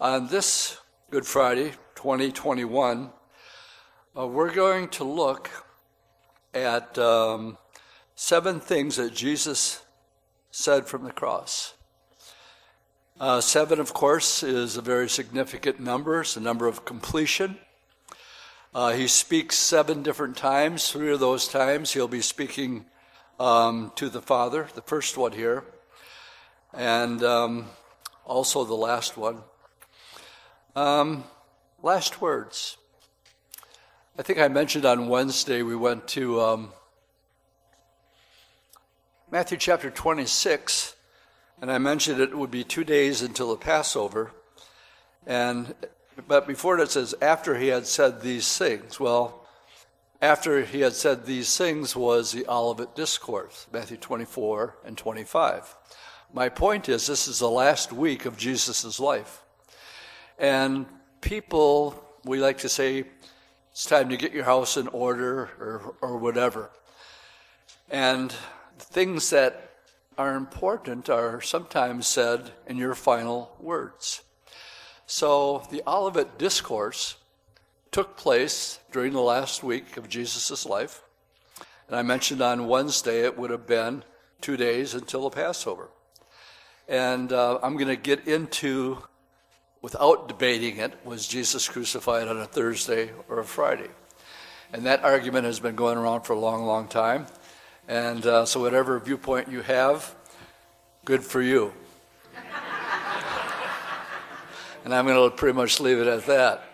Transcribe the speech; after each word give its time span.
On 0.00 0.28
this 0.28 0.78
Good 1.10 1.26
Friday, 1.26 1.72
2021, 1.96 3.10
uh, 4.16 4.28
we're 4.28 4.54
going 4.54 4.86
to 4.90 5.02
look 5.02 5.50
at 6.54 6.96
um, 7.00 7.58
seven 8.14 8.60
things 8.60 8.94
that 8.94 9.12
Jesus 9.12 9.82
said 10.52 10.86
from 10.86 11.02
the 11.02 11.10
cross. 11.10 11.74
Uh, 13.18 13.40
seven, 13.40 13.80
of 13.80 13.92
course, 13.92 14.44
is 14.44 14.76
a 14.76 14.82
very 14.82 15.08
significant 15.08 15.80
number. 15.80 16.20
It's 16.20 16.36
a 16.36 16.40
number 16.40 16.68
of 16.68 16.84
completion. 16.84 17.58
Uh, 18.72 18.92
he 18.92 19.08
speaks 19.08 19.56
seven 19.56 20.04
different 20.04 20.36
times. 20.36 20.92
Three 20.92 21.12
of 21.12 21.18
those 21.18 21.48
times 21.48 21.92
he'll 21.92 22.06
be 22.06 22.22
speaking 22.22 22.86
um, 23.40 23.90
to 23.96 24.08
the 24.08 24.22
Father, 24.22 24.68
the 24.76 24.82
first 24.82 25.16
one 25.16 25.32
here, 25.32 25.64
and 26.72 27.20
um, 27.24 27.66
also 28.24 28.62
the 28.62 28.74
last 28.74 29.16
one. 29.16 29.42
Um, 30.76 31.24
last 31.82 32.20
words. 32.20 32.76
I 34.18 34.22
think 34.22 34.38
I 34.38 34.48
mentioned 34.48 34.84
on 34.84 35.08
Wednesday 35.08 35.62
we 35.62 35.74
went 35.74 36.06
to 36.08 36.40
um, 36.40 36.72
Matthew 39.30 39.58
chapter 39.58 39.90
26, 39.90 40.94
and 41.60 41.72
I 41.72 41.78
mentioned 41.78 42.20
it 42.20 42.36
would 42.36 42.50
be 42.50 42.64
two 42.64 42.84
days 42.84 43.22
until 43.22 43.50
the 43.50 43.56
Passover. 43.56 44.32
And 45.26 45.74
but 46.26 46.46
before 46.46 46.78
it 46.78 46.90
says 46.90 47.14
after 47.22 47.56
he 47.58 47.68
had 47.68 47.86
said 47.86 48.20
these 48.20 48.56
things. 48.58 49.00
Well, 49.00 49.46
after 50.20 50.64
he 50.64 50.80
had 50.80 50.94
said 50.94 51.24
these 51.24 51.56
things 51.56 51.94
was 51.94 52.32
the 52.32 52.46
Olivet 52.48 52.94
Discourse, 52.94 53.66
Matthew 53.72 53.96
24 53.96 54.78
and 54.84 54.98
25. 54.98 55.76
My 56.32 56.48
point 56.48 56.88
is, 56.88 57.06
this 57.06 57.26
is 57.28 57.38
the 57.38 57.48
last 57.48 57.92
week 57.92 58.26
of 58.26 58.36
Jesus' 58.36 59.00
life. 59.00 59.42
And 60.38 60.86
people, 61.20 62.04
we 62.24 62.38
like 62.38 62.58
to 62.58 62.68
say, 62.68 63.04
it's 63.72 63.84
time 63.84 64.08
to 64.08 64.16
get 64.16 64.32
your 64.32 64.44
house 64.44 64.76
in 64.76 64.88
order 64.88 65.50
or, 65.58 65.94
or 66.00 66.16
whatever. 66.16 66.70
And 67.90 68.32
things 68.78 69.30
that 69.30 69.70
are 70.16 70.34
important 70.34 71.08
are 71.08 71.40
sometimes 71.40 72.06
said 72.06 72.50
in 72.66 72.76
your 72.76 72.94
final 72.94 73.56
words. 73.60 74.22
So 75.06 75.66
the 75.70 75.82
Olivet 75.86 76.38
Discourse 76.38 77.16
took 77.90 78.16
place 78.16 78.80
during 78.92 79.12
the 79.12 79.20
last 79.20 79.62
week 79.62 79.96
of 79.96 80.08
Jesus' 80.08 80.66
life. 80.66 81.02
And 81.86 81.96
I 81.96 82.02
mentioned 82.02 82.42
on 82.42 82.68
Wednesday 82.68 83.20
it 83.20 83.38
would 83.38 83.50
have 83.50 83.66
been 83.66 84.04
two 84.40 84.56
days 84.56 84.94
until 84.94 85.22
the 85.22 85.30
Passover. 85.30 85.88
And 86.88 87.32
uh, 87.32 87.58
I'm 87.62 87.74
going 87.74 87.88
to 87.88 87.96
get 87.96 88.26
into 88.26 89.02
without 89.82 90.28
debating 90.28 90.78
it, 90.78 90.92
was 91.04 91.26
Jesus 91.26 91.68
crucified 91.68 92.28
on 92.28 92.38
a 92.38 92.46
Thursday 92.46 93.10
or 93.28 93.38
a 93.38 93.44
Friday? 93.44 93.88
And 94.72 94.84
that 94.86 95.04
argument 95.04 95.46
has 95.46 95.60
been 95.60 95.76
going 95.76 95.96
around 95.96 96.22
for 96.22 96.34
a 96.34 96.38
long, 96.38 96.64
long 96.64 96.88
time. 96.88 97.26
And 97.86 98.24
uh, 98.26 98.44
so, 98.44 98.60
whatever 98.60 98.98
viewpoint 98.98 99.48
you 99.48 99.62
have, 99.62 100.14
good 101.06 101.24
for 101.24 101.40
you. 101.40 101.72
and 104.84 104.94
I'm 104.94 105.06
going 105.06 105.30
to 105.30 105.34
pretty 105.34 105.56
much 105.56 105.80
leave 105.80 105.98
it 105.98 106.06
at 106.06 106.26
that. 106.26 106.64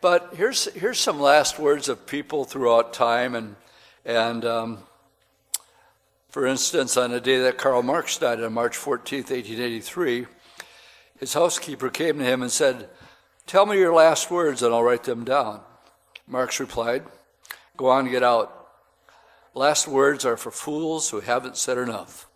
But 0.00 0.34
here's, 0.34 0.72
here's 0.74 0.98
some 0.98 1.20
last 1.20 1.58
words 1.58 1.88
of 1.88 2.06
people 2.06 2.44
throughout 2.44 2.92
time. 2.92 3.34
And, 3.34 3.56
and 4.04 4.44
um, 4.44 4.78
for 6.30 6.46
instance, 6.46 6.96
on 6.96 7.10
the 7.10 7.20
day 7.20 7.38
that 7.40 7.58
Karl 7.58 7.82
Marx 7.82 8.18
died 8.18 8.42
on 8.42 8.52
March 8.52 8.76
14th, 8.76 9.30
1883, 9.30 10.26
his 11.18 11.34
housekeeper 11.34 11.90
came 11.90 12.18
to 12.18 12.24
him 12.24 12.42
and 12.42 12.50
said, 12.50 12.88
Tell 13.46 13.66
me 13.66 13.78
your 13.78 13.94
last 13.94 14.30
words 14.30 14.62
and 14.62 14.74
I'll 14.74 14.82
write 14.82 15.04
them 15.04 15.24
down. 15.24 15.60
Marx 16.26 16.60
replied, 16.60 17.04
Go 17.76 17.88
on, 17.88 18.10
get 18.10 18.22
out. 18.22 18.54
Last 19.54 19.88
words 19.88 20.24
are 20.24 20.36
for 20.36 20.50
fools 20.50 21.10
who 21.10 21.20
haven't 21.20 21.56
said 21.56 21.78
enough. 21.78 22.28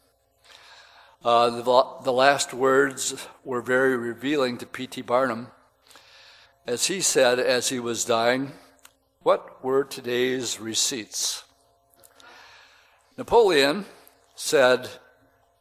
Uh, 1.24 1.50
the, 1.50 1.62
the 2.02 2.12
last 2.12 2.52
words 2.52 3.28
were 3.44 3.60
very 3.60 3.96
revealing 3.96 4.58
to 4.58 4.66
P.T. 4.66 5.02
Barnum. 5.02 5.48
As 6.66 6.86
he 6.86 7.00
said 7.00 7.38
as 7.38 7.68
he 7.68 7.78
was 7.78 8.04
dying, 8.04 8.52
What 9.22 9.64
were 9.64 9.84
today's 9.84 10.58
receipts? 10.58 11.44
Napoleon 13.16 13.84
said, 14.34 14.88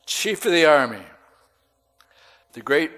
Chief 0.06 0.45
of 0.45 0.51
the 0.51 0.66
Army. 0.66 1.03
The 2.53 2.62
great 2.62 2.91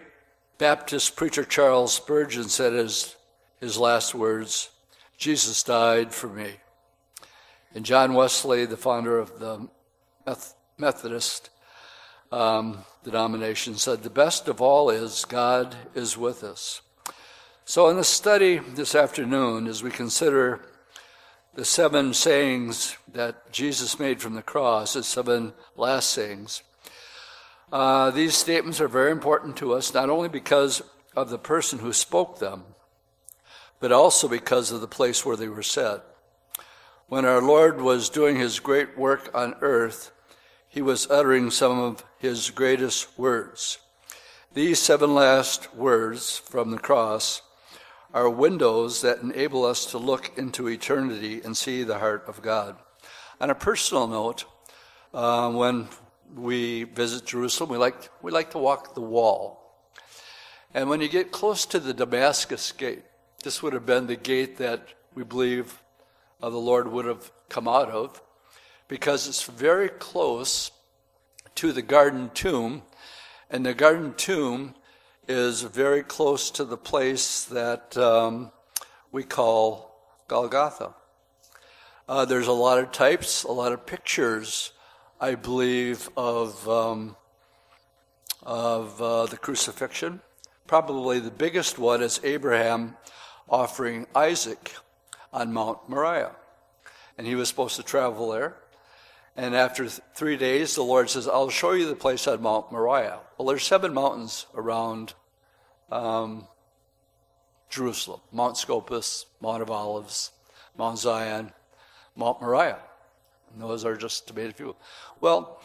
Baptist 0.58 1.16
preacher 1.16 1.44
Charles 1.44 1.94
Spurgeon 1.94 2.48
said 2.48 2.74
his, 2.74 3.16
his 3.60 3.78
last 3.78 4.14
words 4.14 4.70
Jesus 5.18 5.64
died 5.64 6.14
for 6.14 6.28
me. 6.28 6.56
And 7.74 7.86
John 7.86 8.14
Wesley, 8.14 8.66
the 8.66 8.78
founder 8.78 9.18
of 9.18 9.40
the 9.40 9.68
Methodist 10.78 11.50
um, 12.32 12.80
denomination, 13.04 13.76
said, 13.76 14.04
The 14.04 14.10
best 14.10 14.48
of 14.48 14.62
all 14.62 14.90
is 14.90 15.26
God 15.26 15.76
is 15.96 16.18
with 16.18 16.44
us. 16.44 16.82
So, 17.66 17.90
in 17.90 17.96
the 17.96 18.04
study 18.04 18.60
this 18.60 18.94
afternoon, 18.94 19.68
as 19.68 19.82
we 19.82 19.90
consider 19.90 20.60
the 21.56 21.66
seven 21.66 22.14
sayings 22.14 22.98
that 23.14 23.52
Jesus 23.52 24.00
made 24.00 24.22
from 24.22 24.34
the 24.34 24.42
cross, 24.42 24.94
the 24.94 25.04
seven 25.04 25.54
last 25.76 26.10
sayings, 26.10 26.64
uh, 27.74 28.12
these 28.12 28.36
statements 28.36 28.80
are 28.80 28.88
very 28.88 29.12
important 29.12 29.58
to 29.58 29.74
us, 29.74 29.96
not 29.96 30.08
only 30.08 30.30
because 30.30 30.84
of 31.16 31.32
the 31.32 31.40
person 31.40 31.80
who 31.80 31.92
spoke 31.92 32.38
them, 32.38 32.66
but 33.80 33.92
also 33.92 34.28
because 34.28 34.72
of 34.72 34.80
the 34.80 34.88
place 34.88 35.26
where 35.26 35.36
they 35.36 35.48
were 35.48 35.64
said. 35.64 36.00
When 37.08 37.26
our 37.26 37.42
Lord 37.42 37.82
was 37.82 38.10
doing 38.10 38.36
his 38.36 38.60
great 38.60 38.96
work 38.96 39.32
on 39.34 39.56
earth, 39.62 40.12
he 40.70 40.84
was 40.84 41.10
uttering 41.10 41.50
some 41.50 41.80
of 41.80 42.06
his 42.20 42.52
greatest 42.52 43.18
words. 43.18 43.80
These 44.54 44.78
seven 44.78 45.16
last 45.16 45.74
words 45.74 46.38
from 46.38 46.70
the 46.70 46.78
cross 46.78 47.42
are 48.14 48.30
windows 48.30 49.02
that 49.02 49.24
enable 49.24 49.66
us 49.66 49.88
to 49.88 49.98
look 49.98 50.38
into 50.38 50.70
eternity 50.70 51.42
and 51.44 51.58
see 51.58 51.82
the 51.82 51.98
heart 51.98 52.26
of 52.28 52.44
God. 52.44 52.76
On 53.42 53.50
a 53.50 53.56
personal 53.56 54.06
note, 54.06 54.46
uh, 55.12 55.52
when 55.52 55.88
we 56.36 56.84
visit 56.84 57.26
Jerusalem, 57.26 57.70
we 57.70 57.78
like, 57.78 58.10
we 58.22 58.32
like 58.32 58.52
to 58.52 58.58
walk 58.58 58.96
the 58.96 59.02
wall. 59.02 59.60
And 60.74 60.90
when 60.90 61.02
you 61.02 61.08
get 61.08 61.32
close 61.32 61.66
to 61.68 61.80
the 61.80 61.94
Damascus 61.94 62.72
gate, 62.72 63.04
this 63.44 63.62
would 63.62 63.74
have 63.74 63.86
been 63.86 64.08
the 64.08 64.16
gate 64.16 64.58
that 64.58 64.88
we 65.14 65.24
believe 65.24 65.82
uh, 66.42 66.50
the 66.50 66.58
Lord 66.58 66.92
would 66.92 67.06
have 67.06 67.32
come 67.50 67.68
out 67.68 67.90
of, 67.90 68.22
because 68.88 69.28
it's 69.28 69.44
very 69.44 69.90
close 69.90 70.72
to 71.56 71.72
the 71.72 71.82
garden 71.82 72.32
tomb, 72.34 72.82
and 73.50 73.66
the 73.66 73.74
garden 73.74 74.14
tomb 74.16 74.74
is 75.28 75.62
very 75.62 76.04
close 76.04 76.50
to 76.52 76.66
the 76.66 76.78
place 76.78 77.46
that 77.46 77.96
um, 77.98 78.52
we 79.12 79.24
call 79.24 79.96
Golgotha. 80.28 80.96
Uh, 82.10 82.26
there's 82.26 82.48
a 82.48 82.52
lot 82.52 82.80
of 82.80 82.92
types, 82.92 83.44
a 83.44 83.52
lot 83.52 83.72
of 83.72 83.86
pictures 83.86 84.72
I 85.24 85.36
believe, 85.36 86.10
of, 86.18 86.68
um, 86.68 87.16
of 88.42 89.02
uh, 89.02 89.26
the 89.28 89.38
crucifixion. 89.38 90.20
Probably 90.68 91.22
the 91.22 91.32
biggest 91.32 91.80
one 91.80 92.04
is 92.04 92.20
Abraham 92.26 92.98
offering 93.48 94.06
Isaac 94.14 94.74
on 95.32 95.54
Mount 95.54 95.88
Moriah. 95.88 96.36
And 97.18 97.26
he 97.26 97.36
was 97.36 97.48
supposed 97.48 97.78
to 97.78 97.84
travel 97.84 98.32
there. 98.32 98.58
And 99.38 99.56
after 99.56 99.86
th- 99.86 100.02
three 100.14 100.36
days, 100.36 100.76
the 100.76 100.84
Lord 100.84 101.10
says, 101.10 101.26
I'll 101.26 101.50
show 101.50 101.72
you 101.72 101.88
the 101.88 101.96
place 101.96 102.28
on 102.28 102.42
Mount 102.42 102.70
Moriah. 102.70 103.20
Well, 103.38 103.48
there's 103.48 103.64
seven 103.64 103.94
mountains 103.94 104.46
around 104.54 105.14
um, 105.90 106.50
Jerusalem 107.70 108.20
Mount 108.34 108.58
Scopus, 108.58 109.26
Mount 109.40 109.62
of 109.62 109.72
Olives, 109.72 110.32
Mount 110.78 111.00
Zion, 111.00 111.54
Mount 112.14 112.42
Moriah. 112.42 112.80
Those 113.58 113.86
are 113.86 113.96
just 113.96 114.28
to 114.28 114.34
name 114.34 114.50
a 114.50 114.54
few. 114.54 114.76
Well, 115.22 115.62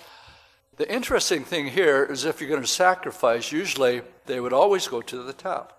the 0.77 0.93
interesting 0.93 1.45
thing 1.45 1.67
here 1.67 2.05
is 2.05 2.25
if 2.25 2.41
you're 2.41 2.51
going 2.51 2.63
to 2.63 2.69
sacrifice, 2.69 3.51
usually 3.51 4.03
they 4.27 4.41
would 4.41 4.53
always 4.53 4.87
go 4.87 5.01
to 5.03 5.23
the 5.23 5.33
top. 5.33 5.75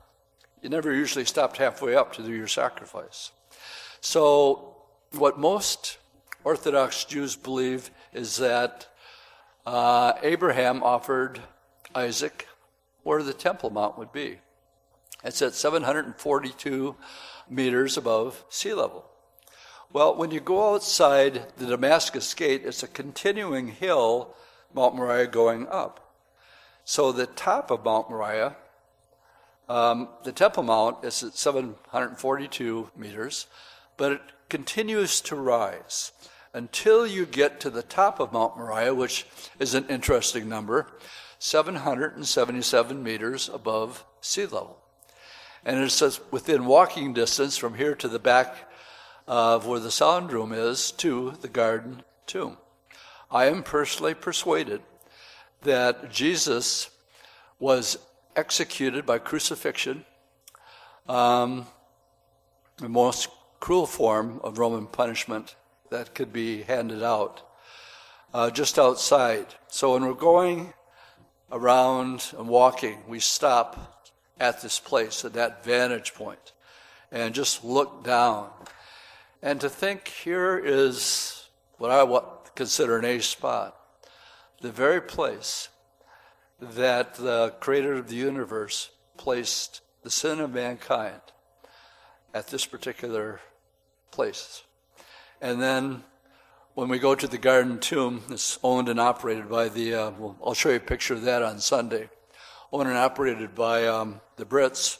You 0.61 0.69
never 0.69 0.93
usually 0.93 1.25
stopped 1.25 1.57
halfway 1.57 1.95
up 1.95 2.13
to 2.13 2.23
do 2.23 2.33
your 2.33 2.47
sacrifice. 2.47 3.31
So, 4.01 4.75
what 5.11 5.39
most 5.39 5.97
Orthodox 6.43 7.05
Jews 7.05 7.35
believe 7.35 7.91
is 8.13 8.37
that 8.37 8.87
uh, 9.65 10.13
Abraham 10.21 10.83
offered 10.83 11.39
Isaac 11.95 12.47
where 13.03 13.23
the 13.23 13.33
Temple 13.33 13.69
Mount 13.69 13.97
would 13.97 14.11
be. 14.11 14.39
It's 15.23 15.41
at 15.41 15.53
742 15.53 16.95
meters 17.49 17.97
above 17.97 18.43
sea 18.49 18.73
level. 18.73 19.08
Well, 19.91 20.15
when 20.15 20.29
you 20.29 20.39
go 20.39 20.75
outside 20.75 21.47
the 21.57 21.65
Damascus 21.65 22.35
Gate, 22.35 22.61
it's 22.63 22.83
a 22.83 22.87
continuing 22.87 23.69
hill, 23.69 24.35
Mount 24.71 24.95
Moriah, 24.95 25.25
going 25.25 25.67
up. 25.67 26.13
So 26.85 27.11
the 27.11 27.25
top 27.25 27.71
of 27.71 27.83
Mount 27.83 28.07
Moriah 28.07 28.55
Um, 29.67 30.09
the 30.23 30.31
Temple 30.31 30.61
Mount 30.63 31.03
is 31.03 31.23
at 31.23 31.33
742 31.33 32.91
meters, 32.95 33.47
but 33.97 34.11
it 34.11 34.21
continues 34.47 35.21
to 35.21 35.35
rise 35.35 36.11
until 36.53 37.07
you 37.07 37.25
get 37.25 37.59
to 37.59 37.71
the 37.71 37.83
top 37.83 38.19
of 38.19 38.31
Mount 38.31 38.57
Moriah, 38.57 38.93
which 38.93 39.25
is 39.59 39.73
an 39.73 39.87
interesting 39.87 40.47
number 40.47 40.87
777 41.39 43.03
meters 43.03 43.49
above 43.49 44.05
sea 44.21 44.45
level. 44.45 44.79
And 45.65 45.79
it 45.83 45.89
says 45.89 46.19
within 46.29 46.65
walking 46.65 47.13
distance 47.13 47.57
from 47.57 47.73
here 47.73 47.95
to 47.95 48.07
the 48.07 48.19
back 48.19 48.68
of 49.29 49.67
where 49.67 49.79
the 49.79 49.91
sound 49.91 50.33
room 50.33 50.51
is 50.51 50.91
to 50.91 51.35
the 51.41 51.47
garden 51.47 52.01
tomb. 52.25 52.57
I 53.29 53.45
am 53.45 53.61
personally 53.61 54.15
persuaded 54.15 54.81
that 55.61 56.09
Jesus 56.09 56.89
was 57.59 57.99
executed 58.35 59.05
by 59.05 59.19
crucifixion, 59.19 60.03
um, 61.07 61.67
the 62.77 62.89
most 62.89 63.29
cruel 63.59 63.85
form 63.85 64.41
of 64.43 64.57
Roman 64.57 64.87
punishment 64.87 65.55
that 65.91 66.15
could 66.15 66.33
be 66.33 66.63
handed 66.63 67.03
out, 67.03 67.47
uh, 68.33 68.49
just 68.49 68.79
outside. 68.79 69.45
So 69.67 69.93
when 69.93 70.05
we're 70.05 70.13
going 70.13 70.73
around 71.51 72.33
and 72.35 72.47
walking, 72.47 73.03
we 73.07 73.19
stop 73.19 74.07
at 74.39 74.63
this 74.63 74.79
place, 74.79 75.23
at 75.23 75.33
that 75.33 75.63
vantage 75.63 76.15
point, 76.15 76.53
and 77.11 77.35
just 77.35 77.63
look 77.63 78.03
down. 78.03 78.49
And 79.41 79.61
to 79.61 79.69
think 79.69 80.09
here 80.09 80.57
is 80.57 81.47
what 81.77 81.91
I 81.91 82.21
consider 82.55 82.97
an 82.97 83.05
A 83.05 83.19
spot, 83.21 83.75
the 84.61 84.71
very 84.71 85.01
place 85.01 85.69
that 86.59 87.15
the 87.15 87.53
creator 87.61 87.93
of 87.93 88.09
the 88.09 88.17
universe 88.17 88.89
placed 89.15 89.79
the 90.03 90.09
sin 90.09 90.41
of 90.41 90.51
mankind 90.51 91.21
at 92.33 92.47
this 92.47 92.65
particular 92.65 93.39
place. 94.11 94.63
And 95.41 95.61
then 95.61 96.03
when 96.73 96.89
we 96.89 96.99
go 96.99 97.15
to 97.15 97.27
the 97.27 97.37
garden 97.37 97.79
tomb, 97.79 98.23
it's 98.29 98.59
owned 98.61 98.89
and 98.89 98.99
operated 98.99 99.49
by 99.49 99.69
the, 99.69 99.93
uh, 99.93 100.11
well, 100.19 100.37
I'll 100.43 100.53
show 100.53 100.69
you 100.69 100.75
a 100.75 100.81
picture 100.81 101.13
of 101.13 101.21
that 101.21 101.43
on 101.43 101.59
Sunday, 101.59 102.09
owned 102.73 102.89
and 102.89 102.97
operated 102.97 103.55
by 103.55 103.87
um, 103.87 104.19
the 104.35 104.45
Brits. 104.45 104.97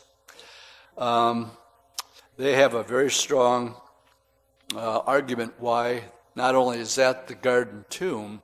Um, 0.97 1.51
they 2.37 2.53
have 2.53 2.73
a 2.73 2.83
very 2.83 3.11
strong 3.11 3.75
uh, 4.75 4.99
argument 4.99 5.53
why 5.57 6.03
not 6.35 6.55
only 6.55 6.79
is 6.79 6.95
that 6.95 7.27
the 7.27 7.35
garden 7.35 7.85
tomb, 7.89 8.41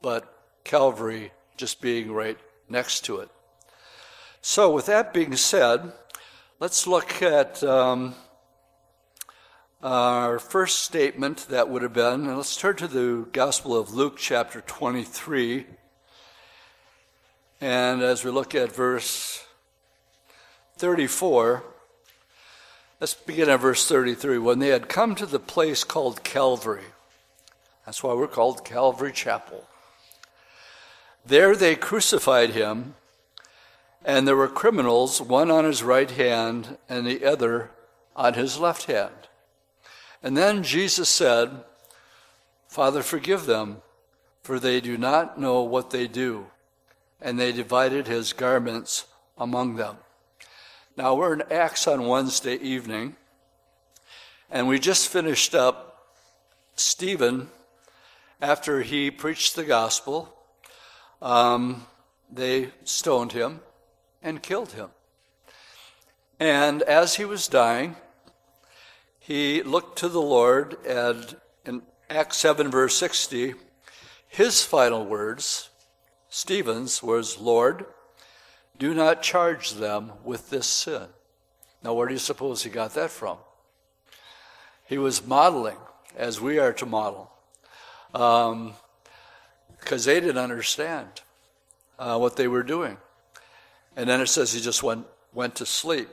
but 0.00 0.32
Calvary 0.64 1.32
just 1.56 1.80
being 1.80 2.12
right 2.12 2.38
next 2.68 3.04
to 3.06 3.18
it. 3.18 3.28
So, 4.40 4.72
with 4.72 4.86
that 4.86 5.12
being 5.12 5.36
said, 5.36 5.92
let's 6.58 6.86
look 6.86 7.22
at 7.22 7.62
um, 7.62 8.14
our 9.82 10.38
first 10.38 10.80
statement 10.80 11.46
that 11.48 11.68
would 11.68 11.82
have 11.82 11.92
been, 11.92 12.26
and 12.26 12.36
let's 12.36 12.56
turn 12.56 12.76
to 12.76 12.88
the 12.88 13.26
Gospel 13.32 13.78
of 13.78 13.94
Luke, 13.94 14.16
chapter 14.16 14.60
23. 14.60 15.66
And 17.60 18.02
as 18.02 18.24
we 18.24 18.30
look 18.30 18.54
at 18.54 18.74
verse 18.74 19.44
34, 20.78 21.62
let's 23.02 23.14
begin 23.14 23.48
at 23.48 23.58
verse 23.58 23.88
33. 23.88 24.38
When 24.38 24.60
they 24.60 24.68
had 24.68 24.88
come 24.88 25.16
to 25.16 25.26
the 25.26 25.40
place 25.40 25.82
called 25.82 26.22
Calvary, 26.22 26.84
that's 27.84 28.00
why 28.00 28.14
we're 28.14 28.28
called 28.28 28.64
Calvary 28.64 29.10
Chapel. 29.10 29.66
There 31.26 31.56
they 31.56 31.74
crucified 31.74 32.50
him, 32.50 32.94
and 34.04 34.26
there 34.26 34.36
were 34.36 34.46
criminals, 34.46 35.20
one 35.20 35.50
on 35.50 35.64
his 35.64 35.82
right 35.82 36.12
hand 36.12 36.78
and 36.88 37.04
the 37.04 37.24
other 37.24 37.72
on 38.14 38.34
his 38.34 38.60
left 38.60 38.84
hand. 38.84 39.26
And 40.22 40.36
then 40.36 40.62
Jesus 40.62 41.08
said, 41.08 41.64
Father, 42.68 43.02
forgive 43.02 43.46
them, 43.46 43.82
for 44.44 44.60
they 44.60 44.80
do 44.80 44.96
not 44.96 45.40
know 45.40 45.62
what 45.62 45.90
they 45.90 46.06
do. 46.06 46.46
And 47.20 47.36
they 47.36 47.50
divided 47.50 48.06
his 48.06 48.32
garments 48.32 49.06
among 49.36 49.74
them. 49.74 49.96
Now 50.94 51.14
we're 51.14 51.32
in 51.32 51.42
Acts 51.50 51.86
on 51.86 52.06
Wednesday 52.06 52.56
evening, 52.56 53.16
and 54.50 54.68
we 54.68 54.78
just 54.78 55.08
finished 55.08 55.54
up 55.54 56.10
Stephen 56.74 57.48
after 58.42 58.82
he 58.82 59.10
preached 59.10 59.56
the 59.56 59.64
gospel 59.64 60.36
um, 61.22 61.86
they 62.30 62.72
stoned 62.84 63.32
him 63.32 63.60
and 64.22 64.42
killed 64.42 64.72
him. 64.72 64.90
And 66.38 66.82
as 66.82 67.14
he 67.14 67.24
was 67.24 67.48
dying, 67.48 67.96
he 69.18 69.62
looked 69.62 69.96
to 70.00 70.10
the 70.10 70.20
Lord, 70.20 70.76
and 70.86 71.36
in 71.64 71.82
Acts 72.10 72.36
7, 72.36 72.70
verse 72.70 72.98
60, 72.98 73.54
his 74.28 74.62
final 74.62 75.06
words, 75.06 75.70
Stephen's, 76.28 77.02
was, 77.02 77.38
Lord, 77.38 77.86
do 78.78 78.94
not 78.94 79.22
charge 79.22 79.72
them 79.72 80.12
with 80.24 80.50
this 80.50 80.66
sin. 80.66 81.06
Now, 81.82 81.94
where 81.94 82.06
do 82.06 82.14
you 82.14 82.18
suppose 82.18 82.62
he 82.62 82.70
got 82.70 82.94
that 82.94 83.10
from? 83.10 83.38
He 84.86 84.98
was 84.98 85.26
modeling, 85.26 85.78
as 86.16 86.40
we 86.40 86.58
are 86.58 86.72
to 86.74 86.86
model. 86.86 87.30
Um, 88.14 88.74
because 89.80 90.04
they 90.04 90.20
didn't 90.20 90.38
understand 90.38 91.08
uh, 91.98 92.16
what 92.16 92.36
they 92.36 92.46
were 92.46 92.62
doing. 92.62 92.96
And 93.96 94.08
then 94.08 94.20
it 94.20 94.28
says 94.28 94.52
he 94.52 94.60
just 94.60 94.82
went, 94.82 95.06
went 95.32 95.56
to 95.56 95.66
sleep 95.66 96.08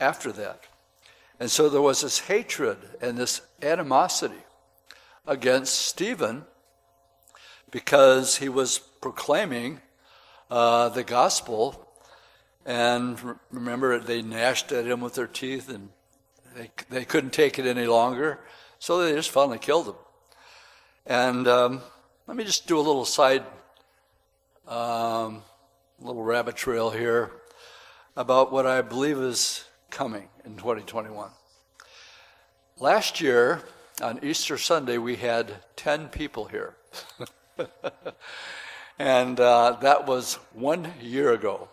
after 0.00 0.32
that. 0.32 0.64
And 1.38 1.50
so 1.50 1.68
there 1.68 1.82
was 1.82 2.00
this 2.00 2.20
hatred 2.20 2.78
and 3.00 3.18
this 3.18 3.42
animosity 3.62 4.42
against 5.26 5.74
Stephen 5.74 6.44
because 7.70 8.36
he 8.36 8.48
was 8.48 8.78
proclaiming 8.78 9.80
uh, 10.50 10.88
the 10.90 11.04
gospel. 11.04 11.88
And 12.66 13.18
remember, 13.50 13.98
they 13.98 14.22
gnashed 14.22 14.72
at 14.72 14.86
him 14.86 15.00
with 15.00 15.14
their 15.14 15.26
teeth 15.26 15.68
and 15.68 15.90
they, 16.56 16.70
they 16.88 17.04
couldn't 17.04 17.32
take 17.32 17.58
it 17.58 17.66
any 17.66 17.86
longer. 17.86 18.40
So 18.78 18.98
they 18.98 19.12
just 19.12 19.30
finally 19.30 19.58
killed 19.58 19.88
him. 19.88 19.94
And 21.06 21.48
um, 21.48 21.80
let 22.26 22.36
me 22.36 22.44
just 22.44 22.66
do 22.66 22.78
a 22.78 22.80
little 22.80 23.04
side, 23.04 23.44
um, 24.66 25.42
little 26.00 26.22
rabbit 26.22 26.56
trail 26.56 26.90
here 26.90 27.30
about 28.16 28.52
what 28.52 28.66
I 28.66 28.80
believe 28.82 29.18
is 29.18 29.64
coming 29.90 30.28
in 30.44 30.56
2021. 30.56 31.30
Last 32.78 33.20
year, 33.20 33.62
on 34.02 34.18
Easter 34.22 34.58
Sunday, 34.58 34.98
we 34.98 35.16
had 35.16 35.52
10 35.76 36.08
people 36.08 36.46
here. 36.46 36.74
and 38.98 39.38
uh, 39.40 39.76
that 39.80 40.06
was 40.06 40.34
one 40.52 40.92
year 41.00 41.32
ago. 41.32 41.68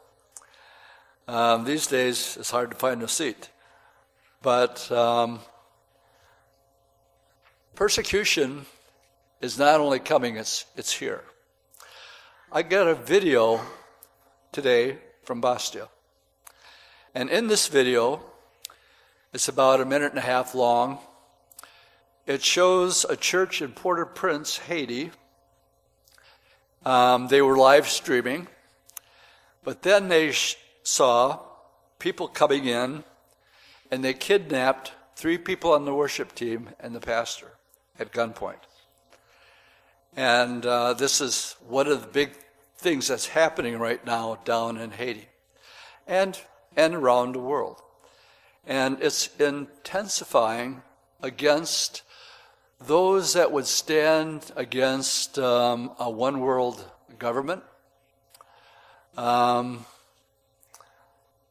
Um, 1.27 1.63
these 1.65 1.87
days, 1.87 2.37
it's 2.39 2.51
hard 2.51 2.71
to 2.71 2.77
find 2.77 3.01
a 3.03 3.07
seat. 3.07 3.49
But 4.41 4.91
um, 4.91 5.39
persecution 7.75 8.65
is 9.39 9.57
not 9.57 9.79
only 9.79 9.99
coming, 9.99 10.35
it's, 10.37 10.65
it's 10.75 10.91
here. 10.91 11.23
I 12.51 12.63
got 12.63 12.87
a 12.87 12.95
video 12.95 13.61
today 14.51 14.97
from 15.23 15.41
Bastia. 15.41 15.89
And 17.13 17.29
in 17.29 17.47
this 17.47 17.67
video, 17.67 18.21
it's 19.33 19.47
about 19.47 19.79
a 19.79 19.85
minute 19.85 20.09
and 20.09 20.19
a 20.19 20.21
half 20.21 20.55
long. 20.55 20.97
It 22.25 22.43
shows 22.43 23.05
a 23.05 23.15
church 23.15 23.61
in 23.61 23.71
Port 23.71 23.99
au 23.99 24.05
Prince, 24.05 24.57
Haiti. 24.57 25.11
Um, 26.85 27.27
they 27.27 27.41
were 27.41 27.57
live 27.57 27.87
streaming, 27.87 28.47
but 29.63 29.83
then 29.83 30.09
they 30.09 30.31
sh- 30.31 30.57
saw 30.83 31.39
people 31.99 32.27
coming 32.27 32.65
in 32.65 33.03
and 33.91 34.03
they 34.03 34.13
kidnapped 34.13 34.93
three 35.15 35.37
people 35.37 35.73
on 35.73 35.85
the 35.85 35.93
worship 35.93 36.33
team 36.33 36.69
and 36.79 36.95
the 36.95 36.99
pastor 36.99 37.51
at 37.99 38.11
gunpoint. 38.11 38.63
And 40.15 40.65
uh, 40.65 40.93
this 40.93 41.21
is 41.21 41.55
one 41.67 41.87
of 41.87 42.01
the 42.01 42.07
big 42.07 42.31
things 42.75 43.07
that's 43.07 43.27
happening 43.27 43.77
right 43.77 44.03
now 44.03 44.39
down 44.43 44.77
in 44.77 44.91
Haiti 44.91 45.27
and, 46.07 46.39
and 46.75 46.95
around 46.95 47.33
the 47.33 47.39
world. 47.39 47.81
And 48.65 48.97
it's 49.01 49.29
intensifying 49.37 50.81
against 51.21 52.01
those 52.85 53.33
that 53.33 53.51
would 53.51 53.67
stand 53.67 54.51
against 54.55 55.37
um, 55.37 55.91
a 55.99 56.09
one 56.09 56.39
world 56.39 56.83
government. 57.19 57.63
Um, 59.17 59.85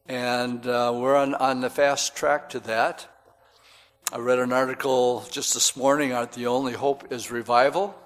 and 0.09 0.67
uh, 0.67 0.93
we're 0.95 1.15
on, 1.15 1.35
on 1.35 1.61
the 1.61 1.71
fast 1.71 2.17
track 2.17 2.49
to 2.51 2.61
that. 2.61 3.07
I 4.13 4.19
read 4.19 4.41
an 4.41 4.53
article 4.53 5.25
just 5.31 5.55
this 5.55 5.77
morning 5.77 6.13
on 6.13 6.29
The 6.33 6.49
Only 6.49 6.73
Hope 6.73 7.13
is 7.13 7.31
Revival. 7.31 7.97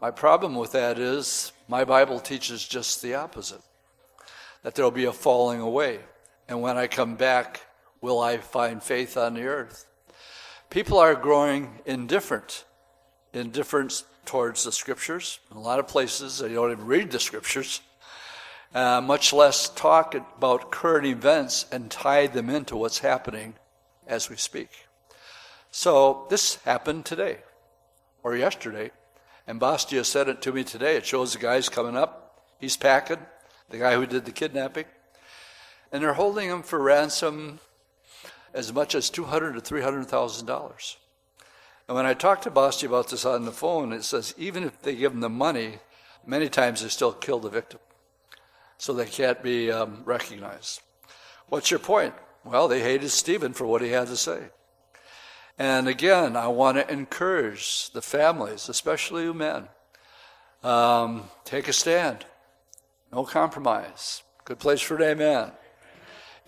My 0.00 0.10
problem 0.10 0.56
with 0.56 0.72
that 0.72 0.98
is 0.98 1.52
my 1.68 1.84
Bible 1.84 2.18
teaches 2.18 2.66
just 2.66 3.00
the 3.00 3.14
opposite 3.14 3.60
that 4.62 4.74
there 4.74 4.84
will 4.84 4.90
be 4.90 5.04
a 5.04 5.12
falling 5.12 5.60
away 5.60 6.00
And 6.48 6.60
when 6.60 6.76
I 6.76 6.88
come 6.88 7.14
back, 7.14 7.60
will 8.00 8.20
I 8.20 8.38
find 8.38 8.82
faith 8.82 9.16
on 9.16 9.34
the 9.34 9.44
earth? 9.44 9.86
People 10.70 10.98
are 10.98 11.16
growing 11.16 11.80
indifferent, 11.84 12.64
indifferent 13.32 14.04
towards 14.24 14.62
the 14.62 14.70
scriptures. 14.70 15.40
In 15.50 15.56
a 15.56 15.60
lot 15.60 15.80
of 15.80 15.88
places, 15.88 16.38
they 16.38 16.54
don't 16.54 16.70
even 16.70 16.86
read 16.86 17.10
the 17.10 17.18
scriptures, 17.18 17.80
uh, 18.72 19.00
much 19.00 19.32
less 19.32 19.68
talk 19.70 20.14
about 20.14 20.70
current 20.70 21.06
events 21.06 21.66
and 21.72 21.90
tie 21.90 22.28
them 22.28 22.48
into 22.48 22.76
what's 22.76 23.00
happening 23.00 23.54
as 24.06 24.30
we 24.30 24.36
speak. 24.36 24.70
So 25.72 26.26
this 26.30 26.54
happened 26.62 27.04
today 27.04 27.38
or 28.22 28.36
yesterday. 28.36 28.92
And 29.48 29.58
Bastia 29.58 30.04
said 30.04 30.28
it 30.28 30.40
to 30.42 30.52
me 30.52 30.62
today. 30.62 30.96
It 30.96 31.04
shows 31.04 31.32
the 31.32 31.40
guy's 31.40 31.68
coming 31.68 31.96
up. 31.96 32.44
He's 32.60 32.76
packing, 32.76 33.18
the 33.70 33.78
guy 33.78 33.96
who 33.96 34.06
did 34.06 34.24
the 34.24 34.30
kidnapping. 34.30 34.84
And 35.90 36.00
they're 36.00 36.12
holding 36.12 36.48
him 36.48 36.62
for 36.62 36.78
ransom 36.78 37.58
as 38.54 38.72
much 38.72 38.94
as 38.94 39.10
$200 39.10 39.62
to 39.62 39.74
$300,000. 39.74 40.96
And 41.88 41.96
when 41.96 42.06
I 42.06 42.14
talked 42.14 42.44
to 42.44 42.50
Bastia 42.50 42.88
about 42.88 43.08
this 43.08 43.24
on 43.24 43.44
the 43.44 43.52
phone, 43.52 43.92
it 43.92 44.04
says 44.04 44.34
even 44.38 44.64
if 44.64 44.80
they 44.82 44.94
give 44.94 45.12
them 45.12 45.20
the 45.20 45.28
money, 45.28 45.78
many 46.24 46.48
times 46.48 46.82
they 46.82 46.88
still 46.88 47.12
kill 47.12 47.40
the 47.40 47.48
victim. 47.48 47.80
So 48.78 48.92
they 48.92 49.06
can't 49.06 49.42
be 49.42 49.70
um, 49.70 50.02
recognized. 50.04 50.80
What's 51.48 51.70
your 51.70 51.80
point? 51.80 52.14
Well, 52.44 52.68
they 52.68 52.80
hated 52.80 53.10
Stephen 53.10 53.52
for 53.52 53.66
what 53.66 53.82
he 53.82 53.88
had 53.88 54.06
to 54.06 54.16
say. 54.16 54.50
And 55.58 55.88
again, 55.88 56.36
I 56.36 56.48
want 56.48 56.78
to 56.78 56.90
encourage 56.90 57.90
the 57.90 58.00
families, 58.00 58.68
especially 58.68 59.24
you 59.24 59.34
men, 59.34 59.68
um, 60.62 61.24
take 61.44 61.68
a 61.68 61.72
stand. 61.72 62.24
No 63.12 63.24
compromise. 63.24 64.22
Good 64.44 64.58
place 64.58 64.80
for 64.80 64.96
an 64.96 65.02
amen. 65.02 65.52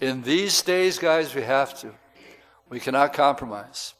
In 0.02 0.22
these 0.22 0.62
days, 0.62 0.98
guys, 0.98 1.32
we 1.32 1.42
have 1.42 1.78
to. 1.78 1.94
We 2.68 2.80
cannot 2.80 3.12
compromise. 3.12 3.94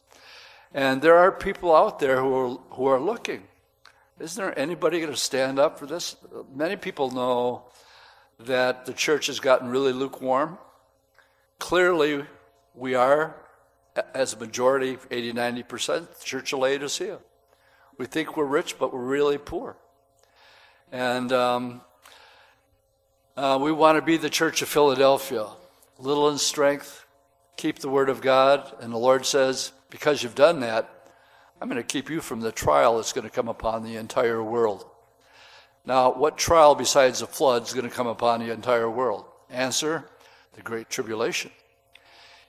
And 0.75 1.01
there 1.01 1.17
are 1.17 1.31
people 1.31 1.77
out 1.77 2.01
there 2.01 2.21
who 2.21 2.35
are, 2.35 2.49
who 2.71 2.87
are 2.87 2.99
looking. 2.99 3.45
Isn't 4.19 4.43
there 4.43 4.59
anybody 4.59 4.99
going 4.99 5.13
to 5.13 5.17
stand 5.17 5.61
up 5.61 5.79
for 5.79 5.87
this? 5.87 6.17
Many 6.53 6.75
people 6.75 7.13
know 7.13 7.67
that 8.41 8.85
the 8.85 8.93
church 8.93 9.29
has 9.29 9.39
gotten 9.39 9.69
really 9.69 9.93
lukewarm. 9.93 10.59
Clearly, 11.61 12.25
we 12.75 12.97
are 12.97 13.37
as 14.13 14.33
a 14.33 14.39
majority, 14.39 14.99
80, 15.09 15.35
90%, 15.35 16.25
Church 16.25 16.53
of 16.53 16.59
Laodicea. 16.59 17.21
We 17.97 18.07
think 18.07 18.37
we're 18.37 18.45
rich, 18.45 18.77
but 18.77 18.93
we're 18.93 18.99
really 18.99 19.39
poor. 19.39 19.77
And 20.91 21.33
um, 21.33 21.81
uh, 23.37 23.61
we 23.63 23.71
want 23.71 23.99
to 23.99 24.03
be 24.03 24.17
the 24.17 24.31
Church 24.31 24.63
of 24.63 24.69
Philadelphia, 24.69 25.47
little 26.03 26.29
in 26.29 26.39
strength, 26.39 27.07
keep 27.57 27.79
the 27.79 27.89
Word 27.89 28.09
of 28.09 28.21
God. 28.21 28.75
And 28.81 28.93
the 28.93 28.99
Lord 28.99 29.25
says, 29.25 29.73
because 29.91 30.23
you've 30.23 30.35
done 30.35 30.61
that, 30.61 30.89
I'm 31.61 31.69
going 31.69 31.81
to 31.81 31.87
keep 31.87 32.11
you 32.11 32.21
from 32.21 32.41
the 32.41 32.53
trial 32.53 32.97
that's 32.97 33.13
going 33.13 33.27
to 33.27 33.31
come 33.31 33.49
upon 33.49 33.85
the 33.85 33.97
entire 33.97 34.43
world. 34.43 34.85
Now, 35.85 36.13
what 36.13 36.37
trial 36.37 36.75
besides 36.75 37.21
the 37.21 37.27
flood 37.27 37.63
is 37.63 37.73
going 37.73 37.89
to 37.89 37.95
come 37.95 38.07
upon 38.07 38.41
the 38.41 38.53
entire 38.53 38.91
world? 38.91 39.25
Answer 39.51 40.09
the 40.55 40.63
Great 40.63 40.91
Tribulation. 40.91 41.51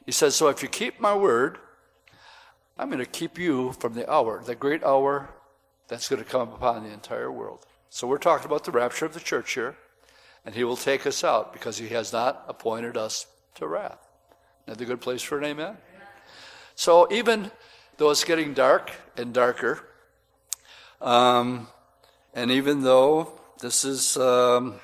He 0.05 0.11
says, 0.11 0.35
So 0.35 0.49
if 0.49 0.61
you 0.61 0.69
keep 0.69 0.99
my 0.99 1.15
word, 1.15 1.57
I'm 2.77 2.89
going 2.89 3.03
to 3.03 3.05
keep 3.05 3.37
you 3.37 3.73
from 3.73 3.93
the 3.93 4.09
hour, 4.11 4.43
the 4.43 4.55
great 4.55 4.83
hour 4.83 5.29
that's 5.87 6.09
going 6.09 6.23
to 6.23 6.29
come 6.29 6.49
upon 6.49 6.83
the 6.83 6.91
entire 6.91 7.31
world. 7.31 7.65
So 7.89 8.07
we're 8.07 8.17
talking 8.17 8.47
about 8.47 8.63
the 8.63 8.71
rapture 8.71 9.05
of 9.05 9.13
the 9.13 9.19
church 9.19 9.53
here, 9.53 9.75
and 10.43 10.55
he 10.55 10.63
will 10.63 10.77
take 10.77 11.05
us 11.05 11.23
out 11.23 11.53
because 11.53 11.77
he 11.77 11.89
has 11.89 12.11
not 12.11 12.43
appointed 12.47 12.97
us 12.97 13.27
to 13.55 13.67
wrath. 13.67 14.07
Isn't 14.67 14.77
that 14.77 14.83
a 14.83 14.87
good 14.87 15.01
place 15.01 15.21
for 15.21 15.37
an 15.37 15.45
amen? 15.45 15.77
So 16.75 17.11
even 17.11 17.51
though 17.97 18.09
it's 18.09 18.23
getting 18.23 18.53
dark 18.53 18.91
and 19.15 19.33
darker, 19.33 19.87
um, 21.01 21.67
and 22.33 22.49
even 22.49 22.81
though 22.81 23.39
this 23.59 23.85
is 23.85 24.17
um, 24.17 24.75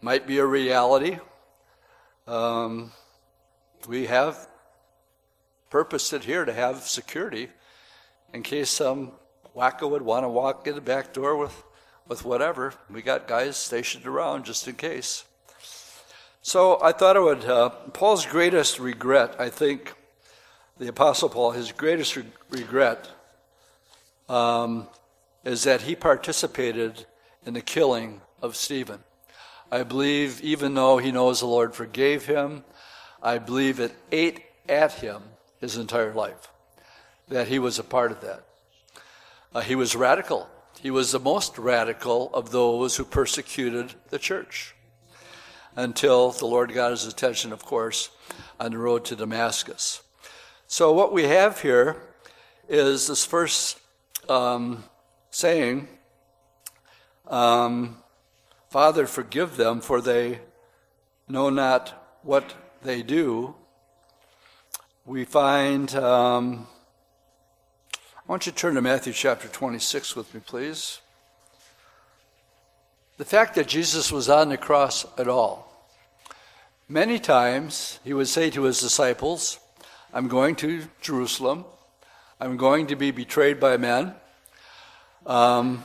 might 0.00 0.26
be 0.26 0.38
a 0.38 0.44
reality, 0.44 1.18
um, 2.26 2.92
we 3.88 4.06
have 4.06 4.48
purposed 5.70 6.12
it 6.12 6.24
here 6.24 6.44
to 6.44 6.52
have 6.52 6.82
security 6.82 7.48
in 8.32 8.42
case 8.42 8.70
some 8.70 9.12
wacko 9.56 9.88
would 9.90 10.02
want 10.02 10.24
to 10.24 10.28
walk 10.28 10.66
in 10.66 10.74
the 10.74 10.80
back 10.80 11.12
door 11.12 11.36
with, 11.36 11.62
with 12.06 12.24
whatever. 12.24 12.74
We 12.90 13.02
got 13.02 13.26
guys 13.26 13.56
stationed 13.56 14.06
around 14.06 14.44
just 14.44 14.68
in 14.68 14.74
case. 14.74 15.24
So 16.42 16.80
I 16.82 16.92
thought 16.92 17.16
I 17.16 17.20
would, 17.20 17.44
uh, 17.44 17.68
Paul's 17.92 18.24
greatest 18.24 18.78
regret, 18.78 19.34
I 19.38 19.50
think, 19.50 19.94
the 20.78 20.88
Apostle 20.88 21.28
Paul, 21.28 21.50
his 21.50 21.72
greatest 21.72 22.16
re- 22.16 22.24
regret 22.50 23.08
um, 24.28 24.86
is 25.44 25.64
that 25.64 25.82
he 25.82 25.96
participated 25.96 27.06
in 27.44 27.54
the 27.54 27.60
killing 27.60 28.20
of 28.40 28.54
Stephen. 28.54 29.00
I 29.70 29.82
believe, 29.82 30.40
even 30.40 30.74
though 30.74 30.98
he 30.98 31.10
knows 31.10 31.40
the 31.40 31.46
Lord 31.46 31.74
forgave 31.74 32.26
him, 32.26 32.64
I 33.22 33.38
believe 33.38 33.80
it 33.80 33.92
ate 34.12 34.42
at 34.68 34.92
him 34.92 35.22
his 35.60 35.76
entire 35.76 36.14
life, 36.14 36.48
that 37.26 37.48
he 37.48 37.58
was 37.58 37.78
a 37.78 37.84
part 37.84 38.12
of 38.12 38.20
that. 38.20 38.44
Uh, 39.52 39.60
he 39.60 39.74
was 39.74 39.96
radical. 39.96 40.48
He 40.80 40.90
was 40.90 41.10
the 41.10 41.18
most 41.18 41.58
radical 41.58 42.30
of 42.32 42.52
those 42.52 42.96
who 42.96 43.04
persecuted 43.04 43.94
the 44.10 44.18
church 44.18 44.74
until 45.78 46.32
the 46.32 46.44
Lord 46.44 46.74
got 46.74 46.90
his 46.90 47.06
attention, 47.06 47.52
of 47.52 47.64
course, 47.64 48.10
on 48.58 48.72
the 48.72 48.78
road 48.78 49.04
to 49.04 49.16
Damascus. 49.16 50.02
So, 50.66 50.92
what 50.92 51.12
we 51.12 51.22
have 51.22 51.62
here 51.62 51.96
is 52.68 53.06
this 53.06 53.24
first 53.24 53.78
um, 54.28 54.82
saying, 55.30 55.86
um, 57.28 57.98
Father, 58.70 59.06
forgive 59.06 59.56
them, 59.56 59.80
for 59.80 60.00
they 60.00 60.40
know 61.28 61.48
not 61.48 62.18
what 62.22 62.54
they 62.82 63.02
do, 63.02 63.54
we 65.06 65.24
find. 65.24 65.94
Um, 65.94 66.66
I 67.94 68.30
want 68.30 68.46
you 68.46 68.52
to 68.52 68.58
turn 68.58 68.74
to 68.74 68.82
Matthew 68.82 69.12
chapter 69.12 69.46
26 69.46 70.16
with 70.16 70.34
me, 70.34 70.40
please. 70.44 71.00
The 73.16 73.24
fact 73.24 73.54
that 73.54 73.68
Jesus 73.68 74.10
was 74.10 74.28
on 74.28 74.48
the 74.48 74.56
cross 74.56 75.06
at 75.16 75.28
all. 75.28 75.67
Many 76.90 77.18
times 77.18 78.00
he 78.02 78.14
would 78.14 78.28
say 78.28 78.48
to 78.48 78.62
his 78.62 78.80
disciples, 78.80 79.58
I'm 80.14 80.26
going 80.26 80.56
to 80.56 80.84
Jerusalem. 81.02 81.66
I'm 82.40 82.56
going 82.56 82.86
to 82.86 82.96
be 82.96 83.10
betrayed 83.10 83.60
by 83.60 83.76
men. 83.76 84.14
Um, 85.26 85.82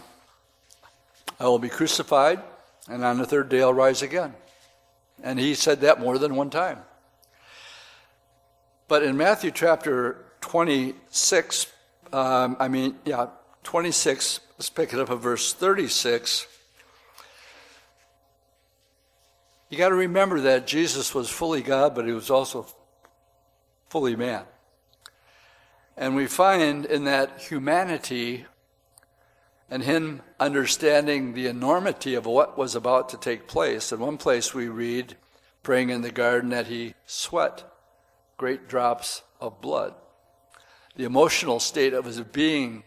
I 1.41 1.43
will 1.43 1.59
be 1.59 1.67
crucified, 1.67 2.41
and 2.87 3.03
on 3.03 3.17
the 3.17 3.25
third 3.25 3.49
day 3.49 3.61
I'll 3.61 3.73
rise 3.73 4.01
again. 4.01 4.33
And 5.21 5.37
he 5.37 5.55
said 5.55 5.81
that 5.81 5.99
more 5.99 6.17
than 6.17 6.37
one 6.37 6.49
time. 6.49 6.79
But 8.87 9.03
in 9.03 9.17
Matthew 9.17 9.51
chapter 9.51 10.23
26, 10.39 11.67
um, 12.13 12.55
I 12.61 12.69
mean, 12.69 12.95
yeah, 13.03 13.27
26, 13.63 14.39
let's 14.57 14.69
pick 14.69 14.93
it 14.93 14.99
up 14.99 15.11
at 15.11 15.17
verse 15.17 15.53
36. 15.53 16.47
You 19.73 19.79
got 19.79 19.89
to 19.89 19.95
remember 19.95 20.39
that 20.41 20.67
Jesus 20.67 21.15
was 21.15 21.31
fully 21.31 21.63
God, 21.63 21.95
but 21.95 22.05
he 22.05 22.11
was 22.11 22.29
also 22.29 22.67
fully 23.89 24.15
man. 24.15 24.43
And 25.97 26.15
we 26.15 26.27
find 26.27 26.85
in 26.85 27.05
that 27.05 27.39
humanity 27.41 28.45
and 29.71 29.81
him 29.81 30.21
understanding 30.39 31.33
the 31.33 31.47
enormity 31.47 32.13
of 32.13 32.27
what 32.27 32.55
was 32.55 32.75
about 32.75 33.09
to 33.09 33.17
take 33.17 33.47
place. 33.47 33.91
In 33.91 33.99
one 33.99 34.17
place 34.17 34.53
we 34.53 34.67
read, 34.67 35.17
praying 35.63 35.89
in 35.89 36.03
the 36.03 36.11
garden, 36.11 36.51
that 36.51 36.67
he 36.67 36.93
sweat 37.07 37.63
great 38.37 38.67
drops 38.67 39.23
of 39.41 39.59
blood. 39.59 39.95
The 40.97 41.05
emotional 41.05 41.59
state 41.59 41.95
of 41.95 42.05
his 42.05 42.21
being 42.21 42.83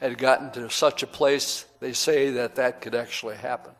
had 0.00 0.18
gotten 0.18 0.50
to 0.50 0.68
such 0.68 1.04
a 1.04 1.06
place, 1.06 1.64
they 1.78 1.92
say 1.92 2.30
that 2.32 2.56
that 2.56 2.80
could 2.80 2.96
actually 2.96 3.36
happen. 3.36 3.74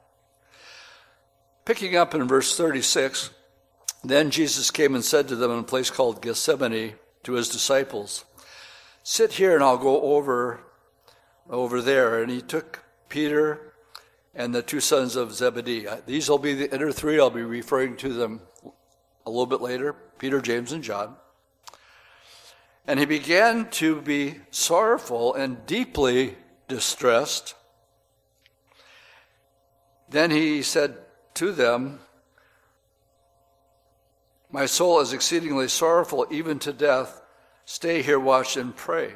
Picking 1.69 1.97
up 1.97 2.15
in 2.15 2.27
verse 2.27 2.57
36, 2.57 3.29
then 4.03 4.31
Jesus 4.31 4.71
came 4.71 4.95
and 4.95 5.05
said 5.05 5.29
to 5.29 5.37
them 5.37 5.51
in 5.51 5.59
a 5.59 5.63
place 5.63 5.91
called 5.91 6.23
Gethsemane 6.23 6.95
to 7.25 7.33
his 7.35 7.51
disciples, 7.51 8.25
Sit 9.03 9.33
here 9.33 9.55
and 9.55 9.63
I'll 9.63 9.77
go 9.77 10.01
over 10.01 10.61
over 11.51 11.83
there. 11.83 12.23
And 12.23 12.33
he 12.33 12.41
took 12.41 12.85
Peter 13.11 13.75
and 14.35 14.55
the 14.55 14.63
two 14.63 14.81
sons 14.81 15.15
of 15.15 15.35
Zebedee. 15.35 15.87
Uh, 15.87 15.99
these 16.07 16.31
will 16.31 16.39
be 16.39 16.55
the 16.55 16.75
inner 16.75 16.91
three. 16.91 17.21
I'll 17.21 17.29
be 17.29 17.43
referring 17.43 17.99
to 17.99 18.15
them 18.15 18.41
a 19.27 19.31
little 19.31 19.45
bit 19.45 19.61
later 19.61 19.95
Peter, 20.17 20.41
James, 20.41 20.73
and 20.73 20.83
John. 20.83 21.17
And 22.87 22.99
he 22.99 23.05
began 23.05 23.69
to 23.73 24.01
be 24.01 24.37
sorrowful 24.51 25.35
and 25.35 25.67
deeply 25.67 26.39
distressed. 26.67 27.55
Then 30.09 30.31
he 30.31 30.63
said 30.63 30.97
to 31.39 31.53
them, 31.53 32.01
My 34.51 34.67
soul 34.67 35.01
is 35.01 35.13
exceedingly 35.13 35.69
sorrowful, 35.69 36.27
even 36.31 36.59
to 36.61 36.73
death. 36.73 37.21
Stay 37.65 38.03
here, 38.03 38.19
watch, 38.19 38.57
and 38.57 38.75
pray. 38.75 39.13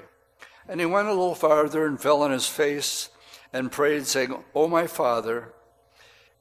And 0.68 0.78
he 0.78 0.86
went 0.86 1.08
a 1.08 1.12
little 1.12 1.34
farther 1.34 1.84
and 1.84 2.00
fell 2.00 2.22
on 2.22 2.30
his 2.30 2.46
face 2.46 3.08
and 3.52 3.72
prayed, 3.72 4.06
saying, 4.06 4.36
O 4.54 4.68
my 4.68 4.86
Father, 4.86 5.52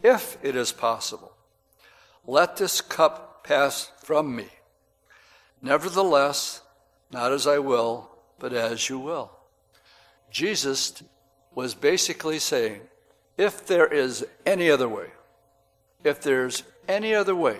if 0.04 0.38
it 0.44 0.56
is 0.56 0.72
possible, 0.72 1.34
let 2.28 2.58
this 2.58 2.82
cup 2.82 3.44
pass 3.44 3.92
from 4.04 4.36
me. 4.36 4.50
Nevertheless, 5.64 6.62
not 7.12 7.32
as 7.32 7.48
I 7.48 7.58
will, 7.58 8.12
but 8.38 8.54
as 8.54 8.88
you 8.88 9.00
will. 9.00 9.32
Jesus 10.30 11.02
was 11.56 11.74
basically 11.74 12.38
saying, 12.38 12.82
if 13.38 13.66
there 13.66 13.88
is 13.88 14.24
any 14.46 14.70
other 14.70 14.88
way, 14.88 15.08
if 16.04 16.22
there's 16.22 16.64
any 16.88 17.14
other 17.14 17.36
way 17.36 17.60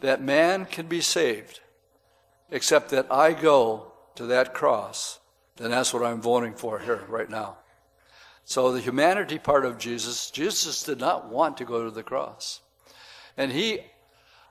that 0.00 0.22
man 0.22 0.66
can 0.66 0.86
be 0.86 1.00
saved, 1.00 1.60
except 2.50 2.90
that 2.90 3.10
I 3.10 3.32
go 3.32 3.92
to 4.14 4.26
that 4.26 4.54
cross, 4.54 5.20
then 5.56 5.70
that's 5.70 5.92
what 5.92 6.04
I'm 6.04 6.20
voting 6.20 6.54
for 6.54 6.78
here 6.78 7.04
right 7.08 7.28
now. 7.28 7.56
So 8.44 8.72
the 8.72 8.80
humanity 8.80 9.38
part 9.38 9.64
of 9.64 9.78
Jesus, 9.78 10.30
Jesus 10.30 10.82
did 10.82 10.98
not 10.98 11.28
want 11.28 11.58
to 11.58 11.64
go 11.64 11.84
to 11.84 11.90
the 11.90 12.02
cross. 12.02 12.60
And 13.36 13.52
he 13.52 13.80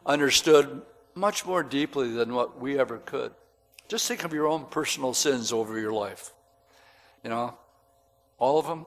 understood 0.05 0.81
much 1.15 1.45
more 1.45 1.63
deeply 1.63 2.11
than 2.11 2.33
what 2.33 2.59
we 2.59 2.77
ever 2.77 2.99
could. 2.99 3.33
Just 3.87 4.07
think 4.07 4.23
of 4.23 4.33
your 4.33 4.47
own 4.47 4.65
personal 4.65 5.13
sins 5.13 5.51
over 5.51 5.79
your 5.79 5.93
life. 5.93 6.31
You 7.23 7.29
know, 7.29 7.57
all 8.37 8.59
of 8.59 8.67
them? 8.67 8.85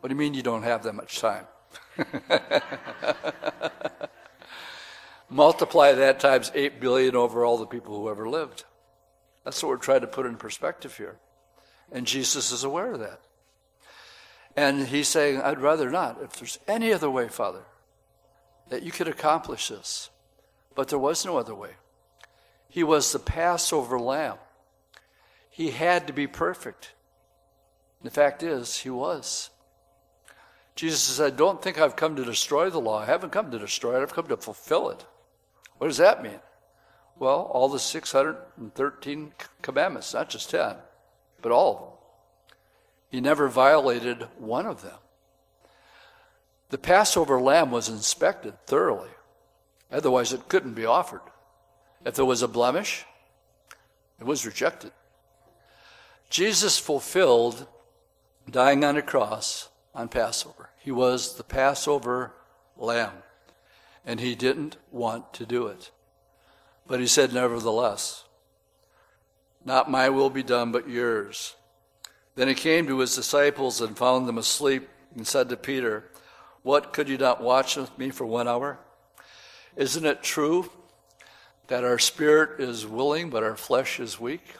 What 0.00 0.08
do 0.08 0.14
you 0.14 0.18
mean 0.18 0.34
you 0.34 0.42
don't 0.42 0.62
have 0.62 0.82
that 0.84 0.94
much 0.94 1.18
time? 1.18 1.46
Multiply 5.30 5.92
that 5.92 6.20
times 6.20 6.52
8 6.54 6.80
billion 6.80 7.16
over 7.16 7.44
all 7.44 7.58
the 7.58 7.66
people 7.66 7.96
who 7.96 8.08
ever 8.08 8.28
lived. 8.28 8.64
That's 9.44 9.62
what 9.62 9.70
we're 9.70 9.76
trying 9.76 10.00
to 10.00 10.06
put 10.06 10.26
in 10.26 10.36
perspective 10.36 10.96
here. 10.96 11.16
And 11.92 12.06
Jesus 12.06 12.52
is 12.52 12.64
aware 12.64 12.92
of 12.92 13.00
that. 13.00 13.20
And 14.56 14.88
he's 14.88 15.08
saying, 15.08 15.40
I'd 15.40 15.60
rather 15.60 15.90
not. 15.90 16.22
If 16.22 16.32
there's 16.34 16.58
any 16.66 16.92
other 16.92 17.10
way, 17.10 17.28
Father, 17.28 17.64
that 18.68 18.82
you 18.82 18.90
could 18.90 19.08
accomplish 19.08 19.68
this. 19.68 20.10
But 20.74 20.88
there 20.88 20.98
was 20.98 21.24
no 21.24 21.36
other 21.36 21.54
way. 21.54 21.72
He 22.68 22.82
was 22.82 23.12
the 23.12 23.18
Passover 23.18 23.98
lamb. 23.98 24.38
He 25.50 25.70
had 25.70 26.06
to 26.06 26.12
be 26.12 26.26
perfect. 26.26 26.92
The 28.02 28.10
fact 28.10 28.42
is, 28.42 28.78
he 28.78 28.90
was. 28.90 29.50
Jesus 30.76 31.00
said, 31.00 31.32
"I 31.32 31.36
Don't 31.36 31.60
think 31.60 31.80
I've 31.80 31.96
come 31.96 32.16
to 32.16 32.24
destroy 32.24 32.68
the 32.70 32.80
law. 32.80 33.00
I 33.00 33.06
haven't 33.06 33.30
come 33.30 33.50
to 33.50 33.58
destroy 33.58 33.98
it, 33.98 34.02
I've 34.02 34.12
come 34.12 34.28
to 34.28 34.36
fulfill 34.36 34.90
it. 34.90 35.04
What 35.78 35.88
does 35.88 35.96
that 35.96 36.22
mean? 36.22 36.40
Well, 37.18 37.50
all 37.52 37.68
the 37.68 37.78
613 37.78 39.32
commandments, 39.62 40.12
not 40.12 40.28
just 40.28 40.50
10, 40.50 40.76
but 41.40 41.50
all 41.50 41.74
of 41.74 41.80
them. 41.80 41.88
He 43.08 43.20
never 43.20 43.48
violated 43.48 44.28
one 44.38 44.66
of 44.66 44.82
them. 44.82 44.98
The 46.68 46.78
Passover 46.78 47.40
lamb 47.40 47.70
was 47.70 47.88
inspected 47.88 48.66
thoroughly, 48.66 49.10
otherwise, 49.90 50.32
it 50.32 50.48
couldn't 50.48 50.74
be 50.74 50.84
offered. 50.84 51.22
If 52.04 52.14
there 52.16 52.24
was 52.24 52.42
a 52.42 52.48
blemish, 52.48 53.06
it 54.18 54.24
was 54.24 54.44
rejected. 54.44 54.92
Jesus 56.28 56.78
fulfilled 56.78 57.66
dying 58.50 58.84
on 58.84 58.96
a 58.96 59.02
cross 59.02 59.68
on 59.96 60.08
Passover. 60.08 60.68
He 60.78 60.92
was 60.92 61.34
the 61.34 61.42
Passover 61.42 62.32
lamb, 62.76 63.14
and 64.04 64.20
he 64.20 64.34
didn't 64.34 64.76
want 64.92 65.32
to 65.34 65.46
do 65.46 65.66
it. 65.66 65.90
But 66.86 67.00
he 67.00 67.06
said, 67.06 67.32
Nevertheless, 67.32 68.24
not 69.64 69.90
my 69.90 70.10
will 70.10 70.30
be 70.30 70.42
done, 70.42 70.70
but 70.70 70.88
yours. 70.88 71.56
Then 72.36 72.46
he 72.46 72.54
came 72.54 72.86
to 72.86 72.98
his 72.98 73.16
disciples 73.16 73.80
and 73.80 73.96
found 73.96 74.28
them 74.28 74.38
asleep 74.38 74.88
and 75.16 75.26
said 75.26 75.48
to 75.48 75.56
Peter, 75.56 76.04
What, 76.62 76.92
could 76.92 77.08
you 77.08 77.16
not 77.16 77.42
watch 77.42 77.76
with 77.76 77.96
me 77.98 78.10
for 78.10 78.26
one 78.26 78.46
hour? 78.46 78.78
Isn't 79.76 80.04
it 80.04 80.22
true 80.22 80.70
that 81.68 81.84
our 81.84 81.98
spirit 81.98 82.60
is 82.60 82.86
willing, 82.86 83.30
but 83.30 83.42
our 83.42 83.56
flesh 83.56 83.98
is 83.98 84.20
weak? 84.20 84.54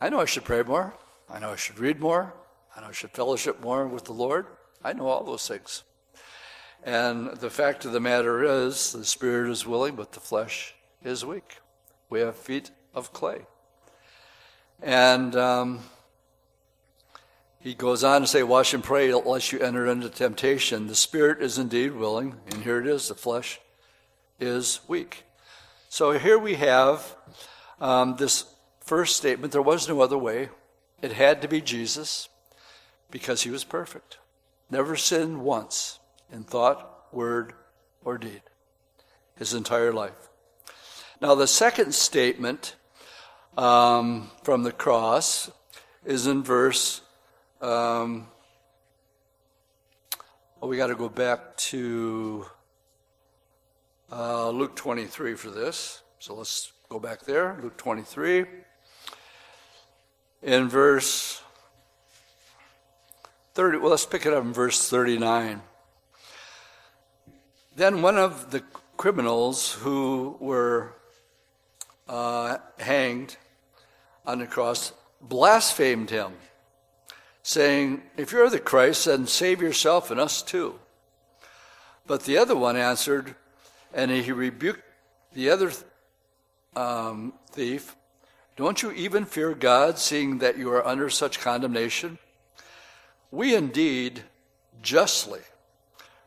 I 0.00 0.08
know 0.08 0.20
I 0.20 0.24
should 0.24 0.44
pray 0.44 0.62
more. 0.64 0.94
I 1.28 1.38
know 1.38 1.52
I 1.52 1.56
should 1.56 1.78
read 1.78 2.00
more. 2.00 2.34
I 2.84 2.90
I 2.90 2.92
should 2.92 3.10
fellowship 3.12 3.62
more 3.62 3.86
with 3.86 4.04
the 4.04 4.12
Lord. 4.12 4.46
I 4.82 4.92
know 4.92 5.06
all 5.06 5.24
those 5.24 5.46
things. 5.46 5.84
And 6.82 7.36
the 7.36 7.50
fact 7.50 7.84
of 7.84 7.92
the 7.92 8.00
matter 8.00 8.42
is, 8.42 8.92
the 8.92 9.04
spirit 9.04 9.50
is 9.50 9.66
willing, 9.66 9.94
but 9.96 10.12
the 10.12 10.20
flesh 10.20 10.74
is 11.04 11.24
weak. 11.24 11.58
We 12.08 12.20
have 12.20 12.36
feet 12.36 12.70
of 12.94 13.12
clay. 13.12 13.42
And 14.82 15.36
um, 15.36 15.80
he 17.60 17.74
goes 17.74 18.02
on 18.02 18.22
to 18.22 18.26
say, 18.26 18.42
Watch 18.42 18.72
and 18.72 18.82
pray 18.82 19.12
lest 19.12 19.52
you 19.52 19.60
enter 19.60 19.86
into 19.86 20.08
temptation. 20.08 20.86
The 20.86 20.94
spirit 20.94 21.42
is 21.42 21.58
indeed 21.58 21.92
willing, 21.92 22.36
and 22.50 22.62
here 22.62 22.80
it 22.80 22.86
is, 22.86 23.08
the 23.08 23.14
flesh 23.14 23.60
is 24.40 24.80
weak. 24.88 25.24
So 25.90 26.12
here 26.12 26.38
we 26.38 26.54
have 26.54 27.14
um, 27.78 28.16
this 28.16 28.46
first 28.80 29.16
statement 29.16 29.52
there 29.52 29.60
was 29.60 29.88
no 29.88 30.00
other 30.00 30.16
way. 30.16 30.48
It 31.02 31.12
had 31.12 31.42
to 31.42 31.48
be 31.48 31.60
Jesus 31.60 32.29
because 33.10 33.42
he 33.42 33.50
was 33.50 33.64
perfect. 33.64 34.18
Never 34.70 34.96
sinned 34.96 35.42
once 35.42 35.98
in 36.32 36.44
thought, 36.44 37.06
word, 37.12 37.54
or 38.04 38.18
deed 38.18 38.42
his 39.36 39.54
entire 39.54 39.92
life. 39.92 40.28
Now, 41.20 41.34
the 41.34 41.46
second 41.46 41.94
statement 41.94 42.76
um, 43.56 44.30
from 44.42 44.62
the 44.62 44.72
cross 44.72 45.50
is 46.04 46.26
in 46.26 46.42
verse. 46.42 47.00
Um, 47.60 48.28
well, 50.60 50.68
we 50.68 50.76
got 50.76 50.88
to 50.88 50.94
go 50.94 51.08
back 51.08 51.56
to 51.56 52.46
uh, 54.12 54.50
Luke 54.50 54.76
23 54.76 55.34
for 55.34 55.50
this. 55.50 56.02
So 56.18 56.34
let's 56.34 56.72
go 56.88 56.98
back 56.98 57.22
there. 57.22 57.58
Luke 57.62 57.76
23. 57.78 58.44
In 60.42 60.68
verse 60.68 61.42
30, 63.54 63.78
well, 63.78 63.90
let's 63.90 64.06
pick 64.06 64.26
it 64.26 64.32
up 64.32 64.44
in 64.44 64.52
verse 64.52 64.88
39. 64.88 65.62
Then 67.76 68.02
one 68.02 68.16
of 68.16 68.50
the 68.50 68.62
criminals 68.96 69.72
who 69.72 70.36
were 70.40 70.94
uh, 72.08 72.58
hanged 72.78 73.36
on 74.26 74.38
the 74.38 74.46
cross 74.46 74.92
blasphemed 75.20 76.10
him, 76.10 76.32
saying, 77.42 78.02
If 78.16 78.32
you're 78.32 78.50
the 78.50 78.60
Christ, 78.60 79.06
then 79.06 79.26
save 79.26 79.62
yourself 79.62 80.10
and 80.10 80.20
us 80.20 80.42
too. 80.42 80.78
But 82.06 82.24
the 82.24 82.38
other 82.38 82.56
one 82.56 82.76
answered, 82.76 83.34
and 83.92 84.10
he 84.10 84.32
rebuked 84.32 84.82
the 85.32 85.50
other 85.50 85.72
um, 86.76 87.32
thief, 87.50 87.96
Don't 88.56 88.82
you 88.82 88.92
even 88.92 89.24
fear 89.24 89.54
God, 89.54 89.98
seeing 89.98 90.38
that 90.38 90.58
you 90.58 90.70
are 90.72 90.86
under 90.86 91.08
such 91.10 91.40
condemnation? 91.40 92.18
We 93.30 93.54
indeed 93.54 94.22
justly, 94.82 95.40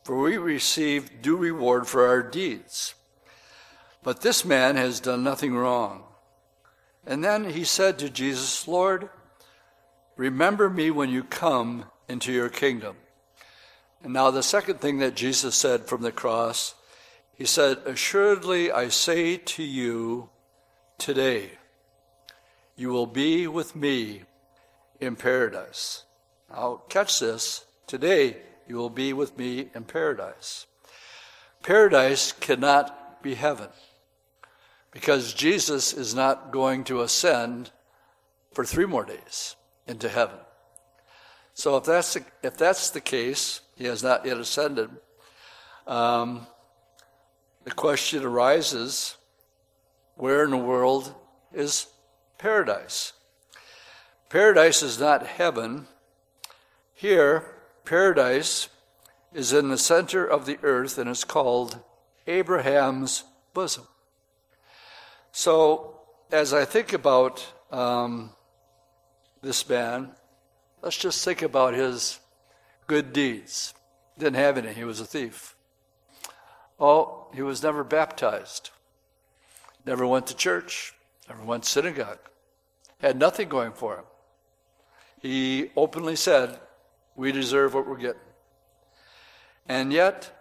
for 0.04 0.20
we 0.20 0.38
receive 0.38 1.22
due 1.22 1.38
reward 1.38 1.88
for 1.88 2.08
our 2.08 2.22
deeds. 2.24 2.96
But 4.04 4.22
this 4.22 4.44
man 4.44 4.76
has 4.76 5.00
done 5.00 5.24
nothing 5.24 5.56
wrong. 5.56 6.04
And 7.06 7.24
then 7.24 7.46
he 7.46 7.64
said 7.64 8.00
to 8.00 8.10
Jesus, 8.10 8.68
Lord, 8.68 9.10
remember 10.16 10.70
me 10.70 10.92
when 10.92 11.10
you 11.10 11.24
come 11.24 11.86
into 12.08 12.32
your 12.32 12.50
kingdom. 12.50 12.96
And 14.04 14.14
now, 14.14 14.32
the 14.32 14.44
second 14.44 14.82
thing 14.82 15.00
that 15.00 15.16
Jesus 15.16 15.56
said 15.56 15.88
from 15.88 16.02
the 16.02 16.12
cross, 16.12 16.76
he 17.36 17.46
said, 17.46 17.80
Assuredly 17.86 18.70
I 18.70 18.90
say 18.90 19.38
to 19.38 19.64
you 19.64 20.30
today, 20.98 21.52
you 22.76 22.90
will 22.90 23.06
be 23.06 23.48
with 23.48 23.76
me 23.76 24.24
in 25.00 25.16
paradise. 25.16 26.04
Now, 26.54 26.84
catch 26.88 27.20
this. 27.20 27.66
Today, 27.88 28.38
you 28.68 28.76
will 28.76 28.92
be 28.92 29.12
with 29.12 29.38
me 29.38 29.70
in 29.74 29.86
paradise. 29.86 30.68
Paradise 31.64 32.32
cannot 32.32 33.24
be 33.24 33.34
heaven 33.34 33.70
because 34.92 35.34
Jesus 35.34 35.94
is 35.94 36.14
not 36.14 36.52
going 36.52 36.84
to 36.86 37.02
ascend 37.02 37.72
for 38.54 38.64
three 38.64 38.86
more 38.86 39.04
days 39.04 39.56
into 39.88 40.08
heaven. 40.08 40.38
So, 41.56 41.78
if 41.78 41.86
that's 41.86 42.14
the, 42.14 42.24
if 42.44 42.56
that's 42.56 42.92
the 42.92 43.02
case, 43.02 43.62
he 43.76 43.86
has 43.86 44.04
not 44.04 44.24
yet 44.24 44.38
ascended. 44.38 44.92
Um, 45.88 46.46
the 47.64 47.72
question 47.72 48.24
arises 48.24 49.18
where 50.16 50.44
in 50.44 50.52
the 50.52 50.58
world 50.58 51.16
is 51.52 51.88
paradise? 52.38 53.14
Paradise 54.30 54.84
is 54.84 55.00
not 55.00 55.26
heaven, 55.26 55.88
here, 57.04 57.44
paradise 57.84 58.70
is 59.34 59.52
in 59.52 59.68
the 59.68 59.78
center 59.78 60.26
of 60.26 60.46
the 60.46 60.58
earth 60.64 60.98
and 60.98 61.10
is 61.10 61.26
called 61.26 61.78
Abraham's 62.28 63.26
bosom. 63.54 63.86
So, 65.34 66.00
as 66.32 66.54
I 66.54 66.64
think 66.64 66.94
about 66.94 67.46
um, 67.72 68.30
this 69.42 69.68
man, 69.68 70.12
let's 70.82 70.96
just 70.96 71.26
think 71.26 71.42
about 71.42 71.74
his 71.74 72.22
good 72.88 73.12
deeds. 73.12 73.74
Didn't 74.18 74.36
have 74.36 74.58
any, 74.58 74.72
he 74.72 74.86
was 74.86 75.02
a 75.02 75.06
thief. 75.06 75.58
Oh, 76.80 77.28
he 77.34 77.42
was 77.42 77.62
never 77.62 77.84
baptized, 77.84 78.70
never 79.86 80.08
went 80.08 80.28
to 80.28 80.36
church, 80.38 80.94
never 81.28 81.44
went 81.44 81.64
to 81.64 81.70
synagogue, 81.70 82.20
had 83.02 83.20
nothing 83.20 83.50
going 83.50 83.74
for 83.74 83.98
him. 83.98 84.06
He 85.22 85.70
openly 85.76 86.16
said, 86.16 86.62
We 87.16 87.32
deserve 87.32 87.74
what 87.74 87.88
we're 87.88 87.98
getting. 87.98 88.22
And 89.68 89.94
yet, 89.94 90.32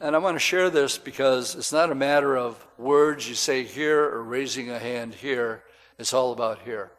and 0.00 0.14
I 0.14 0.18
want 0.18 0.36
to 0.36 0.40
share 0.40 0.70
this 0.70 0.98
because 0.98 1.54
it's 1.54 1.72
not 1.72 1.90
a 1.90 1.94
matter 1.94 2.36
of 2.36 2.66
words 2.78 3.28
you 3.28 3.34
say 3.34 3.64
here 3.64 4.02
or 4.02 4.22
raising 4.22 4.70
a 4.70 4.78
hand 4.78 5.14
here. 5.14 5.64
It's 5.98 6.14
all 6.14 6.32
about 6.32 6.60
here. 6.62 6.90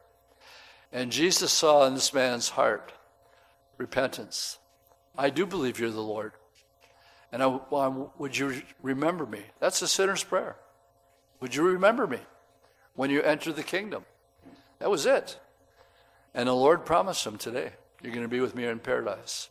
And 0.91 1.11
Jesus 1.11 1.51
saw 1.51 1.85
in 1.85 1.93
this 1.93 2.13
man's 2.13 2.49
heart 2.49 2.93
repentance. 3.77 4.59
I 5.17 5.29
do 5.29 5.45
believe 5.45 5.79
you're 5.79 5.89
the 5.89 6.01
Lord. 6.01 6.33
And 7.31 7.41
I, 7.41 7.47
well, 7.69 8.13
would 8.17 8.37
you 8.37 8.61
remember 8.81 9.25
me? 9.25 9.41
That's 9.59 9.81
a 9.81 9.87
sinner's 9.87 10.23
prayer. 10.23 10.57
Would 11.39 11.55
you 11.55 11.63
remember 11.63 12.05
me 12.05 12.19
when 12.93 13.09
you 13.09 13.21
enter 13.21 13.51
the 13.51 13.63
kingdom? 13.63 14.05
That 14.79 14.89
was 14.89 15.05
it. 15.05 15.39
And 16.33 16.47
the 16.47 16.53
Lord 16.53 16.85
promised 16.85 17.25
him 17.25 17.37
today, 17.37 17.71
you're 18.01 18.13
going 18.13 18.25
to 18.25 18.29
be 18.29 18.39
with 18.39 18.55
me 18.55 18.65
in 18.65 18.79
paradise. 18.79 19.49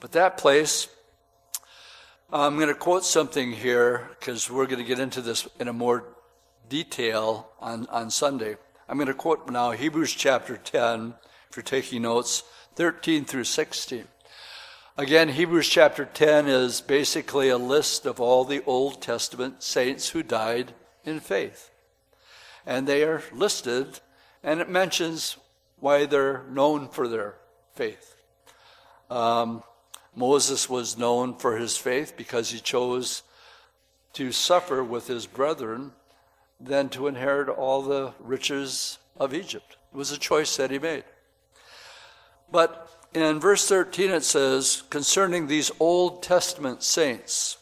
But 0.00 0.12
that 0.12 0.36
place, 0.36 0.88
I'm 2.32 2.56
going 2.56 2.68
to 2.68 2.74
quote 2.74 3.04
something 3.04 3.52
here 3.52 4.08
because 4.18 4.50
we're 4.50 4.66
going 4.66 4.80
to 4.80 4.84
get 4.84 4.98
into 4.98 5.20
this 5.20 5.46
in 5.60 5.68
a 5.68 5.72
more 5.72 6.04
detail 6.68 7.50
on, 7.60 7.86
on 7.86 8.10
Sunday. 8.10 8.56
I'm 8.88 8.96
going 8.96 9.06
to 9.06 9.14
quote 9.14 9.48
now 9.48 9.70
Hebrews 9.70 10.12
chapter 10.12 10.56
10, 10.56 11.14
if 11.50 11.56
you're 11.56 11.62
taking 11.62 12.02
notes, 12.02 12.42
13 12.74 13.24
through 13.24 13.44
16. 13.44 14.08
Again, 14.98 15.28
Hebrews 15.28 15.68
chapter 15.68 16.04
10 16.04 16.48
is 16.48 16.80
basically 16.80 17.48
a 17.48 17.58
list 17.58 18.04
of 18.04 18.20
all 18.20 18.44
the 18.44 18.62
Old 18.64 19.00
Testament 19.00 19.62
saints 19.62 20.10
who 20.10 20.22
died 20.22 20.74
in 21.04 21.20
faith. 21.20 21.70
And 22.66 22.86
they 22.86 23.02
are 23.04 23.22
listed, 23.32 24.00
and 24.42 24.60
it 24.60 24.68
mentions 24.68 25.36
why 25.78 26.06
they're 26.06 26.44
known 26.50 26.88
for 26.88 27.08
their 27.08 27.36
faith. 27.74 28.14
Um, 29.10 29.62
Moses 30.14 30.68
was 30.68 30.98
known 30.98 31.34
for 31.36 31.56
his 31.56 31.76
faith 31.76 32.14
because 32.16 32.50
he 32.50 32.60
chose 32.60 33.22
to 34.14 34.32
suffer 34.32 34.84
with 34.84 35.06
his 35.06 35.26
brethren 35.26 35.92
than 36.60 36.88
to 36.90 37.06
inherit 37.06 37.48
all 37.48 37.82
the 37.82 38.12
riches 38.20 38.98
of 39.16 39.34
Egypt. 39.34 39.76
It 39.92 39.96
was 39.96 40.12
a 40.12 40.18
choice 40.18 40.56
that 40.56 40.70
he 40.70 40.78
made. 40.78 41.04
But 42.50 42.90
in 43.14 43.40
verse 43.40 43.66
13 43.68 44.10
it 44.10 44.24
says, 44.24 44.82
concerning 44.90 45.46
these 45.46 45.70
Old 45.80 46.22
Testament 46.22 46.82
saints, 46.82 47.58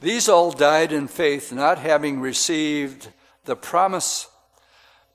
these 0.00 0.28
all 0.28 0.52
died 0.52 0.92
in 0.92 1.08
faith, 1.08 1.52
not 1.52 1.78
having 1.78 2.20
received 2.20 3.08
the 3.46 3.56
promise, 3.56 4.28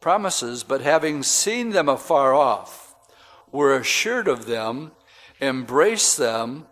promises, 0.01 0.63
but 0.63 0.81
having 0.81 1.23
seen 1.23 1.69
them 1.69 1.87
afar 1.87 2.33
off, 2.33 2.82
were 3.53 3.77
assured 3.77 4.27
of 4.27 4.45
them 4.45 4.91
embraced 5.43 6.17
them, 6.17 6.67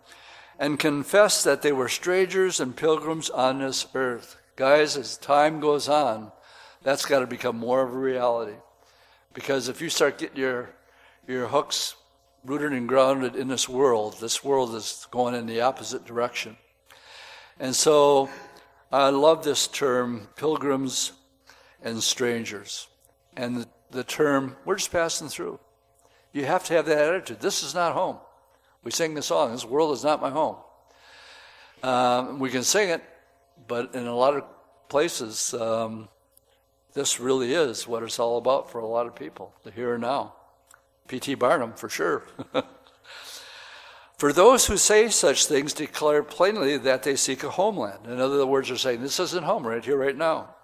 and 0.58 0.78
confessed 0.78 1.44
that 1.44 1.62
they 1.62 1.72
were 1.72 1.88
strangers 1.88 2.60
and 2.60 2.76
pilgrims 2.76 3.30
on 3.30 3.58
this 3.58 3.86
earth. 3.94 4.36
Guys, 4.56 4.96
as 4.96 5.16
time 5.16 5.60
goes 5.60 5.88
on, 5.88 6.30
that's 6.82 7.04
got 7.04 7.20
to 7.20 7.26
become 7.26 7.56
more 7.56 7.82
of 7.82 7.92
a 7.92 7.98
reality. 7.98 8.56
Because 9.34 9.68
if 9.68 9.80
you 9.80 9.88
start 9.88 10.18
getting 10.18 10.36
your, 10.36 10.70
your 11.26 11.48
hooks 11.48 11.94
rooted 12.44 12.72
and 12.72 12.88
grounded 12.88 13.34
in 13.34 13.48
this 13.48 13.68
world, 13.68 14.18
this 14.20 14.44
world 14.44 14.74
is 14.74 15.06
going 15.10 15.34
in 15.34 15.46
the 15.46 15.62
opposite 15.62 16.04
direction. 16.04 16.56
And 17.58 17.74
so 17.74 18.30
I 18.92 19.08
love 19.08 19.42
this 19.42 19.66
term, 19.66 20.28
pilgrims 20.36 21.12
and 21.82 22.02
strangers. 22.02 22.88
And 23.36 23.56
the, 23.56 23.68
the 23.90 24.04
term, 24.04 24.56
we're 24.64 24.76
just 24.76 24.92
passing 24.92 25.28
through. 25.28 25.58
You 26.32 26.46
have 26.46 26.64
to 26.64 26.74
have 26.74 26.86
that 26.86 26.98
attitude. 26.98 27.40
This 27.40 27.62
is 27.62 27.74
not 27.74 27.92
home. 27.92 28.18
We 28.82 28.90
sing 28.90 29.14
the 29.14 29.22
song, 29.22 29.52
This 29.52 29.64
world 29.64 29.92
is 29.92 30.02
not 30.02 30.20
my 30.20 30.30
home. 30.30 30.56
Um, 31.82 32.38
we 32.38 32.50
can 32.50 32.62
sing 32.62 32.90
it, 32.90 33.02
but 33.68 33.94
in 33.94 34.06
a 34.06 34.14
lot 34.14 34.36
of 34.36 34.44
places, 34.88 35.54
um, 35.54 36.08
this 36.94 37.20
really 37.20 37.52
is 37.52 37.86
what 37.86 38.02
it's 38.02 38.18
all 38.18 38.38
about 38.38 38.70
for 38.70 38.80
a 38.80 38.86
lot 38.86 39.06
of 39.06 39.14
people, 39.14 39.52
the 39.64 39.70
here 39.70 39.94
and 39.94 40.02
now. 40.02 40.34
P.T. 41.08 41.34
Barnum, 41.34 41.72
for 41.74 41.88
sure. 41.88 42.24
for 44.16 44.32
those 44.32 44.66
who 44.66 44.76
say 44.76 45.08
such 45.08 45.46
things, 45.46 45.72
declare 45.72 46.22
plainly 46.22 46.76
that 46.78 47.02
they 47.02 47.16
seek 47.16 47.42
a 47.42 47.50
homeland. 47.50 48.06
In 48.06 48.20
other 48.20 48.46
words, 48.46 48.68
they're 48.68 48.76
saying, 48.76 49.02
This 49.02 49.20
isn't 49.20 49.44
home 49.44 49.66
right 49.66 49.84
here, 49.84 49.96
right 49.96 50.16
now. 50.16 50.54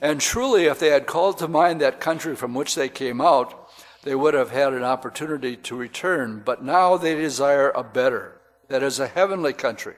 And 0.00 0.20
truly, 0.20 0.64
if 0.66 0.78
they 0.78 0.90
had 0.90 1.06
called 1.06 1.38
to 1.38 1.48
mind 1.48 1.80
that 1.80 2.00
country 2.00 2.36
from 2.36 2.54
which 2.54 2.74
they 2.74 2.88
came 2.88 3.20
out, 3.20 3.63
they 4.04 4.14
would 4.14 4.34
have 4.34 4.50
had 4.50 4.74
an 4.74 4.84
opportunity 4.84 5.56
to 5.56 5.74
return, 5.74 6.42
but 6.44 6.62
now 6.62 6.98
they 6.98 7.14
desire 7.14 7.70
a 7.70 7.82
better, 7.82 8.38
that 8.68 8.82
is, 8.82 9.00
a 9.00 9.08
heavenly 9.08 9.54
country. 9.54 9.94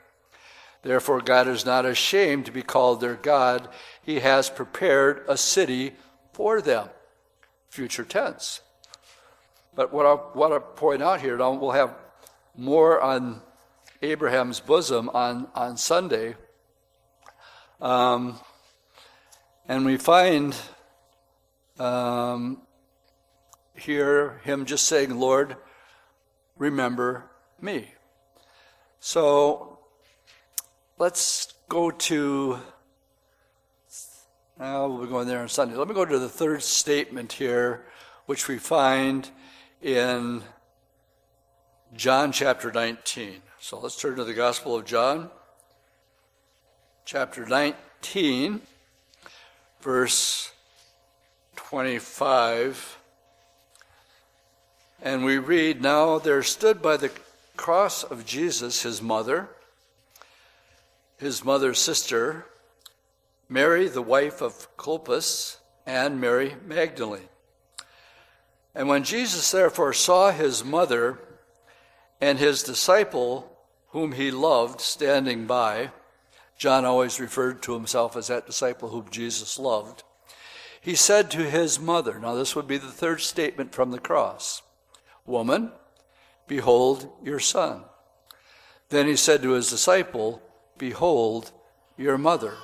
Therefore, 0.83 1.21
God 1.21 1.49
is 1.49 1.67
not 1.67 1.85
ashamed 1.85 2.47
to 2.47 2.53
be 2.53 2.63
called 2.63 3.01
their 3.01 3.17
God. 3.17 3.69
He 4.01 4.21
has 4.21 4.49
prepared 4.49 5.25
a 5.29 5.37
city 5.37 5.95
for 6.33 6.61
them. 6.61 6.89
Future 7.69 8.05
tense. 8.05 8.61
But 9.75 9.93
what 9.93 10.07
I 10.07 10.15
want 10.39 10.55
to 10.55 10.61
point 10.61 11.03
out 11.03 11.21
here, 11.21 11.37
we'll 11.37 11.73
have 11.73 11.93
more 12.57 13.01
on 13.01 13.43
Abraham's 14.03 14.61
bosom 14.61 15.09
on, 15.09 15.49
on 15.53 15.77
Sunday. 15.77 16.37
Um, 17.81 18.39
and 19.67 19.85
we 19.85 19.97
find 19.97 20.55
um, 21.81 22.63
hear 23.77 24.41
him 24.45 24.65
just 24.65 24.87
saying, 24.87 25.15
Lord, 25.19 25.57
remember 26.57 27.31
me. 27.61 27.93
So 29.01 29.79
let's 30.99 31.55
go 31.69 31.91
to, 31.91 32.59
oh, 34.61 34.91
we'll 34.91 35.03
be 35.03 35.09
going 35.09 35.29
there 35.29 35.41
on 35.41 35.49
Sunday. 35.49 35.77
Let 35.77 35.89
me 35.89 35.95
go 35.95 36.05
to 36.05 36.19
the 36.19 36.29
third 36.29 36.63
statement 36.63 37.33
here, 37.33 37.85
which 38.27 38.49
we 38.49 38.59
find 38.59 39.31
in 39.83 40.43
John 41.95 42.33
chapter 42.33 42.73
19. 42.73 43.43
So 43.61 43.79
let's 43.79 44.01
turn 44.01 44.17
to 44.17 44.25
the 44.25 44.35
Gospel 44.35 44.77
of 44.77 44.85
John, 44.85 45.31
chapter 47.05 47.47
19, 47.47 48.61
verse 49.81 50.53
25. 51.57 52.99
And 55.03 55.25
we 55.25 55.39
read, 55.39 55.83
Now 55.83 56.19
there 56.19 56.43
stood 56.43 56.81
by 56.81 56.97
the 56.97 57.13
cross 57.57 58.03
of 58.03 58.27
Jesus 58.27 58.83
his 58.83 59.03
mother, 59.03 59.49
his 61.19 61.45
mother's 61.45 61.79
sister, 61.79 62.47
Mary, 63.49 63.89
the 63.89 64.03
wife 64.03 64.41
of 64.41 64.75
Clopas, 64.77 65.59
and 65.87 66.21
Mary 66.21 66.57
Magdalene. 66.65 67.29
And 68.75 68.89
when 68.89 69.05
Jesus 69.05 69.51
therefore 69.51 69.93
saw 69.93 70.33
his 70.33 70.65
mother 70.65 71.19
and 72.21 72.39
his 72.39 72.63
disciple, 72.63 73.51
whom 73.89 74.13
he 74.13 74.31
loved, 74.31 74.81
standing 74.81 75.47
by, 75.47 75.91
John 76.59 76.85
always 76.85 77.21
referred 77.21 77.63
to 77.63 77.75
himself 77.75 78.17
as 78.17 78.27
that 78.27 78.47
disciple 78.47 78.89
whom 78.89 79.09
Jesus 79.11 79.59
loved, 79.59 80.03
he 80.81 80.95
said 80.95 81.31
to 81.31 81.49
his 81.51 81.81
mother, 81.81 82.19
now 82.19 82.35
this 82.35 82.55
would 82.55 82.67
be 82.67 82.79
the 82.79 82.89
third 82.89 83.21
statement 83.21 83.73
from 83.73 83.91
the 83.91 83.99
cross. 83.99 84.63
Woman, 85.27 85.73
behold 86.47 87.11
your 87.23 87.41
son. 87.41 87.83
Then 88.89 89.07
he 89.07 89.17
said 89.17 89.43
to 89.43 89.51
his 89.51 89.69
disciple, 89.69 90.41
Behold 90.79 91.51
your 91.97 92.17
mother. 92.17 92.55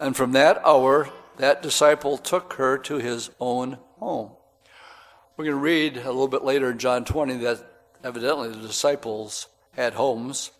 And 0.00 0.16
from 0.16 0.32
that 0.32 0.60
hour, 0.66 1.10
that 1.36 1.62
disciple 1.62 2.18
took 2.18 2.54
her 2.54 2.76
to 2.78 2.96
his 2.96 3.30
own 3.38 3.78
home. 3.98 4.32
We're 5.36 5.44
going 5.44 5.56
to 5.56 5.62
read 5.62 5.96
a 5.96 6.10
little 6.10 6.28
bit 6.28 6.42
later 6.42 6.70
in 6.70 6.78
John 6.78 7.04
20 7.04 7.38
that 7.38 7.64
evidently 8.02 8.48
the 8.48 8.66
disciples 8.66 9.46
had 9.72 9.94
homes. 9.94 10.50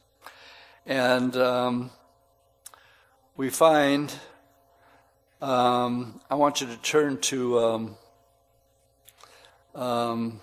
And 0.87 1.37
um, 1.37 1.91
we 3.37 3.51
find, 3.51 4.13
um, 5.41 6.21
I 6.31 6.37
want 6.37 6.61
you 6.61 6.69
to 6.69 6.77
turn 6.77 7.19
to 7.23 7.59
um, 7.59 7.97
um 9.75 10.41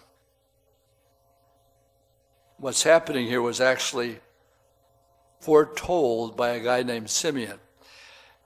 what's 2.60 2.84
happening 2.84 3.26
here 3.26 3.42
was 3.42 3.62
actually 3.62 4.20
foretold 5.40 6.36
by 6.36 6.50
a 6.50 6.60
guy 6.60 6.84
named 6.84 7.10
Simeon. 7.10 7.58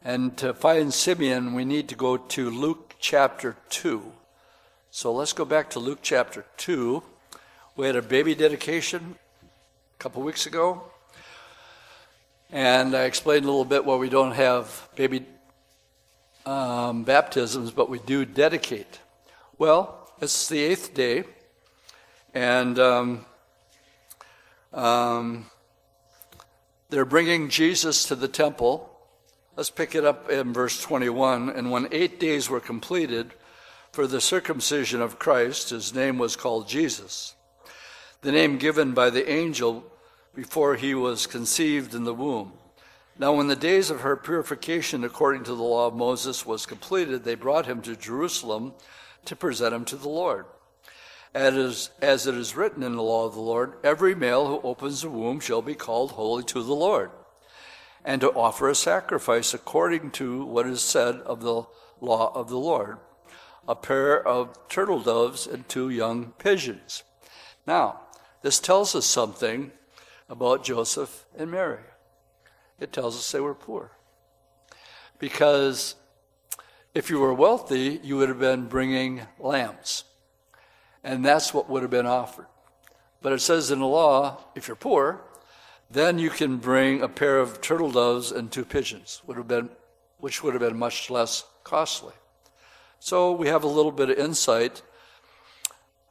And 0.03 0.37
to 0.37 0.53
find 0.53 0.93
Simeon, 0.93 1.53
we 1.53 1.65
need 1.65 1.89
to 1.89 1.95
go 1.95 2.17
to 2.17 2.49
Luke 2.49 2.93
chapter 2.99 3.55
2. 3.69 4.03
So 4.91 5.11
let's 5.11 5.33
go 5.33 5.45
back 5.45 5.71
to 5.71 5.79
Luke 5.79 5.99
chapter 6.03 6.45
2. 6.57 7.01
We 7.75 7.87
had 7.87 7.95
a 7.95 8.03
baby 8.03 8.35
dedication 8.35 9.15
a 9.41 9.97
couple 9.97 10.21
weeks 10.21 10.45
ago. 10.45 10.83
And 12.51 12.95
I 12.95 13.05
explained 13.05 13.45
a 13.45 13.47
little 13.47 13.65
bit 13.65 13.83
why 13.83 13.95
we 13.95 14.09
don't 14.09 14.33
have 14.33 14.89
baby 14.95 15.25
um, 16.45 17.03
baptisms, 17.03 17.71
but 17.71 17.89
we 17.89 17.97
do 17.97 18.25
dedicate. 18.25 18.99
Well, 19.57 20.11
it's 20.21 20.47
the 20.49 20.59
eighth 20.59 20.93
day, 20.93 21.23
and 22.35 22.77
um, 22.77 23.25
um, 24.73 25.45
they're 26.89 27.05
bringing 27.05 27.49
Jesus 27.49 28.05
to 28.05 28.15
the 28.15 28.27
temple. 28.27 28.89
Let's 29.55 29.69
pick 29.69 29.95
it 29.95 30.05
up 30.05 30.29
in 30.29 30.53
verse 30.53 30.81
21. 30.81 31.49
And 31.49 31.71
when 31.71 31.87
eight 31.91 32.19
days 32.19 32.49
were 32.49 32.59
completed 32.59 33.33
for 33.91 34.07
the 34.07 34.21
circumcision 34.21 35.01
of 35.01 35.19
Christ, 35.19 35.69
his 35.69 35.93
name 35.93 36.17
was 36.17 36.35
called 36.35 36.67
Jesus, 36.67 37.35
the 38.21 38.31
name 38.31 38.57
given 38.57 38.93
by 38.93 39.09
the 39.09 39.29
angel 39.29 39.85
before 40.33 40.75
he 40.75 40.95
was 40.95 41.27
conceived 41.27 41.93
in 41.93 42.03
the 42.03 42.13
womb. 42.13 42.53
Now, 43.19 43.33
when 43.33 43.47
the 43.47 43.55
days 43.55 43.91
of 43.91 44.01
her 44.01 44.15
purification 44.15 45.03
according 45.03 45.43
to 45.43 45.53
the 45.53 45.61
law 45.61 45.85
of 45.85 45.93
Moses 45.93 46.45
was 46.45 46.65
completed, 46.65 47.23
they 47.23 47.35
brought 47.35 47.67
him 47.67 47.81
to 47.83 47.95
Jerusalem 47.95 48.73
to 49.25 49.35
present 49.35 49.75
him 49.75 49.85
to 49.85 49.95
the 49.95 50.09
Lord. 50.09 50.45
As, 51.33 51.89
as 52.01 52.27
it 52.27 52.35
is 52.35 52.55
written 52.55 52.83
in 52.83 52.95
the 52.95 53.01
law 53.01 53.25
of 53.25 53.33
the 53.33 53.41
Lord, 53.41 53.73
every 53.83 54.13
male 54.13 54.47
who 54.47 54.67
opens 54.67 55.01
the 55.01 55.09
womb 55.09 55.39
shall 55.39 55.61
be 55.61 55.73
called 55.73 56.11
holy 56.11 56.43
to 56.43 56.61
the 56.61 56.75
Lord, 56.75 57.09
and 58.05 58.21
to 58.21 58.31
offer 58.31 58.69
a 58.69 58.75
sacrifice 58.75 59.53
according 59.53 60.11
to 60.11 60.45
what 60.45 60.67
is 60.67 60.81
said 60.81 61.15
of 61.21 61.41
the 61.41 61.63
law 61.99 62.31
of 62.35 62.49
the 62.49 62.59
Lord 62.59 62.99
a 63.67 63.75
pair 63.75 64.25
of 64.25 64.57
turtle 64.67 64.99
doves 64.99 65.47
and 65.47 65.67
two 65.67 65.89
young 65.89 66.33
pigeons. 66.37 67.03
Now, 67.65 68.01
this 68.41 68.59
tells 68.59 68.95
us 68.95 69.05
something 69.05 69.71
about 70.29 70.63
Joseph 70.63 71.25
and 71.37 71.51
Mary. 71.51 71.83
It 72.79 72.91
tells 72.91 73.15
us 73.15 73.31
they 73.31 73.39
were 73.39 73.55
poor. 73.55 73.91
Because 75.19 75.95
if 76.93 77.09
you 77.09 77.19
were 77.19 77.33
wealthy, 77.33 77.99
you 78.03 78.17
would 78.17 78.29
have 78.29 78.39
been 78.39 78.67
bringing 78.67 79.21
lambs. 79.39 80.03
And 81.03 81.25
that's 81.25 81.53
what 81.53 81.69
would 81.69 81.81
have 81.81 81.91
been 81.91 82.05
offered. 82.05 82.47
But 83.21 83.33
it 83.33 83.41
says 83.41 83.71
in 83.71 83.79
the 83.79 83.85
law, 83.85 84.43
if 84.55 84.67
you're 84.67 84.75
poor, 84.75 85.21
then 85.89 86.17
you 86.17 86.29
can 86.29 86.57
bring 86.57 87.01
a 87.01 87.09
pair 87.09 87.39
of 87.39 87.61
turtle 87.61 87.91
doves 87.91 88.31
and 88.31 88.51
two 88.51 88.65
pigeons, 88.65 89.21
would 89.27 89.37
have 89.37 89.47
been, 89.47 89.69
which 90.17 90.43
would 90.43 90.53
have 90.53 90.61
been 90.61 90.77
much 90.77 91.09
less 91.09 91.45
costly. 91.63 92.13
So 92.99 93.31
we 93.33 93.47
have 93.47 93.63
a 93.63 93.67
little 93.67 93.91
bit 93.91 94.09
of 94.09 94.17
insight 94.17 94.81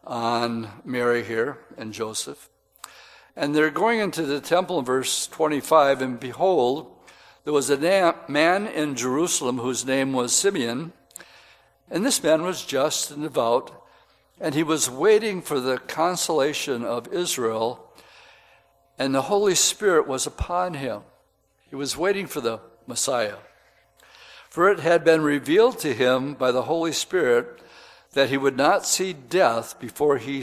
on 0.05 0.69
Mary 0.85 1.25
here 1.25 1.59
and 1.77 1.93
Joseph. 1.93 2.49
And 3.35 3.55
they're 3.55 3.71
going 3.71 3.99
into 4.01 4.23
the 4.23 4.41
temple 4.41 4.79
in 4.79 4.85
verse 4.85 5.27
25, 5.27 6.03
and 6.03 6.21
behold, 6.21 6.95
there 7.45 7.53
was 7.53 7.71
a 7.71 8.15
man 8.29 8.67
in 8.67 8.95
Jerusalem 8.95 9.59
whose 9.59 9.87
name 9.87 10.13
was 10.13 10.35
Simeon, 10.35 10.93
and 11.91 12.05
this 12.05 12.23
man 12.23 12.43
was 12.43 12.65
just 12.65 13.11
and 13.11 13.23
devout, 13.23 13.82
and 14.43 14.57
he 14.57 14.65
was 14.65 14.91
waiting 14.91 15.41
for 15.41 15.61
the 15.61 15.79
consolation 15.79 16.85
of 16.85 17.07
Israel, 17.13 17.89
and 18.99 19.15
the 19.15 19.23
Holy 19.23 19.55
Spirit 19.55 20.09
was 20.09 20.27
upon 20.27 20.75
him. 20.75 21.03
He 21.71 21.77
was 21.77 21.97
waiting 21.97 22.27
for 22.27 22.41
the 22.41 22.59
Messiah. 22.89 23.37
For 24.51 24.69
it 24.69 24.81
had 24.81 25.05
been 25.05 25.23
revealed 25.23 25.79
to 25.79 25.95
him 25.95 26.35
by 26.35 26.51
the 26.51 26.63
Holy 26.63 26.91
Spirit 26.91 27.63
that 28.15 28.31
he 28.31 28.37
would 28.37 28.57
not 28.57 28.85
see 28.85 29.13
death 29.13 29.79
before 29.79 30.19
he 30.19 30.43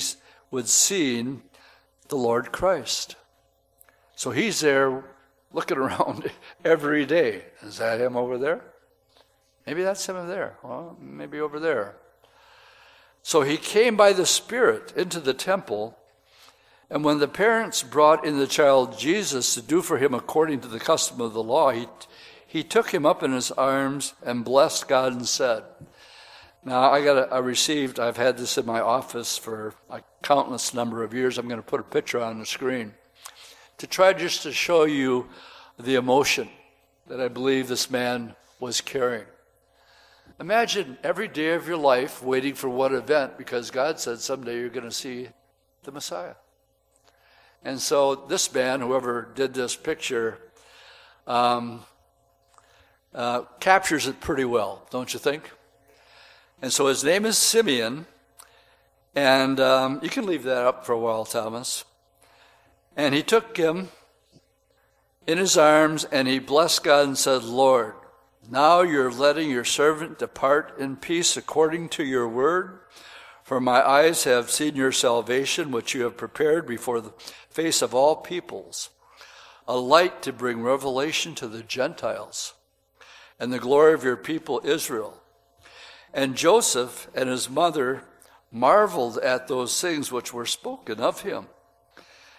would 0.50 0.70
see 0.70 1.40
the 2.08 2.16
Lord 2.16 2.54
Christ. 2.54 3.18
So 4.16 4.32
he's 4.32 4.62
there 4.62 5.04
looking 5.52 5.78
around 5.86 6.32
every 6.64 7.06
day. 7.06 7.44
Is 7.62 7.80
that 7.80 8.00
him 8.00 8.16
over 8.16 8.38
there? 8.38 8.62
Maybe 9.68 9.84
that's 9.84 10.08
him 10.08 10.16
over 10.16 10.28
there. 10.28 10.56
Well, 10.64 10.98
maybe 11.02 11.42
over 11.42 11.60
there. 11.60 11.98
So 13.22 13.42
he 13.42 13.58
came 13.58 13.96
by 13.96 14.14
the 14.14 14.26
Spirit 14.26 14.94
into 14.96 15.20
the 15.20 15.34
temple, 15.34 15.98
and 16.90 17.04
when 17.04 17.20
the 17.20 17.28
parents 17.28 17.84
brought 17.84 18.26
in 18.26 18.40
the 18.40 18.48
child 18.48 18.98
Jesus 18.98 19.54
to 19.54 19.62
do 19.62 19.82
for 19.82 19.98
him 19.98 20.14
according 20.14 20.62
to 20.62 20.68
the 20.68 20.80
custom 20.80 21.22
of 21.22 21.34
the 21.34 21.44
law, 21.44 21.72
he, 21.72 21.88
he 22.48 22.64
took 22.64 22.92
him 22.92 23.06
up 23.06 23.22
in 23.22 23.32
his 23.32 23.52
arms 23.52 24.14
and 24.26 24.46
blessed 24.46 24.88
God 24.88 25.14
and 25.14 25.28
said, 25.28 25.64
now 26.64 26.92
I 26.92 27.04
got 27.04 27.18
a, 27.18 27.34
I 27.34 27.40
received 27.40 28.00
I've 28.00 28.18
had 28.18 28.38
this 28.38 28.58
in 28.58 28.66
my 28.66 28.82
office 28.82 29.38
for 29.38 29.74
a 29.90 30.02
countless 30.22 30.74
number 30.74 31.04
of 31.04 31.14
years. 31.14 31.38
I'm 31.38 31.48
going 31.48 31.62
to 31.62 31.66
put 31.66 31.80
a 31.80 31.84
picture 31.84 32.20
on 32.20 32.40
the 32.40 32.46
screen 32.46 32.94
to 33.78 33.88
try 33.88 34.12
just 34.14 34.44
to 34.44 34.52
show 34.52 34.84
you 34.84 35.28
the 35.80 35.96
emotion 35.96 36.50
that 37.08 37.22
I 37.22 37.30
believe 37.30 37.68
this 37.68 37.90
man 37.90 38.36
was 38.60 38.82
carrying. 38.82 39.26
Imagine 40.40 40.98
every 41.04 41.28
day 41.28 41.54
of 41.54 41.68
your 41.68 41.78
life 41.78 42.24
waiting 42.24 42.54
for 42.54 42.70
one 42.70 42.94
event 42.94 43.38
because 43.38 43.72
God 43.72 44.00
said 44.00 44.20
someday 44.20 44.60
you're 44.60 44.70
going 44.70 44.86
to 44.86 44.92
see 44.92 45.30
the 45.84 45.92
Messiah. 45.92 46.36
And 47.64 47.80
so 47.80 48.16
this 48.16 48.54
man, 48.54 48.82
whoever 48.82 49.30
did 49.36 49.54
this 49.54 49.76
picture, 49.76 50.40
um, 51.28 51.84
uh, 53.14 53.42
captures 53.60 54.08
it 54.08 54.20
pretty 54.20 54.46
well, 54.46 54.88
don't 54.92 55.14
you 55.14 55.20
think? 55.20 55.52
And 56.62 56.72
so 56.72 56.88
his 56.88 57.04
name 57.04 57.26
is 57.26 57.38
Simeon. 57.38 58.06
And 59.16 59.60
um, 59.60 60.00
you 60.02 60.10
can 60.10 60.26
leave 60.26 60.44
that 60.44 60.66
up 60.66 60.86
for 60.86 60.94
a 60.94 61.00
while, 61.00 61.26
Thomas. 61.26 61.84
And 62.96 63.14
he 63.14 63.24
took 63.24 63.58
him 63.58 63.90
in 65.28 65.38
his 65.38 65.58
arms 65.58 66.06
and 66.06 66.28
he 66.28 66.40
blessed 66.40 66.84
God 66.84 67.08
and 67.08 67.18
said, 67.18 67.44
Lord, 67.44 67.96
now 68.48 68.82
you're 68.82 69.12
letting 69.12 69.50
your 69.50 69.66
servant 69.66 70.20
depart 70.20 70.80
in 70.80 70.96
peace 70.96 71.36
according 71.36 71.90
to 71.90 72.04
your 72.04 72.28
word. 72.28 72.80
For 73.44 73.60
my 73.60 73.88
eyes 73.88 74.26
have 74.26 74.52
seen 74.52 74.76
your 74.76 74.92
salvation, 74.92 75.72
which 75.72 75.96
you 75.96 76.04
have 76.04 76.18
prepared 76.18 76.68
before 76.68 77.02
the 77.02 77.14
face 77.50 77.82
of 77.82 77.96
all 77.96 78.16
peoples, 78.16 78.90
a 79.68 79.76
light 79.76 80.22
to 80.22 80.32
bring 80.32 80.62
revelation 80.62 81.34
to 81.36 81.48
the 81.48 81.64
Gentiles, 81.64 82.54
and 83.40 83.52
the 83.52 83.60
glory 83.60 83.94
of 83.94 84.04
your 84.04 84.18
people 84.18 84.62
Israel. 84.64 85.16
And 86.14 86.36
Joseph 86.36 87.08
and 87.16 87.28
his 87.28 87.50
mother 87.50 88.04
marveled 88.52 89.18
at 89.18 89.48
those 89.48 89.80
things 89.80 90.12
which 90.12 90.34
were 90.34 90.46
spoken 90.46 91.00
of 91.00 91.22
him. 91.22 91.48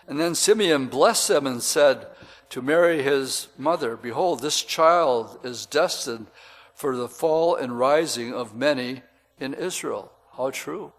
And 0.07 0.19
then 0.19 0.35
Simeon 0.35 0.87
blessed 0.87 1.29
them 1.29 1.47
and 1.47 1.63
said 1.63 2.07
to 2.51 2.61
Mary 2.61 3.03
his 3.03 3.49
mother, 3.57 3.97
Behold, 3.97 4.41
this 4.41 4.63
child 4.63 5.39
is 5.45 5.67
destined 5.67 6.27
for 6.75 6.97
the 6.97 7.09
fall 7.09 7.55
and 7.55 7.79
rising 7.79 8.35
of 8.35 8.55
many 8.55 9.03
in 9.39 9.55
Israel. 9.55 10.13
How 10.37 10.51
true. 10.51 10.93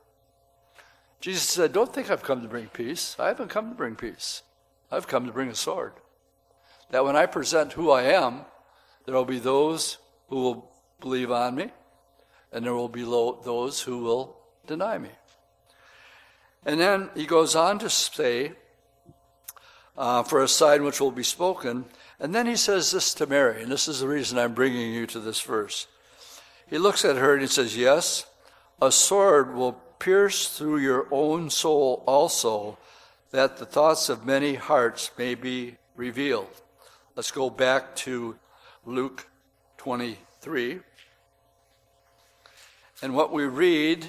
Jesus 1.20 1.44
said, 1.44 1.74
Don't 1.74 1.94
think 1.94 2.10
I've 2.10 2.24
come 2.24 2.42
to 2.42 2.48
bring 2.48 2.68
peace. 2.68 3.16
I 3.20 3.28
haven't 3.28 3.50
come 3.50 3.70
to 3.70 3.76
bring 3.76 3.96
peace. 3.96 4.42
I've 4.92 5.08
come 5.08 5.26
to 5.26 5.32
bring 5.32 5.50
a 5.50 5.56
sword. 5.56 5.94
That 6.90 7.06
when 7.06 7.16
I 7.16 7.26
present 7.26 7.74
who 7.74 7.92
I 7.92 8.04
am, 8.04 8.42
there 9.06 9.16
will 9.16 9.26
be 9.26 9.40
those 9.40 9.98
who 10.30 10.38
will 10.38 10.72
believe 11.00 11.32
on 11.32 11.56
me, 11.56 11.72
and 12.52 12.66
there 12.66 12.74
will 12.74 12.90
be 12.90 13.04
those 13.04 13.82
who 13.82 14.00
will 14.00 14.38
deny 14.68 14.98
me. 14.98 15.10
And 16.66 16.80
then 16.80 17.10
he 17.16 17.26
goes 17.26 17.56
on 17.56 17.80
to 17.80 17.90
say, 17.90 18.54
uh, 20.02 20.24
for 20.24 20.42
a 20.42 20.48
sign 20.48 20.84
which 20.84 21.00
will 21.00 21.12
be 21.12 21.22
spoken. 21.22 21.86
And 22.20 22.34
then 22.34 22.48
he 22.48 22.56
says 22.56 22.90
this 22.90 23.14
to 23.14 23.28
Mary, 23.28 23.62
and 23.62 23.72
this 23.72 23.88
is 23.88 24.00
the 24.00 24.08
reason 24.08 24.40
I'm 24.40 24.56
bringing 24.56 24.92
you 24.92 25.06
to 25.06 25.20
this 25.20 25.40
verse. 25.42 25.86
He 26.68 26.80
looks 26.80 27.06
at 27.06 27.18
her 27.18 27.34
and 27.34 27.42
he 27.44 27.48
says, 27.48 27.78
Yes, 27.78 28.26
a 28.82 28.92
sword 28.92 29.54
will 29.54 29.74
pierce 30.00 30.58
through 30.58 30.80
your 30.80 31.08
own 31.12 31.52
soul 31.52 32.04
also, 32.08 32.80
that 33.30 33.58
the 33.58 33.66
thoughts 33.66 34.10
of 34.10 34.26
many 34.26 34.56
hearts 34.56 35.12
may 35.20 35.36
be 35.36 35.76
revealed. 35.96 36.50
Let's 37.16 37.32
go 37.32 37.52
back 37.52 37.96
to 37.98 38.38
Luke 38.84 39.28
23. 39.78 40.80
And 43.04 43.14
what 43.14 43.32
we 43.32 43.46
read 43.46 44.08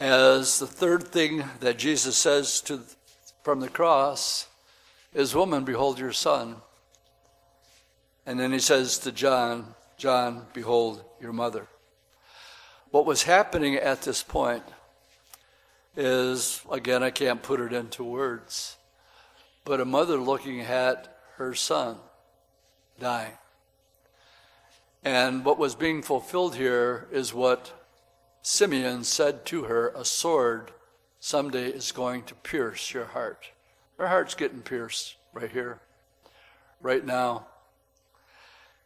as 0.00 0.58
the 0.58 0.66
third 0.66 1.04
thing 1.04 1.44
that 1.60 1.78
Jesus 1.78 2.16
says 2.16 2.60
to, 2.62 2.80
from 3.48 3.60
the 3.60 3.68
cross 3.70 4.46
is, 5.14 5.34
Woman, 5.34 5.64
behold 5.64 5.98
your 5.98 6.12
son. 6.12 6.56
And 8.26 8.38
then 8.38 8.52
he 8.52 8.58
says 8.58 8.98
to 8.98 9.10
John, 9.10 9.74
John, 9.96 10.44
behold 10.52 11.02
your 11.18 11.32
mother. 11.32 11.66
What 12.90 13.06
was 13.06 13.22
happening 13.22 13.76
at 13.76 14.02
this 14.02 14.22
point 14.22 14.64
is, 15.96 16.60
again, 16.70 17.02
I 17.02 17.08
can't 17.08 17.42
put 17.42 17.60
it 17.60 17.72
into 17.72 18.04
words, 18.04 18.76
but 19.64 19.80
a 19.80 19.86
mother 19.86 20.18
looking 20.18 20.60
at 20.60 21.18
her 21.38 21.54
son 21.54 21.96
dying. 23.00 23.38
And 25.02 25.42
what 25.42 25.58
was 25.58 25.74
being 25.74 26.02
fulfilled 26.02 26.54
here 26.54 27.08
is 27.10 27.32
what 27.32 27.72
Simeon 28.42 29.04
said 29.04 29.46
to 29.46 29.62
her 29.62 29.88
a 29.96 30.04
sword 30.04 30.70
someday 31.20 31.68
is 31.68 31.92
going 31.92 32.22
to 32.24 32.34
pierce 32.34 32.92
your 32.92 33.06
heart. 33.06 33.50
Her 33.98 34.08
heart's 34.08 34.34
getting 34.34 34.62
pierced 34.62 35.16
right 35.32 35.50
here, 35.50 35.80
right 36.80 37.04
now. 37.04 37.46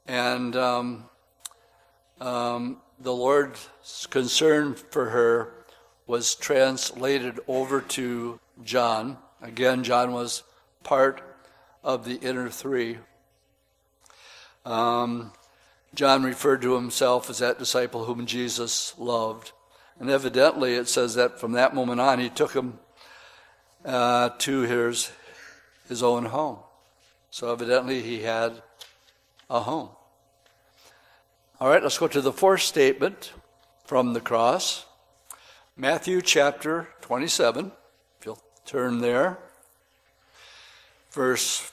And 0.07 0.57
um, 0.57 1.05
um, 2.21 2.79
the 2.99 3.13
Lord's 3.13 3.69
concern 4.11 4.75
for 4.75 5.11
her 5.11 5.53
was 6.07 6.35
translated 6.35 7.41
over 7.47 7.81
to 7.81 8.41
John. 8.65 9.19
Again, 9.41 9.85
John 9.85 10.13
was 10.13 10.43
part 10.83 11.23
of 11.85 12.05
the 12.05 12.17
inner 12.17 12.49
three. 12.49 12.99
Um, 14.65 15.33
John 15.95 16.23
referred 16.23 16.63
to 16.63 16.75
himself 16.75 17.29
as 17.29 17.39
that 17.39 17.59
disciple 17.59 18.05
whom 18.05 18.27
Jesus 18.27 18.95
loved. 18.99 19.53
And 20.03 20.11
evidently, 20.11 20.75
it 20.75 20.89
says 20.89 21.15
that 21.15 21.39
from 21.39 21.53
that 21.53 21.77
moment 21.77 22.01
on, 22.01 22.19
he 22.19 22.29
took 22.29 22.55
him 22.55 22.81
uh, 23.85 24.31
to 24.39 24.63
his, 24.63 25.13
his 25.89 26.03
own 26.03 26.25
home. 26.25 26.59
So 27.31 27.53
evidently, 27.53 28.03
he 28.03 28.23
had 28.23 28.61
a 29.49 29.61
home. 29.61 29.91
All 31.61 31.69
right, 31.69 31.81
let's 31.81 31.99
go 31.99 32.09
to 32.09 32.21
the 32.21 32.33
fourth 32.33 32.63
statement 32.63 33.33
from 33.85 34.13
the 34.13 34.21
cross. 34.21 34.87
Matthew 35.77 36.21
chapter 36.21 36.89
27, 37.03 37.71
if 38.19 38.27
you'll 38.27 38.43
turn 38.67 38.99
there. 38.99 39.39
Verse 41.13 41.71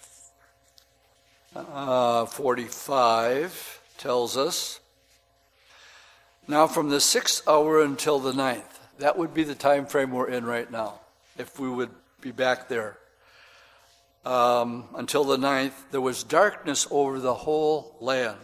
uh, 1.56 2.28
45 2.28 3.82
tells 3.98 4.38
us. 4.38 4.79
Now, 6.50 6.66
from 6.66 6.90
the 6.90 7.00
sixth 7.00 7.48
hour 7.48 7.80
until 7.84 8.18
the 8.18 8.34
ninth, 8.34 8.80
that 8.98 9.20
would 9.20 9.36
be 9.36 9.44
the 9.44 9.54
time 9.54 9.86
frame 9.86 10.10
we're 10.10 10.30
in 10.30 10.46
right 10.46 10.70
now, 10.70 11.00
if 11.38 11.60
we 11.60 11.70
would 11.70 11.92
be 12.22 12.32
back 12.32 12.68
there. 12.68 12.98
Um, 14.26 14.86
until 14.96 15.24
the 15.24 15.38
ninth, 15.38 15.92
there 15.92 16.02
was 16.02 16.24
darkness 16.24 16.88
over 16.90 17.20
the 17.20 17.36
whole 17.36 17.96
land. 18.02 18.40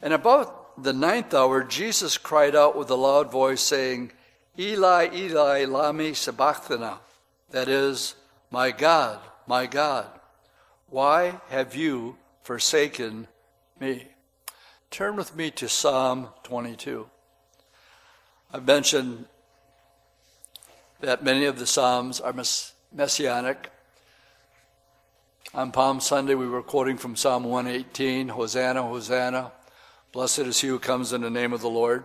And 0.00 0.14
about 0.14 0.82
the 0.82 0.94
ninth 0.94 1.34
hour, 1.34 1.62
Jesus 1.62 2.16
cried 2.16 2.56
out 2.56 2.74
with 2.74 2.88
a 2.88 2.94
loud 2.94 3.30
voice, 3.30 3.60
saying, 3.60 4.12
Eli, 4.58 5.10
Eli, 5.12 5.66
lama 5.66 6.14
sabachthani. 6.14 6.96
That 7.50 7.68
is, 7.68 8.14
My 8.50 8.70
God, 8.70 9.20
my 9.46 9.66
God, 9.66 10.08
why 10.88 11.38
have 11.50 11.76
you 11.76 12.16
forsaken 12.44 13.28
me. 13.78 14.06
Turn 14.90 15.16
with 15.16 15.36
me 15.36 15.50
to 15.50 15.68
Psalm 15.68 16.28
22. 16.44 17.06
I've 18.52 18.66
mentioned 18.66 19.26
that 21.00 21.22
many 21.22 21.44
of 21.44 21.58
the 21.58 21.66
Psalms 21.66 22.20
are 22.20 22.32
mess- 22.32 22.72
messianic. 22.92 23.70
On 25.52 25.70
Palm 25.70 26.00
Sunday, 26.00 26.34
we 26.34 26.48
were 26.48 26.62
quoting 26.62 26.96
from 26.96 27.16
Psalm 27.16 27.44
118 27.44 28.28
Hosanna, 28.28 28.82
Hosanna. 28.82 29.52
Blessed 30.12 30.40
is 30.40 30.60
he 30.60 30.68
who 30.68 30.78
comes 30.78 31.12
in 31.12 31.20
the 31.20 31.30
name 31.30 31.52
of 31.52 31.60
the 31.60 31.68
Lord. 31.68 32.04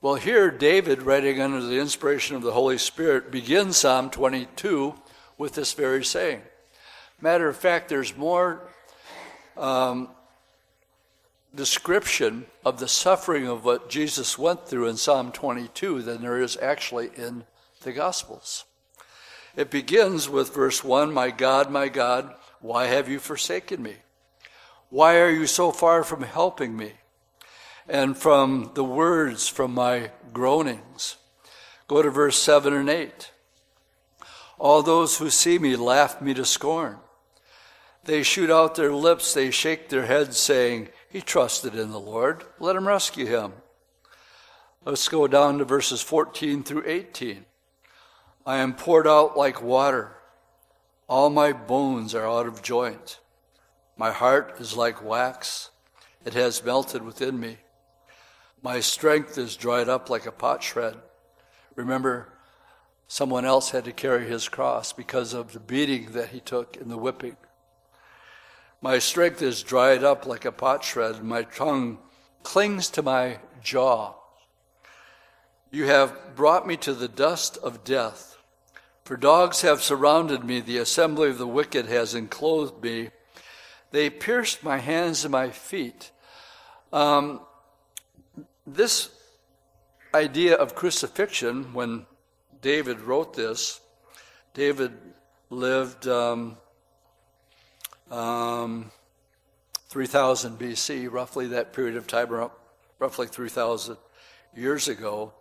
Well, 0.00 0.14
here, 0.14 0.50
David, 0.50 1.02
writing 1.02 1.40
under 1.42 1.60
the 1.60 1.80
inspiration 1.80 2.36
of 2.36 2.42
the 2.42 2.52
Holy 2.52 2.78
Spirit, 2.78 3.30
begins 3.30 3.76
Psalm 3.76 4.08
22 4.08 4.94
with 5.36 5.54
this 5.54 5.74
very 5.74 6.04
saying. 6.04 6.42
Matter 7.20 7.48
of 7.48 7.56
fact, 7.56 7.88
there's 7.88 8.16
more 8.16 8.68
um, 9.56 10.08
description 11.56 12.46
of 12.64 12.78
the 12.78 12.88
suffering 12.88 13.48
of 13.48 13.64
what 13.64 13.88
Jesus 13.88 14.38
went 14.38 14.66
through 14.66 14.88
in 14.88 14.96
Psalm 14.96 15.32
22 15.32 16.02
than 16.02 16.22
there 16.22 16.40
is 16.40 16.56
actually 16.60 17.10
in 17.16 17.44
the 17.82 17.92
Gospels. 17.92 18.64
It 19.56 19.70
begins 19.70 20.28
with 20.28 20.54
verse 20.54 20.84
1 20.84 21.12
My 21.12 21.30
God, 21.30 21.70
my 21.70 21.88
God, 21.88 22.34
why 22.60 22.86
have 22.86 23.08
you 23.08 23.18
forsaken 23.18 23.82
me? 23.82 23.94
Why 24.90 25.18
are 25.18 25.30
you 25.30 25.46
so 25.46 25.72
far 25.72 26.04
from 26.04 26.22
helping 26.22 26.76
me? 26.76 26.92
And 27.88 28.16
from 28.16 28.72
the 28.74 28.84
words 28.84 29.48
from 29.48 29.72
my 29.72 30.10
groanings. 30.32 31.16
Go 31.88 32.02
to 32.02 32.10
verse 32.10 32.38
7 32.38 32.72
and 32.72 32.90
8. 32.90 33.30
All 34.58 34.82
those 34.82 35.18
who 35.18 35.30
see 35.30 35.58
me 35.58 35.76
laugh 35.76 36.20
me 36.20 36.34
to 36.34 36.44
scorn. 36.44 36.98
They 38.04 38.22
shoot 38.22 38.50
out 38.50 38.74
their 38.74 38.92
lips, 38.92 39.34
they 39.34 39.50
shake 39.50 39.88
their 39.88 40.06
heads, 40.06 40.38
saying, 40.38 40.88
he 41.16 41.22
trusted 41.22 41.74
in 41.74 41.92
the 41.92 41.98
Lord. 41.98 42.44
Let 42.58 42.76
him 42.76 42.86
rescue 42.86 43.24
him. 43.24 43.54
Let's 44.84 45.08
go 45.08 45.26
down 45.26 45.56
to 45.56 45.64
verses 45.64 46.02
14 46.02 46.62
through 46.62 46.82
18. 46.84 47.46
I 48.44 48.58
am 48.58 48.74
poured 48.74 49.06
out 49.06 49.34
like 49.34 49.62
water. 49.62 50.14
All 51.08 51.30
my 51.30 51.54
bones 51.54 52.14
are 52.14 52.28
out 52.28 52.46
of 52.46 52.60
joint. 52.60 53.18
My 53.96 54.12
heart 54.12 54.56
is 54.60 54.76
like 54.76 55.02
wax. 55.02 55.70
It 56.26 56.34
has 56.34 56.62
melted 56.62 57.00
within 57.00 57.40
me. 57.40 57.56
My 58.60 58.80
strength 58.80 59.38
is 59.38 59.56
dried 59.56 59.88
up 59.88 60.10
like 60.10 60.26
a 60.26 60.32
potsherd. 60.32 60.98
Remember, 61.76 62.28
someone 63.08 63.46
else 63.46 63.70
had 63.70 63.86
to 63.86 63.92
carry 63.92 64.26
his 64.26 64.50
cross 64.50 64.92
because 64.92 65.32
of 65.32 65.54
the 65.54 65.60
beating 65.60 66.12
that 66.12 66.28
he 66.28 66.40
took 66.40 66.76
in 66.76 66.90
the 66.90 66.98
whipping. 66.98 67.38
My 68.82 68.98
strength 68.98 69.40
is 69.42 69.62
dried 69.62 70.04
up 70.04 70.26
like 70.26 70.44
a 70.44 70.52
potsherd, 70.52 71.22
my 71.22 71.42
tongue 71.42 71.98
clings 72.42 72.90
to 72.90 73.02
my 73.02 73.38
jaw. 73.62 74.14
You 75.70 75.86
have 75.86 76.36
brought 76.36 76.66
me 76.66 76.76
to 76.78 76.94
the 76.94 77.08
dust 77.08 77.56
of 77.58 77.84
death. 77.84 78.36
For 79.04 79.16
dogs 79.16 79.62
have 79.62 79.82
surrounded 79.82 80.44
me, 80.44 80.60
the 80.60 80.78
assembly 80.78 81.30
of 81.30 81.38
the 81.38 81.46
wicked 81.46 81.86
has 81.86 82.14
enclosed 82.14 82.82
me. 82.82 83.10
They 83.90 84.10
pierced 84.10 84.62
my 84.62 84.78
hands 84.78 85.24
and 85.24 85.32
my 85.32 85.50
feet. 85.50 86.10
Um, 86.92 87.40
this 88.66 89.10
idea 90.14 90.54
of 90.56 90.74
crucifixion, 90.74 91.72
when 91.72 92.06
David 92.60 93.00
wrote 93.00 93.34
this, 93.34 93.80
David 94.54 94.92
lived 95.50 96.06
um, 96.08 96.56
um, 98.10 98.90
3000 99.88 100.58
BC, 100.58 101.10
roughly 101.10 101.46
that 101.48 101.72
period 101.72 101.96
of 101.96 102.06
time, 102.06 102.50
roughly 102.98 103.26
3,000 103.26 103.96
years 104.54 104.88
ago, 104.88 105.32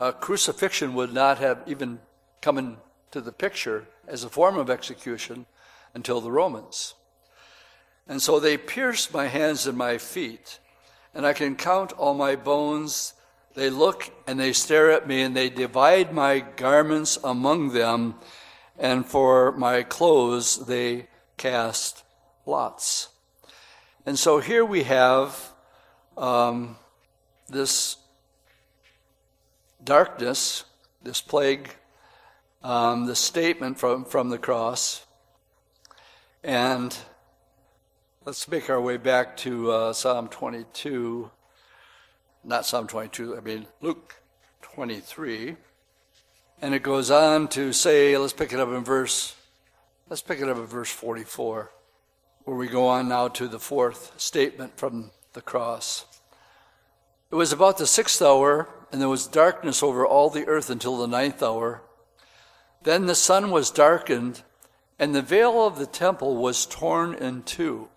uh, 0.00 0.12
crucifixion 0.12 0.94
would 0.94 1.12
not 1.12 1.38
have 1.38 1.62
even 1.66 2.00
come 2.40 2.58
into 2.58 3.20
the 3.20 3.32
picture 3.32 3.86
as 4.06 4.24
a 4.24 4.28
form 4.28 4.58
of 4.58 4.70
execution 4.70 5.46
until 5.94 6.20
the 6.20 6.30
Romans. 6.30 6.94
And 8.08 8.22
so 8.22 8.38
they 8.38 8.56
pierced 8.56 9.12
my 9.12 9.26
hands 9.26 9.66
and 9.66 9.76
my 9.76 9.98
feet, 9.98 10.60
and 11.14 11.26
I 11.26 11.32
can 11.32 11.56
count 11.56 11.92
all 11.92 12.14
my 12.14 12.36
bones. 12.36 13.14
They 13.54 13.70
look 13.70 14.10
and 14.26 14.38
they 14.38 14.52
stare 14.52 14.90
at 14.92 15.08
me, 15.08 15.22
and 15.22 15.34
they 15.34 15.48
divide 15.48 16.12
my 16.12 16.40
garments 16.40 17.18
among 17.24 17.72
them, 17.72 18.16
and 18.78 19.04
for 19.06 19.52
my 19.52 19.82
clothes 19.82 20.66
they 20.66 21.08
cast 21.36 22.02
lots. 22.44 23.08
And 24.04 24.18
so 24.18 24.38
here 24.38 24.64
we 24.64 24.84
have 24.84 25.52
um, 26.16 26.76
this 27.48 27.96
darkness, 29.82 30.64
this 31.02 31.20
plague, 31.20 31.70
um, 32.62 33.06
the 33.06 33.16
statement 33.16 33.78
from, 33.78 34.04
from 34.04 34.28
the 34.28 34.38
cross. 34.38 35.04
And 36.42 36.96
let's 38.24 38.48
make 38.48 38.70
our 38.70 38.80
way 38.80 38.96
back 38.96 39.36
to 39.38 39.70
uh, 39.70 39.92
Psalm 39.92 40.28
22. 40.28 41.30
Not 42.44 42.64
Psalm 42.64 42.86
22, 42.86 43.36
I 43.36 43.40
mean 43.40 43.66
Luke 43.80 44.14
23. 44.62 45.56
And 46.62 46.74
it 46.74 46.82
goes 46.82 47.10
on 47.10 47.48
to 47.48 47.72
say, 47.72 48.16
let's 48.16 48.32
pick 48.32 48.52
it 48.52 48.60
up 48.60 48.68
in 48.68 48.84
verse 48.84 49.34
Let's 50.08 50.22
pick 50.22 50.38
it 50.38 50.48
up 50.48 50.56
at 50.56 50.68
verse 50.68 50.92
44, 50.92 51.72
where 52.44 52.56
we 52.56 52.68
go 52.68 52.86
on 52.86 53.08
now 53.08 53.26
to 53.26 53.48
the 53.48 53.58
fourth 53.58 54.12
statement 54.16 54.78
from 54.78 55.10
the 55.32 55.40
cross. 55.40 56.04
It 57.32 57.34
was 57.34 57.52
about 57.52 57.78
the 57.78 57.88
sixth 57.88 58.22
hour, 58.22 58.68
and 58.92 59.00
there 59.00 59.08
was 59.08 59.26
darkness 59.26 59.82
over 59.82 60.06
all 60.06 60.30
the 60.30 60.46
earth 60.46 60.70
until 60.70 60.96
the 60.96 61.08
ninth 61.08 61.42
hour. 61.42 61.82
Then 62.84 63.06
the 63.06 63.16
sun 63.16 63.50
was 63.50 63.72
darkened, 63.72 64.44
and 64.96 65.12
the 65.12 65.22
veil 65.22 65.66
of 65.66 65.76
the 65.76 65.86
temple 65.86 66.36
was 66.36 66.66
torn 66.66 67.14
in 67.14 67.42
two. 67.42 67.88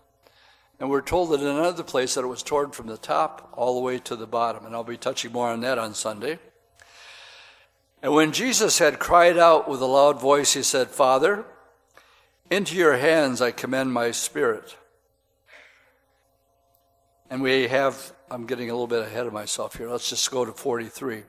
And 0.80 0.90
we're 0.90 1.02
told 1.02 1.30
that 1.30 1.40
in 1.40 1.46
another 1.46 1.84
place 1.84 2.14
that 2.14 2.24
it 2.24 2.26
was 2.26 2.42
torn 2.42 2.72
from 2.72 2.88
the 2.88 2.98
top 2.98 3.52
all 3.52 3.76
the 3.76 3.84
way 3.84 4.00
to 4.00 4.16
the 4.16 4.26
bottom. 4.26 4.66
And 4.66 4.74
I'll 4.74 4.82
be 4.82 4.96
touching 4.96 5.30
more 5.30 5.50
on 5.50 5.60
that 5.60 5.78
on 5.78 5.94
Sunday. 5.94 6.40
And 8.02 8.12
when 8.12 8.32
Jesus 8.32 8.80
had 8.80 8.98
cried 8.98 9.38
out 9.38 9.68
with 9.68 9.80
a 9.80 9.86
loud 9.86 10.20
voice, 10.20 10.54
he 10.54 10.64
said, 10.64 10.88
Father, 10.88 11.44
Into 12.50 12.74
your 12.74 12.96
hands 12.96 13.40
I 13.40 13.52
commend 13.52 13.92
my 13.92 14.10
spirit. 14.10 14.76
And 17.30 17.42
we 17.42 17.68
have, 17.68 18.12
I'm 18.28 18.44
getting 18.46 18.68
a 18.70 18.72
little 18.72 18.88
bit 18.88 19.06
ahead 19.06 19.28
of 19.28 19.32
myself 19.32 19.76
here. 19.76 19.88
Let's 19.88 20.10
just 20.10 20.28
go 20.32 20.44
to 20.44 20.50
43. 20.50 21.22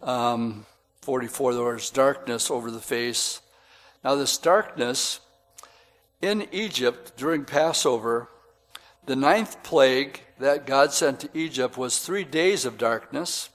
Um, 0.00 0.64
44, 1.02 1.52
there 1.52 1.64
was 1.64 1.90
darkness 1.90 2.50
over 2.50 2.70
the 2.70 2.80
face. 2.80 3.42
Now, 4.02 4.14
this 4.14 4.38
darkness 4.38 5.20
in 6.22 6.48
Egypt 6.50 7.12
during 7.18 7.44
Passover, 7.44 8.30
the 9.04 9.16
ninth 9.16 9.62
plague 9.62 10.22
that 10.38 10.66
God 10.66 10.94
sent 10.94 11.20
to 11.20 11.28
Egypt 11.34 11.76
was 11.76 11.98
three 11.98 12.24
days 12.24 12.64
of 12.64 12.78
darkness. 12.78 13.50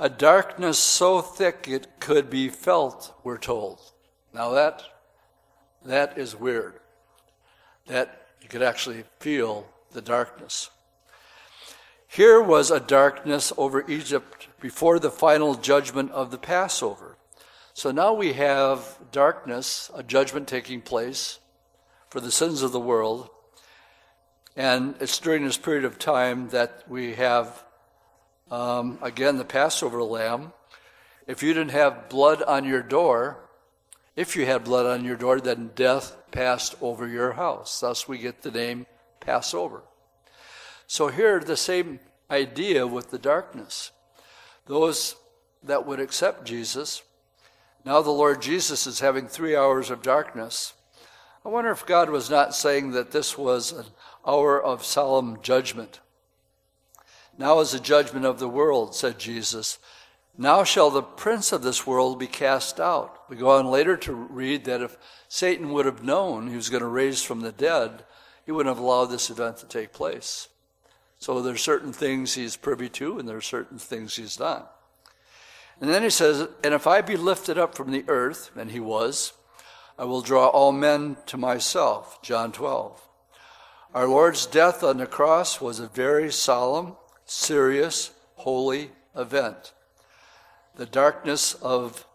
A 0.00 0.08
darkness 0.08 0.76
so 0.76 1.20
thick 1.20 1.68
it 1.68 2.00
could 2.00 2.30
be 2.30 2.48
felt, 2.48 3.14
we're 3.22 3.38
told. 3.38 3.80
Now 4.34 4.50
that 4.50 4.82
that 5.86 6.18
is 6.18 6.34
weird. 6.34 6.74
That 7.86 8.26
you 8.42 8.48
could 8.48 8.62
actually 8.62 9.04
feel 9.20 9.66
the 9.92 10.02
darkness. 10.02 10.70
Here 12.08 12.40
was 12.40 12.70
a 12.70 12.80
darkness 12.80 13.52
over 13.56 13.88
Egypt 13.90 14.48
before 14.60 14.98
the 14.98 15.10
final 15.10 15.54
judgment 15.54 16.12
of 16.12 16.30
the 16.30 16.38
Passover. 16.38 17.16
So 17.74 17.90
now 17.90 18.14
we 18.14 18.32
have 18.34 18.98
darkness, 19.12 19.90
a 19.94 20.02
judgment 20.02 20.48
taking 20.48 20.80
place 20.80 21.38
for 22.08 22.20
the 22.20 22.30
sins 22.30 22.62
of 22.62 22.72
the 22.72 22.80
world. 22.80 23.28
And 24.56 24.94
it's 25.00 25.18
during 25.18 25.44
this 25.44 25.58
period 25.58 25.84
of 25.84 25.98
time 25.98 26.48
that 26.50 26.84
we 26.88 27.14
have, 27.14 27.64
um, 28.50 28.98
again, 29.02 29.36
the 29.36 29.44
Passover 29.44 30.02
lamb. 30.02 30.52
If 31.26 31.42
you 31.42 31.52
didn't 31.52 31.72
have 31.72 32.08
blood 32.08 32.42
on 32.42 32.64
your 32.64 32.82
door, 32.82 33.45
if 34.16 34.34
you 34.34 34.46
had 34.46 34.64
blood 34.64 34.86
on 34.86 35.04
your 35.04 35.16
door, 35.16 35.40
then 35.40 35.70
death 35.74 36.16
passed 36.30 36.74
over 36.80 37.06
your 37.06 37.32
house. 37.32 37.80
Thus, 37.80 38.08
we 38.08 38.18
get 38.18 38.42
the 38.42 38.50
name 38.50 38.86
Passover. 39.20 39.82
So, 40.86 41.08
here, 41.08 41.38
the 41.38 41.56
same 41.56 42.00
idea 42.30 42.86
with 42.86 43.10
the 43.10 43.18
darkness. 43.18 43.90
Those 44.66 45.16
that 45.62 45.86
would 45.86 46.00
accept 46.00 46.44
Jesus, 46.44 47.02
now 47.84 48.02
the 48.02 48.10
Lord 48.10 48.42
Jesus 48.42 48.86
is 48.86 49.00
having 49.00 49.28
three 49.28 49.54
hours 49.54 49.90
of 49.90 50.02
darkness. 50.02 50.72
I 51.44 51.48
wonder 51.48 51.70
if 51.70 51.86
God 51.86 52.10
was 52.10 52.30
not 52.30 52.54
saying 52.54 52.92
that 52.92 53.12
this 53.12 53.38
was 53.38 53.70
an 53.70 53.84
hour 54.26 54.60
of 54.60 54.84
solemn 54.84 55.38
judgment. 55.42 56.00
Now 57.38 57.60
is 57.60 57.72
the 57.72 57.78
judgment 57.78 58.24
of 58.24 58.38
the 58.38 58.48
world, 58.48 58.94
said 58.94 59.18
Jesus. 59.18 59.78
Now 60.38 60.64
shall 60.64 60.90
the 60.90 61.02
prince 61.02 61.52
of 61.52 61.62
this 61.62 61.86
world 61.86 62.18
be 62.18 62.26
cast 62.26 62.78
out. 62.78 63.22
We 63.30 63.36
go 63.36 63.50
on 63.50 63.70
later 63.70 63.96
to 63.98 64.12
read 64.12 64.64
that 64.64 64.82
if 64.82 64.98
Satan 65.28 65.72
would 65.72 65.86
have 65.86 66.04
known 66.04 66.48
he 66.48 66.56
was 66.56 66.68
going 66.68 66.82
to 66.82 66.88
raise 66.88 67.22
from 67.22 67.40
the 67.40 67.52
dead, 67.52 68.04
he 68.44 68.52
wouldn't 68.52 68.74
have 68.74 68.82
allowed 68.82 69.06
this 69.06 69.30
event 69.30 69.56
to 69.58 69.66
take 69.66 69.92
place. 69.94 70.48
So 71.18 71.40
there 71.40 71.54
are 71.54 71.58
certain 71.58 71.92
things 71.92 72.34
he's 72.34 72.56
privy 72.56 72.90
to, 72.90 73.18
and 73.18 73.26
there 73.26 73.38
are 73.38 73.42
certain 73.42 73.78
things 73.78 74.16
he's 74.16 74.38
not. 74.38 74.72
And 75.80 75.88
then 75.88 76.02
he 76.02 76.10
says, 76.10 76.48
And 76.62 76.74
if 76.74 76.86
I 76.86 77.00
be 77.00 77.16
lifted 77.16 77.56
up 77.56 77.74
from 77.74 77.90
the 77.90 78.04
earth, 78.06 78.50
and 78.54 78.70
he 78.70 78.80
was, 78.80 79.32
I 79.98 80.04
will 80.04 80.20
draw 80.20 80.48
all 80.48 80.72
men 80.72 81.16
to 81.26 81.38
myself. 81.38 82.20
John 82.20 82.52
12. 82.52 83.00
Our 83.94 84.06
Lord's 84.06 84.44
death 84.44 84.82
on 84.82 84.98
the 84.98 85.06
cross 85.06 85.62
was 85.62 85.80
a 85.80 85.86
very 85.86 86.30
solemn, 86.30 86.96
serious, 87.24 88.10
holy 88.34 88.90
event 89.14 89.72
the 90.76 90.86
darkness 90.86 91.54
of, 91.54 92.06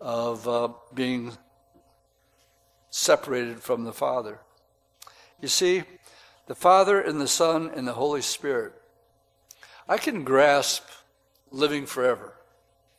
of 0.00 0.48
uh, 0.48 0.68
being 0.94 1.32
separated 2.90 3.60
from 3.60 3.84
the 3.84 3.92
Father. 3.92 4.38
You 5.40 5.48
see, 5.48 5.84
the 6.46 6.54
Father 6.54 7.00
and 7.00 7.20
the 7.20 7.28
Son 7.28 7.70
and 7.74 7.86
the 7.86 7.92
Holy 7.92 8.22
Spirit, 8.22 8.72
I 9.88 9.98
can 9.98 10.24
grasp 10.24 10.84
living 11.50 11.86
forever, 11.86 12.34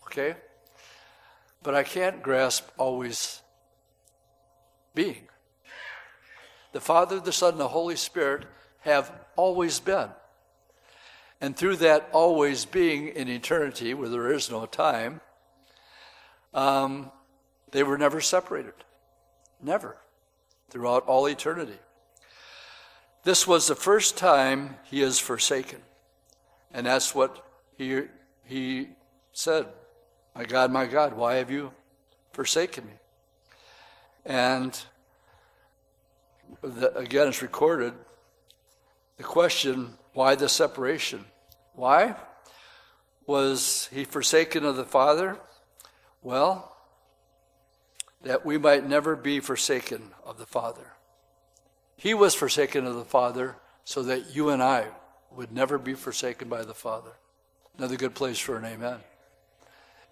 okay? 0.05 0.35
But 1.63 1.73
I 1.73 1.83
can't 1.83 2.21
grasp 2.21 2.67
always 2.77 3.41
being. 4.93 5.27
The 6.71 6.81
Father, 6.81 7.19
the 7.19 7.31
Son, 7.31 7.53
and 7.53 7.59
the 7.59 7.67
Holy 7.67 7.95
Spirit 7.95 8.45
have 8.81 9.11
always 9.35 9.79
been. 9.79 10.09
And 11.43 11.57
through 11.57 11.75
that 11.75 12.07
always 12.13 12.63
being 12.63 13.09
in 13.09 13.27
eternity, 13.27 13.93
where 13.93 14.07
there 14.07 14.31
is 14.31 14.49
no 14.49 14.65
time, 14.65 15.19
um, 16.53 17.11
they 17.71 17.83
were 17.83 17.97
never 17.97 18.21
separated. 18.21 18.71
Never. 19.61 19.97
Throughout 20.69 21.05
all 21.05 21.27
eternity. 21.27 21.77
This 23.25 23.45
was 23.45 23.67
the 23.67 23.75
first 23.75 24.15
time 24.15 24.77
he 24.85 25.01
is 25.01 25.19
forsaken. 25.19 25.81
And 26.71 26.85
that's 26.85 27.13
what 27.13 27.45
he, 27.77 28.03
he 28.45 28.87
said 29.33 29.65
My 30.33 30.45
God, 30.45 30.71
my 30.71 30.85
God, 30.85 31.11
why 31.11 31.35
have 31.35 31.51
you 31.51 31.73
forsaken 32.31 32.85
me? 32.85 32.93
And 34.25 34.81
the, 36.61 36.97
again, 36.97 37.27
it's 37.27 37.41
recorded 37.41 37.95
the 39.17 39.23
question 39.23 39.95
why 40.13 40.35
the 40.35 40.47
separation? 40.47 41.25
Why? 41.73 42.15
Was 43.25 43.89
he 43.93 44.03
forsaken 44.03 44.65
of 44.65 44.75
the 44.75 44.85
Father? 44.85 45.37
Well, 46.21 46.75
that 48.23 48.45
we 48.45 48.57
might 48.57 48.87
never 48.87 49.15
be 49.15 49.39
forsaken 49.39 50.11
of 50.25 50.37
the 50.37 50.45
Father. 50.45 50.93
He 51.95 52.13
was 52.13 52.35
forsaken 52.35 52.85
of 52.85 52.95
the 52.95 53.05
Father 53.05 53.55
so 53.83 54.03
that 54.03 54.35
you 54.35 54.49
and 54.49 54.61
I 54.61 54.87
would 55.31 55.51
never 55.51 55.77
be 55.77 55.93
forsaken 55.93 56.47
by 56.47 56.63
the 56.63 56.73
Father. 56.73 57.11
Another 57.77 57.97
good 57.97 58.15
place 58.15 58.39
for 58.39 58.57
an 58.57 58.65
amen. 58.65 58.99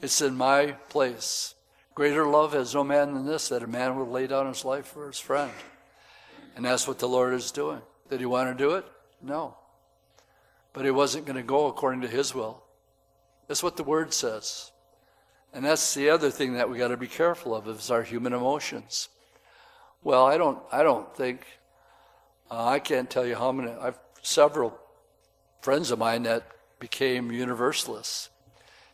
It's 0.02 0.22
in 0.22 0.36
my 0.36 0.72
place. 0.90 1.54
Greater 1.94 2.26
love 2.26 2.54
has 2.54 2.74
no 2.74 2.84
man 2.84 3.14
than 3.14 3.26
this, 3.26 3.50
that 3.50 3.64
a 3.64 3.68
man 3.68 3.98
would 3.98 4.08
lay 4.08 4.26
down 4.26 4.48
his 4.48 4.66
life 4.66 4.88
for 4.88 5.08
his 5.08 5.20
friend. 5.20 5.52
And 6.56 6.66
that's 6.66 6.88
what 6.88 7.00
the 7.00 7.08
Lord 7.08 7.34
is 7.34 7.52
doing. 7.52 7.82
Did 8.10 8.20
he 8.20 8.26
want 8.26 8.50
to 8.50 8.64
do 8.64 8.76
it? 8.76 8.86
No 9.22 9.58
but 10.74 10.86
it 10.86 10.92
wasn't 10.92 11.26
going 11.26 11.36
to 11.36 11.44
go 11.44 11.68
according 11.68 12.02
to 12.02 12.08
his 12.08 12.34
will. 12.34 12.64
That's 13.48 13.64
what 13.64 13.78
the 13.78 13.84
word 13.84 14.14
says. 14.14 14.72
And 15.54 15.66
that's 15.66 15.94
the 15.94 16.10
other 16.10 16.30
thing 16.30 16.54
that 16.54 16.70
we 16.70 16.78
got 16.78 16.90
to 16.90 16.98
be 16.98 17.08
careful 17.08 17.54
of 17.54 17.68
is 17.68 17.92
our 17.92 18.04
human 18.04 18.34
emotions. 18.34 19.10
Well, 20.04 20.26
I 20.26 20.38
don't 20.38 20.60
I 20.72 20.84
don't 20.84 21.14
think 21.16 21.46
uh, 22.50 22.66
I 22.66 22.80
can't 22.80 23.10
tell 23.10 23.26
you 23.26 23.36
how 23.36 23.52
many 23.52 23.72
I've 23.72 24.00
several 24.22 24.78
friends 25.62 25.92
of 25.92 26.00
mine 26.00 26.24
that 26.24 26.44
became 26.80 27.32
universalists. 27.32 28.30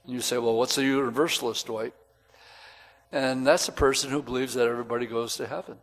And 0.03 0.13
you 0.13 0.21
say, 0.21 0.37
"Well, 0.37 0.55
what's 0.55 0.77
a 0.77 0.83
universalist, 0.83 1.67
Dwight?" 1.67 1.93
And 3.11 3.47
that's 3.47 3.69
a 3.69 3.71
person 3.71 4.09
who 4.09 4.21
believes 4.21 4.55
that 4.55 4.67
everybody 4.67 5.05
goes 5.05 5.37
to 5.37 5.47
heaven. 5.47 5.77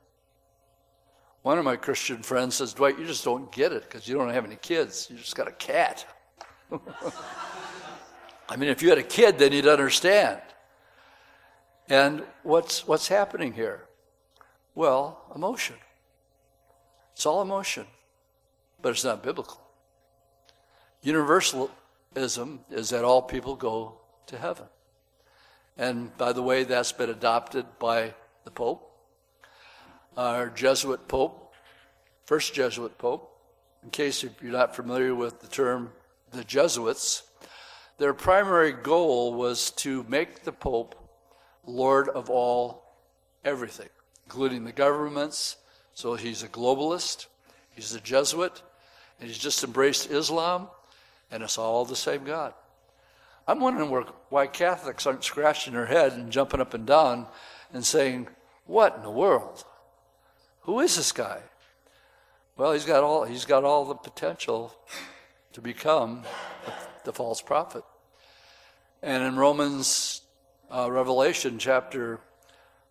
One 1.45 1.59
of 1.59 1.65
my 1.67 1.77
Christian 1.77 2.23
friends 2.23 2.55
says, 2.55 2.73
Dwight, 2.73 2.99
you 2.99 3.05
just 3.05 3.23
don't 3.23 3.53
get 3.53 3.71
it 3.71 3.83
because 3.83 4.09
you 4.09 4.17
don't 4.17 4.31
have 4.31 4.47
any 4.47 4.57
kids. 4.57 5.09
You 5.11 5.19
just 5.19 5.37
got 5.37 5.47
a 5.47 5.53
cat. 5.53 6.07
I 8.49 8.57
mean, 8.57 8.71
if 8.71 8.83
you 8.83 8.89
had 8.89 8.97
a 8.97 9.03
kid, 9.03 9.39
then 9.39 9.53
you'd 9.53 9.67
understand. 9.67 10.41
And 11.91 12.23
what's, 12.45 12.89
what's 12.89 13.09
happening 13.09 13.53
here? 13.53 13.85
Well, 14.75 15.21
emotion. 15.35 15.77
It's 17.13 17.27
all 17.27 17.43
emotion, 17.43 17.85
but 18.81 18.93
it's 18.93 19.05
not 19.05 19.23
biblical. 19.23 19.61
Universalism 21.03 22.61
is 22.71 22.89
that 22.89 23.05
all 23.05 23.21
people 23.21 23.55
go 23.55 24.01
to 24.29 24.39
heaven. 24.39 24.65
And 25.77 26.17
by 26.17 26.33
the 26.33 26.43
way, 26.43 26.65
that's 26.65 26.93
been 26.93 27.11
adopted 27.11 27.67
by 27.79 28.15
the 28.47 28.51
Pope 28.51 28.94
our 30.17 30.49
Jesuit 30.49 31.09
Pope, 31.09 31.53
first 32.25 32.55
Jesuit 32.55 32.97
Pope. 32.99 33.31
In 33.83 33.91
case 33.91 34.23
you're 34.23 34.53
not 34.53 34.75
familiar 34.75 35.15
with 35.15 35.41
the 35.41 35.49
term 35.49 35.93
the 36.33 36.45
Jesuits, 36.45 37.23
their 37.99 38.15
primary 38.15 38.73
goal 38.73 39.35
was 39.35 39.71
to 39.73 40.05
make 40.09 40.43
the 40.43 40.53
Pope 40.53 40.95
Lord 41.67 42.09
of 42.09 42.31
all 42.31 42.85
everything, 43.45 43.89
including 44.25 44.65
the 44.65 44.73
governments. 44.73 45.57
So 45.95 46.15
he's 46.15 46.43
a 46.43 46.49
globalist, 46.49 47.27
he's 47.71 47.95
a 47.95 48.01
Jesuit, 48.01 48.63
and 49.21 49.29
he's 49.29 49.39
just 49.39 49.63
embraced 49.63 50.11
Islam, 50.11 50.69
and 51.31 51.43
it's 51.43 51.59
all 51.59 51.85
the 51.85 51.97
same 51.97 52.25
God. 52.25 52.55
I'm 53.47 53.61
wondering 53.61 53.91
why 54.31 54.47
Catholics 54.47 55.07
aren't 55.07 55.23
scratching 55.23 55.75
their 55.75 55.87
head 55.87 56.15
and 56.15 56.33
jumping 56.33 56.61
up 56.61 56.75
and 56.75 56.87
down 56.87 57.27
and 57.73 57.85
saying, 57.85 58.29
What 58.67 58.97
in 58.97 59.03
the 59.03 59.11
world? 59.11 59.65
Who 60.65 60.81
is 60.81 60.97
this 60.97 61.13
guy? 61.13 61.41
Well, 62.57 62.73
he's 62.73 62.87
got 62.87 63.05
all 63.05 63.25
he's 63.25 63.45
got 63.45 63.65
all 63.65 63.85
the 63.85 63.95
potential 63.95 64.75
to 65.53 65.61
become 65.61 66.23
the 67.05 67.13
false 67.13 67.43
prophet. 67.43 67.85
And 69.03 69.23
in 69.23 69.37
Romans, 69.37 70.23
uh, 70.71 70.91
Revelation 70.91 71.59
chapter 71.59 72.21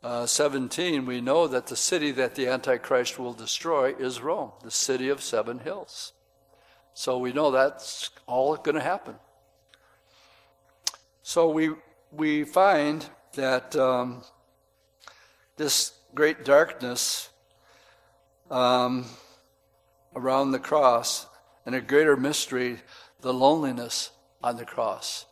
uh, 0.04 0.28
17, 0.28 1.06
we 1.08 1.20
know 1.20 1.48
that 1.48 1.66
the 1.66 1.76
city 1.76 2.12
that 2.12 2.36
the 2.36 2.48
Antichrist 2.48 3.18
will 3.18 3.34
destroy 3.34 3.96
is 3.96 4.22
Rome, 4.22 4.52
the 4.64 4.70
city 4.70 5.10
of 5.10 5.24
seven 5.24 5.60
hills. 5.60 6.14
So 6.94 7.18
we 7.18 7.34
know 7.34 7.50
that's 7.50 8.12
all 8.28 8.56
going 8.56 8.76
to 8.76 8.82
happen. 8.82 9.16
So 11.24 11.50
we, 11.50 11.72
we 12.12 12.44
find 12.44 13.10
that 13.34 13.76
um, 13.76 14.22
this 15.58 15.94
great 16.14 16.46
darkness 16.46 17.30
um, 18.50 19.06
around 20.16 20.52
the 20.52 20.60
cross 20.60 21.28
and 21.66 21.76
a 21.76 21.82
greater 21.82 22.18
mystery, 22.18 22.80
the 23.22 23.34
loneliness 23.34 24.12
on 24.44 24.58
the 24.58 24.66
cross, 24.66 25.26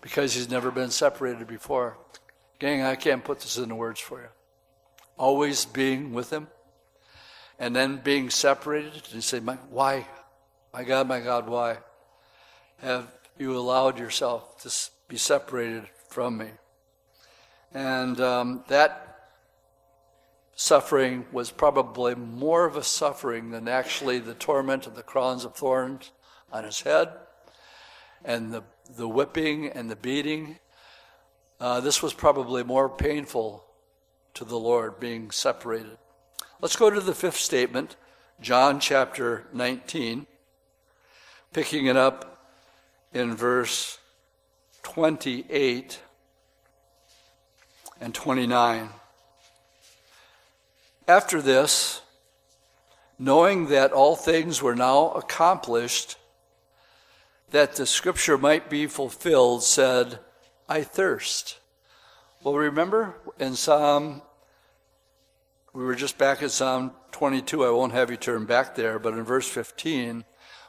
because 0.00 0.34
he's 0.34 0.50
never 0.50 0.70
been 0.70 0.90
separated 0.90 1.46
before. 1.46 1.96
Gang, 2.58 2.82
I 2.82 2.96
can't 2.96 3.24
put 3.24 3.40
this 3.40 3.56
into 3.56 3.74
words 3.74 4.00
for 4.00 4.20
you. 4.20 4.28
Always 5.16 5.64
being 5.64 6.12
with 6.12 6.32
him 6.32 6.48
and 7.58 7.74
then 7.74 7.96
being 7.96 8.30
separated. 8.30 9.02
And 9.12 9.22
say, 9.22 9.40
my, 9.40 9.54
why? 9.70 10.06
My 10.72 10.84
God, 10.84 11.08
my 11.08 11.20
God, 11.20 11.48
why 11.48 11.78
have 12.78 13.08
you 13.38 13.56
allowed 13.56 13.98
yourself 13.98 14.60
to 14.62 14.90
be 15.08 15.16
separated 15.16 15.84
from 16.08 16.38
me? 16.38 16.48
And 17.72 18.20
um, 18.20 18.64
that 18.68 19.07
suffering 20.60 21.24
was 21.30 21.52
probably 21.52 22.16
more 22.16 22.64
of 22.64 22.76
a 22.76 22.82
suffering 22.82 23.52
than 23.52 23.68
actually 23.68 24.18
the 24.18 24.34
torment 24.34 24.88
of 24.88 24.96
the 24.96 25.02
crowns 25.04 25.44
of 25.44 25.54
thorns 25.54 26.10
on 26.52 26.64
his 26.64 26.80
head 26.80 27.08
and 28.24 28.52
the, 28.52 28.64
the 28.96 29.06
whipping 29.06 29.68
and 29.68 29.88
the 29.88 29.94
beating 29.94 30.58
uh, 31.60 31.80
this 31.80 32.02
was 32.02 32.14
probably 32.14 32.62
more 32.62 32.88
painful 32.88 33.64
to 34.34 34.44
the 34.44 34.58
Lord 34.58 35.00
being 35.00 35.30
separated. 35.32 35.98
Let's 36.60 36.76
go 36.76 36.88
to 36.88 37.00
the 37.00 37.14
fifth 37.14 37.38
statement, 37.38 37.96
John 38.40 38.78
chapter 38.78 39.46
19, 39.52 40.26
picking 41.52 41.86
it 41.86 41.96
up 41.96 42.48
in 43.12 43.34
verse 43.34 43.98
28 44.84 46.00
and 48.00 48.14
29. 48.14 48.90
After 51.08 51.40
this, 51.40 52.02
knowing 53.18 53.68
that 53.68 53.92
all 53.92 54.14
things 54.14 54.60
were 54.60 54.76
now 54.76 55.10
accomplished, 55.12 56.18
that 57.50 57.76
the 57.76 57.86
scripture 57.86 58.36
might 58.36 58.68
be 58.68 58.86
fulfilled, 58.86 59.62
said, 59.62 60.18
I 60.68 60.82
thirst. 60.82 61.60
Well, 62.44 62.56
remember 62.56 63.14
in 63.38 63.56
Psalm, 63.56 64.20
we 65.72 65.82
were 65.82 65.94
just 65.94 66.18
back 66.18 66.42
at 66.42 66.50
Psalm 66.50 66.92
22. 67.12 67.64
I 67.64 67.70
won't 67.70 67.94
have 67.94 68.10
you 68.10 68.18
turn 68.18 68.44
back 68.44 68.74
there, 68.74 68.98
but 68.98 69.14
in 69.14 69.24
verse 69.24 69.48
15, 69.48 70.26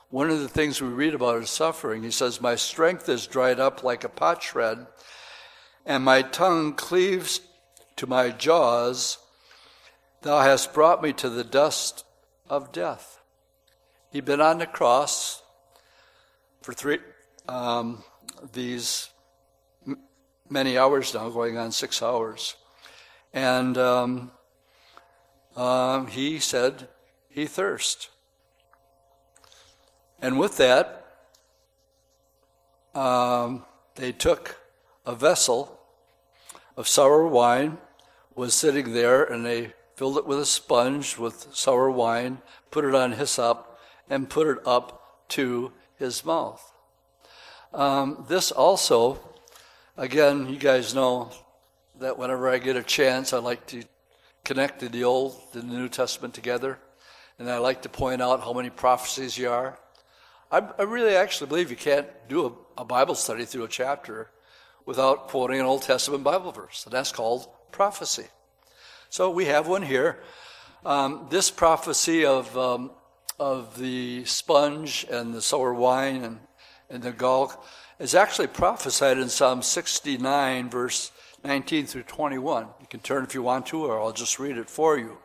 one 0.10 0.30
of 0.30 0.40
the 0.40 0.48
things 0.48 0.82
we 0.82 0.88
read 0.88 1.16
about 1.16 1.44
is 1.44 1.50
suffering. 1.50 2.02
He 2.02 2.12
says, 2.12 2.40
My 2.40 2.56
strength 2.56 3.10
is 3.10 3.28
dried 3.28 3.60
up 3.60 3.84
like 3.84 4.06
a 4.06 4.10
potsherd, 4.10 4.88
and 5.86 6.06
my 6.06 6.22
tongue 6.22 6.76
cleaves 6.76 7.42
to 7.98 8.08
my 8.08 8.30
jaws. 8.30 9.18
Thou 10.22 10.42
hast 10.42 10.74
brought 10.74 11.02
me 11.02 11.14
to 11.14 11.30
the 11.30 11.46
dust 11.46 12.04
of 12.50 12.74
death. 12.74 13.22
He'd 14.12 14.26
been 14.26 14.42
on 14.42 14.58
the 14.58 14.66
cross 14.66 15.42
for 16.62 16.74
three, 16.74 17.00
um, 17.48 18.04
these 18.52 19.10
many 20.50 20.78
hours 20.78 21.14
now, 21.14 21.30
going 21.30 21.58
on 21.58 21.72
six 21.72 22.02
hours. 22.02 22.56
And 23.34 23.78
um, 23.78 24.32
um, 25.56 26.08
he 26.08 26.40
said 26.40 26.90
he 27.30 27.46
thirst. 27.46 28.10
And 30.22 30.38
with 30.38 30.58
that, 30.58 31.06
um, 32.94 33.64
they 33.96 34.12
took 34.12 34.58
a 35.06 35.16
vessel 35.16 35.80
of 36.76 36.90
sour 36.90 37.26
wine, 37.26 37.78
was 38.36 38.54
sitting 38.54 38.94
there, 38.94 39.24
and 39.24 39.46
they 39.46 39.74
filled 40.00 40.18
it 40.18 40.26
with 40.26 40.40
a 40.40 40.46
sponge 40.46 41.18
with 41.18 41.48
sour 41.54 41.92
wine, 41.92 42.42
put 42.72 42.86
it 42.86 42.96
on 42.96 43.12
hyssop, 43.12 43.78
and 44.10 44.30
put 44.30 44.48
it 44.48 44.58
up 44.66 45.28
to 45.28 45.72
his 45.98 46.26
mouth. 46.26 46.64
Um, 47.74 48.26
this 48.28 48.52
also 48.52 49.20
Again, 50.00 50.48
you 50.48 50.56
guys 50.56 50.96
know 50.96 51.30
that 52.00 52.18
whenever 52.18 52.48
I 52.48 52.58
get 52.58 52.78
a 52.78 52.84
chance, 52.84 53.34
I 53.34 53.40
like 53.40 53.68
to 53.68 53.84
connect 54.46 54.80
the 54.80 55.04
Old 55.04 55.38
and 55.52 55.70
the 55.70 55.76
New 55.76 55.90
Testament 55.90 56.34
together. 56.34 56.80
And 57.38 57.52
I 57.52 57.58
like 57.58 57.82
to 57.82 57.90
point 57.90 58.22
out 58.22 58.40
how 58.40 58.54
many 58.54 58.70
prophecies 58.70 59.38
you 59.38 59.50
are. 59.50 59.78
I, 60.50 60.60
I 60.80 60.84
really 60.84 61.18
actually 61.18 61.48
believe 61.48 61.70
you 61.70 61.76
can't 61.76 62.08
do 62.30 62.46
a, 62.78 62.82
a 62.84 62.86
Bible 62.86 63.14
study 63.14 63.44
through 63.44 63.66
a 63.66 63.68
chapter 63.68 64.32
without 64.86 65.28
quoting 65.28 65.60
an 65.60 65.66
Old 65.66 65.82
Testament 65.82 66.24
Bible 66.24 66.54
verse, 66.54 66.86
and 66.86 66.94
that's 66.94 67.12
called 67.12 67.50
prophecy. 67.74 68.28
So 69.10 69.30
we 69.32 69.46
have 69.46 69.68
one 69.68 69.82
here. 69.82 70.20
Um, 70.86 71.28
this 71.30 71.52
prophecy 71.52 72.26
of 72.26 72.56
um, 72.58 72.92
of 73.40 73.78
the 73.78 74.26
sponge 74.26 75.06
and 75.10 75.34
the 75.34 75.42
sour 75.42 75.74
wine 75.74 76.24
and, 76.24 76.40
and 76.90 77.02
the 77.02 77.12
gall 77.12 77.66
is 77.98 78.14
actually 78.14 78.48
prophesied 78.48 79.18
in 79.18 79.30
Psalm 79.30 79.62
69, 79.62 80.70
verse 80.70 81.12
19 81.44 81.86
through 81.86 82.04
21. 82.04 82.68
You 82.82 82.88
can 82.88 83.00
turn 83.00 83.24
if 83.24 83.34
you 83.34 83.42
want 83.42 83.68
to, 83.68 83.86
or 83.86 84.00
I'll 84.00 84.12
just 84.12 84.40
read 84.40 84.58
it 84.58 84.70
for 84.70 84.98
you. 84.98 85.18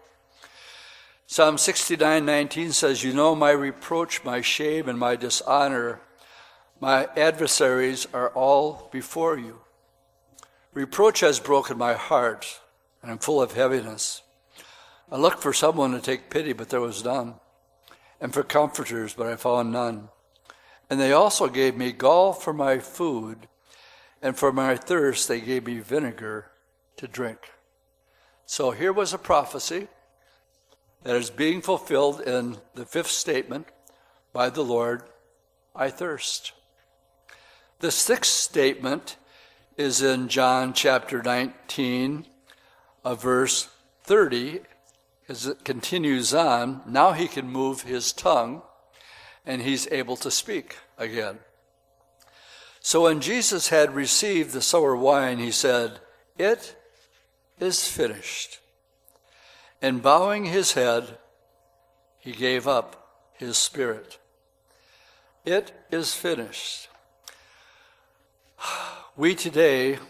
Psalm 1.27 1.59
69, 1.59 2.25
19 2.25 2.73
says, 2.73 3.03
You 3.03 3.13
know 3.13 3.35
my 3.35 3.51
reproach, 3.51 4.25
my 4.25 4.41
shame, 4.41 4.89
and 4.89 4.99
my 4.99 5.17
dishonor. 5.17 6.01
My 6.81 7.09
adversaries 7.17 8.07
are 8.13 8.29
all 8.31 8.89
before 8.93 9.39
you. 9.39 9.61
Reproach 10.73 11.21
has 11.21 11.41
broken 11.41 11.79
my 11.79 11.95
heart, 11.95 12.61
and 13.05 13.13
I'm 13.13 13.19
full 13.19 13.43
of 13.43 13.53
heaviness. 13.53 14.23
I 15.13 15.19
looked 15.19 15.43
for 15.43 15.53
someone 15.53 15.93
to 15.93 16.01
take 16.01 16.31
pity, 16.31 16.55
but 16.55 16.71
there 16.71 16.81
was 16.81 17.05
none, 17.05 17.35
and 18.19 18.33
for 18.33 18.43
comforters, 18.43 19.13
but 19.13 19.27
I 19.27 19.37
found 19.37 19.71
none. 19.71 20.09
And 20.89 20.99
they 20.99 21.13
also 21.13 21.49
gave 21.49 21.77
me 21.77 21.93
gall 21.93 22.33
for 22.33 22.55
my 22.55 22.79
food, 22.79 23.47
and 24.23 24.35
for 24.35 24.53
my 24.53 24.77
thirst 24.77 25.29
they 25.29 25.43
gave 25.43 25.67
me 25.67 25.81
vinegar 25.81 26.47
to 26.97 27.07
drink. 27.07 27.53
So 28.47 28.71
here 28.71 28.93
was 28.93 29.13
a 29.13 29.19
prophecy 29.19 29.89
that 31.03 31.15
is 31.15 31.29
being 31.29 31.61
fulfilled 31.61 32.23
in 32.23 32.57
the 32.75 32.87
fifth 32.87 33.11
statement 33.11 33.67
by 34.33 34.49
the 34.49 34.65
Lord 34.65 35.03
I 35.77 35.91
thirst. 35.91 36.53
The 37.81 37.91
sixth 37.91 38.33
statement 38.33 39.19
is 39.77 40.01
in 40.01 40.29
John 40.29 40.73
chapter 40.73 41.23
19, 41.23 42.29
uh, 43.05 43.15
verse 43.15 43.69
30. 44.05 44.61
As 45.29 45.47
it 45.47 45.65
continues 45.65 46.35
on, 46.35 46.83
now 46.87 47.13
he 47.13 47.29
can 47.29 47.49
move 47.49 47.83
his 47.83 48.13
tongue 48.13 48.63
and 49.47 49.63
he's 49.63 49.91
able 49.91 50.17
to 50.17 50.31
speak 50.31 50.77
again. 50.99 51.39
So 52.81 53.05
when 53.05 53.21
Jesus 53.21 53.69
had 53.69 53.95
received 53.95 54.53
the 54.53 54.61
sour 54.61 54.95
wine, 54.95 55.39
he 55.39 55.51
said, 55.51 56.01
It 56.37 56.77
is 57.59 57.89
finished. 57.89 58.59
And 59.81 60.03
bowing 60.03 60.45
his 60.45 60.73
head, 60.73 61.19
he 62.19 62.33
gave 62.33 62.69
up 62.69 63.31
his 63.33 63.57
spirit. 63.57 64.19
It 65.45 65.73
is 65.91 66.15
finished. 66.15 66.89
We 69.17 69.37
today 69.37 70.01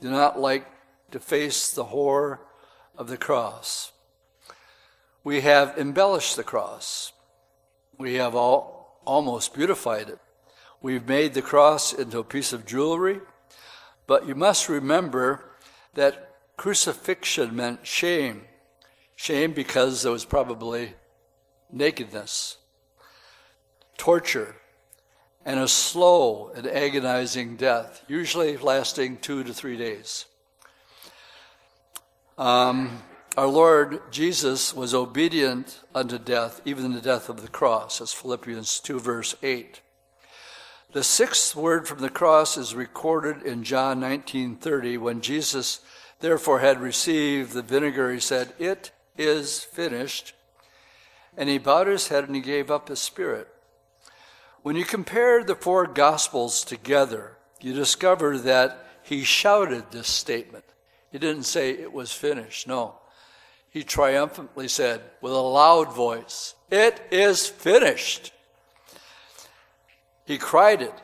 do 0.00 0.10
not 0.10 0.38
like 0.38 0.64
to 1.10 1.20
face 1.20 1.70
the 1.70 1.84
horror 1.84 2.40
of 2.96 3.08
the 3.08 3.16
cross. 3.16 3.92
We 5.24 5.40
have 5.40 5.76
embellished 5.78 6.36
the 6.36 6.44
cross. 6.44 7.12
We 7.98 8.14
have 8.14 8.34
all, 8.34 9.00
almost 9.04 9.54
beautified 9.54 10.08
it. 10.08 10.18
We've 10.80 11.06
made 11.06 11.34
the 11.34 11.42
cross 11.42 11.92
into 11.92 12.18
a 12.18 12.24
piece 12.24 12.52
of 12.52 12.66
jewelry, 12.66 13.20
but 14.06 14.26
you 14.26 14.34
must 14.34 14.68
remember 14.68 15.44
that 15.94 16.34
crucifixion 16.56 17.54
meant 17.56 17.86
shame. 17.86 18.42
Shame 19.16 19.52
because 19.52 20.02
there 20.02 20.12
was 20.12 20.24
probably 20.24 20.94
nakedness, 21.72 22.56
torture, 23.96 24.54
and 25.44 25.58
a 25.58 25.66
slow 25.66 26.52
and 26.54 26.66
agonizing 26.66 27.56
death, 27.56 28.04
usually 28.06 28.56
lasting 28.56 29.16
two 29.16 29.42
to 29.42 29.52
three 29.52 29.76
days. 29.76 30.26
Um, 32.38 33.02
our 33.36 33.48
Lord 33.48 34.00
Jesus 34.12 34.72
was 34.72 34.94
obedient 34.94 35.80
unto 35.92 36.18
death, 36.18 36.60
even 36.64 36.92
the 36.92 37.00
death 37.00 37.28
of 37.28 37.42
the 37.42 37.48
cross, 37.48 38.00
as 38.00 38.12
Philippians 38.12 38.78
2, 38.78 39.00
verse 39.00 39.34
8. 39.42 39.80
The 40.92 41.02
sixth 41.02 41.56
word 41.56 41.88
from 41.88 41.98
the 41.98 42.08
cross 42.08 42.56
is 42.56 42.76
recorded 42.76 43.42
in 43.42 43.64
John 43.64 43.98
19:30 44.00 44.98
when 44.98 45.20
Jesus 45.20 45.80
therefore 46.20 46.60
had 46.60 46.80
received 46.80 47.54
the 47.54 47.62
vinegar, 47.62 48.12
he 48.12 48.20
said, 48.20 48.54
It 48.60 48.92
is 49.16 49.64
finished. 49.64 50.32
And 51.36 51.48
he 51.48 51.58
bowed 51.58 51.88
his 51.88 52.06
head 52.06 52.24
and 52.24 52.36
he 52.36 52.40
gave 52.40 52.70
up 52.70 52.88
his 52.88 53.00
spirit. 53.00 53.48
When 54.62 54.76
you 54.76 54.84
compare 54.84 55.42
the 55.42 55.56
four 55.56 55.88
Gospels 55.88 56.62
together, 56.62 57.36
you 57.60 57.74
discover 57.74 58.38
that 58.38 58.86
he 59.02 59.24
shouted 59.24 59.90
this 59.90 60.08
statement. 60.08 60.64
He 61.10 61.18
didn't 61.18 61.44
say 61.44 61.70
it 61.70 61.92
was 61.92 62.12
finished. 62.12 62.66
No. 62.66 62.96
He 63.70 63.82
triumphantly 63.82 64.68
said 64.68 65.02
with 65.20 65.32
a 65.32 65.36
loud 65.36 65.94
voice, 65.94 66.54
It 66.70 67.00
is 67.10 67.46
finished. 67.46 68.32
He 70.24 70.38
cried 70.38 70.82
it, 70.82 70.94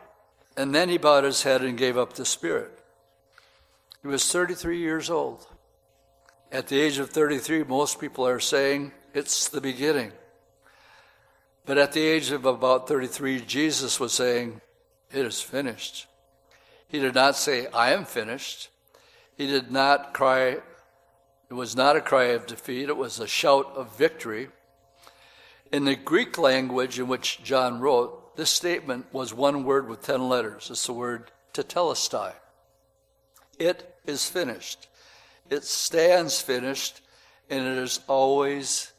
and 0.57 0.75
then 0.75 0.89
he 0.89 0.99
bowed 0.99 1.25
his 1.25 1.43
head 1.43 1.63
and 1.63 1.79
gave 1.79 1.97
up 1.97 2.13
the 2.13 2.25
spirit. 2.25 2.79
He 4.03 4.09
was 4.09 4.31
33 4.31 4.79
years 4.79 5.09
old. 5.09 5.47
At 6.53 6.69
the 6.69 6.79
age 6.81 6.99
of 6.99 7.11
33, 7.11 7.65
most 7.65 8.01
people 8.01 8.27
are 8.27 8.39
saying 8.39 8.93
it's 9.15 9.49
the 9.49 9.61
beginning. 9.61 10.13
But 11.65 11.79
at 11.79 11.93
the 11.93 12.03
age 12.03 12.31
of 12.31 12.45
about 12.45 12.87
33, 12.87 13.41
Jesus 13.41 13.99
was 13.99 14.13
saying, 14.13 14.61
It 15.11 15.25
is 15.25 15.41
finished. 15.41 16.07
He 16.87 17.01
did 17.01 17.15
not 17.15 17.37
say, 17.37 17.67
I 17.69 17.93
am 17.93 18.05
finished. 18.05 18.69
He 19.37 19.47
did 19.47 19.71
not 19.71 20.15
cry, 20.15 20.59
it 21.51 21.55
was 21.55 21.75
not 21.75 21.97
a 21.97 22.01
cry 22.01 22.25
of 22.25 22.47
defeat, 22.47 22.89
it 22.89 22.97
was 22.97 23.19
a 23.19 23.27
shout 23.27 23.73
of 23.75 23.97
victory. 23.97 24.49
In 25.73 25.85
the 25.85 25.97
Greek 25.97 26.39
language 26.39 26.99
in 26.99 27.09
which 27.09 27.43
John 27.43 27.81
wrote, 27.81 28.37
this 28.37 28.51
statement 28.51 29.07
was 29.13 29.35
one 29.35 29.65
word 29.65 29.89
with 29.89 30.03
10 30.03 30.29
letters. 30.29 30.69
It's 30.71 30.87
the 30.87 30.93
word 30.93 31.31
tetelestai. 31.53 32.33
It 33.59 33.97
is 34.07 34.29
finished. 34.29 34.89
It 35.51 35.65
stands 35.65 36.41
finished, 36.41 37.01
and 37.49 37.67
it 37.67 37.79
is 37.79 38.01
always 38.09 38.93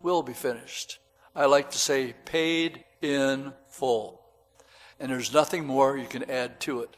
will 0.00 0.22
be 0.22 0.32
finished. 0.32 0.98
I 1.34 1.46
like 1.46 1.70
to 1.70 1.78
say 1.78 2.14
paid 2.24 2.84
in 3.02 3.52
full. 3.68 4.22
And 4.98 5.10
there's 5.10 5.32
nothing 5.32 5.66
more 5.66 5.96
you 5.96 6.06
can 6.06 6.30
add 6.30 6.60
to 6.60 6.80
it. 6.80 6.96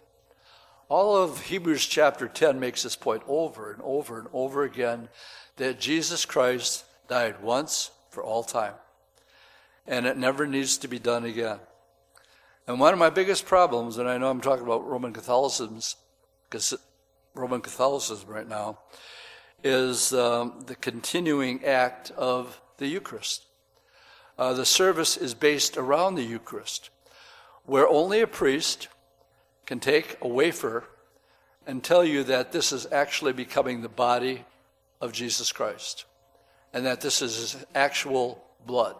All 0.90 1.14
of 1.14 1.42
Hebrews 1.42 1.84
chapter 1.84 2.28
10 2.28 2.58
makes 2.58 2.82
this 2.82 2.96
point 2.96 3.22
over 3.28 3.70
and 3.70 3.82
over 3.82 4.18
and 4.18 4.28
over 4.32 4.62
again 4.62 5.10
that 5.56 5.78
Jesus 5.78 6.24
Christ 6.24 6.86
died 7.08 7.42
once 7.42 7.90
for 8.08 8.22
all 8.22 8.42
time. 8.42 8.72
And 9.86 10.06
it 10.06 10.16
never 10.16 10.46
needs 10.46 10.78
to 10.78 10.88
be 10.88 10.98
done 10.98 11.26
again. 11.26 11.58
And 12.66 12.80
one 12.80 12.94
of 12.94 12.98
my 12.98 13.10
biggest 13.10 13.44
problems, 13.44 13.98
and 13.98 14.08
I 14.08 14.16
know 14.16 14.30
I'm 14.30 14.40
talking 14.40 14.64
about 14.64 14.86
Roman 14.86 15.12
Catholicism, 15.12 15.80
Roman 17.34 17.60
Catholicism 17.60 18.28
right 18.28 18.48
now, 18.48 18.78
is 19.62 20.14
um, 20.14 20.62
the 20.66 20.74
continuing 20.74 21.66
act 21.66 22.12
of 22.12 22.62
the 22.78 22.86
Eucharist. 22.86 23.44
Uh, 24.38 24.54
the 24.54 24.64
service 24.64 25.18
is 25.18 25.34
based 25.34 25.76
around 25.76 26.14
the 26.14 26.24
Eucharist, 26.24 26.88
where 27.66 27.86
only 27.86 28.20
a 28.20 28.26
priest 28.26 28.88
can 29.68 29.80
take 29.80 30.16
a 30.22 30.26
wafer 30.26 30.82
and 31.66 31.84
tell 31.84 32.02
you 32.02 32.24
that 32.24 32.52
this 32.52 32.72
is 32.72 32.86
actually 32.90 33.34
becoming 33.34 33.82
the 33.82 33.88
body 33.90 34.42
of 34.98 35.12
Jesus 35.12 35.52
Christ 35.52 36.06
and 36.72 36.86
that 36.86 37.02
this 37.02 37.20
is 37.20 37.36
his 37.36 37.66
actual 37.74 38.42
blood. 38.64 38.96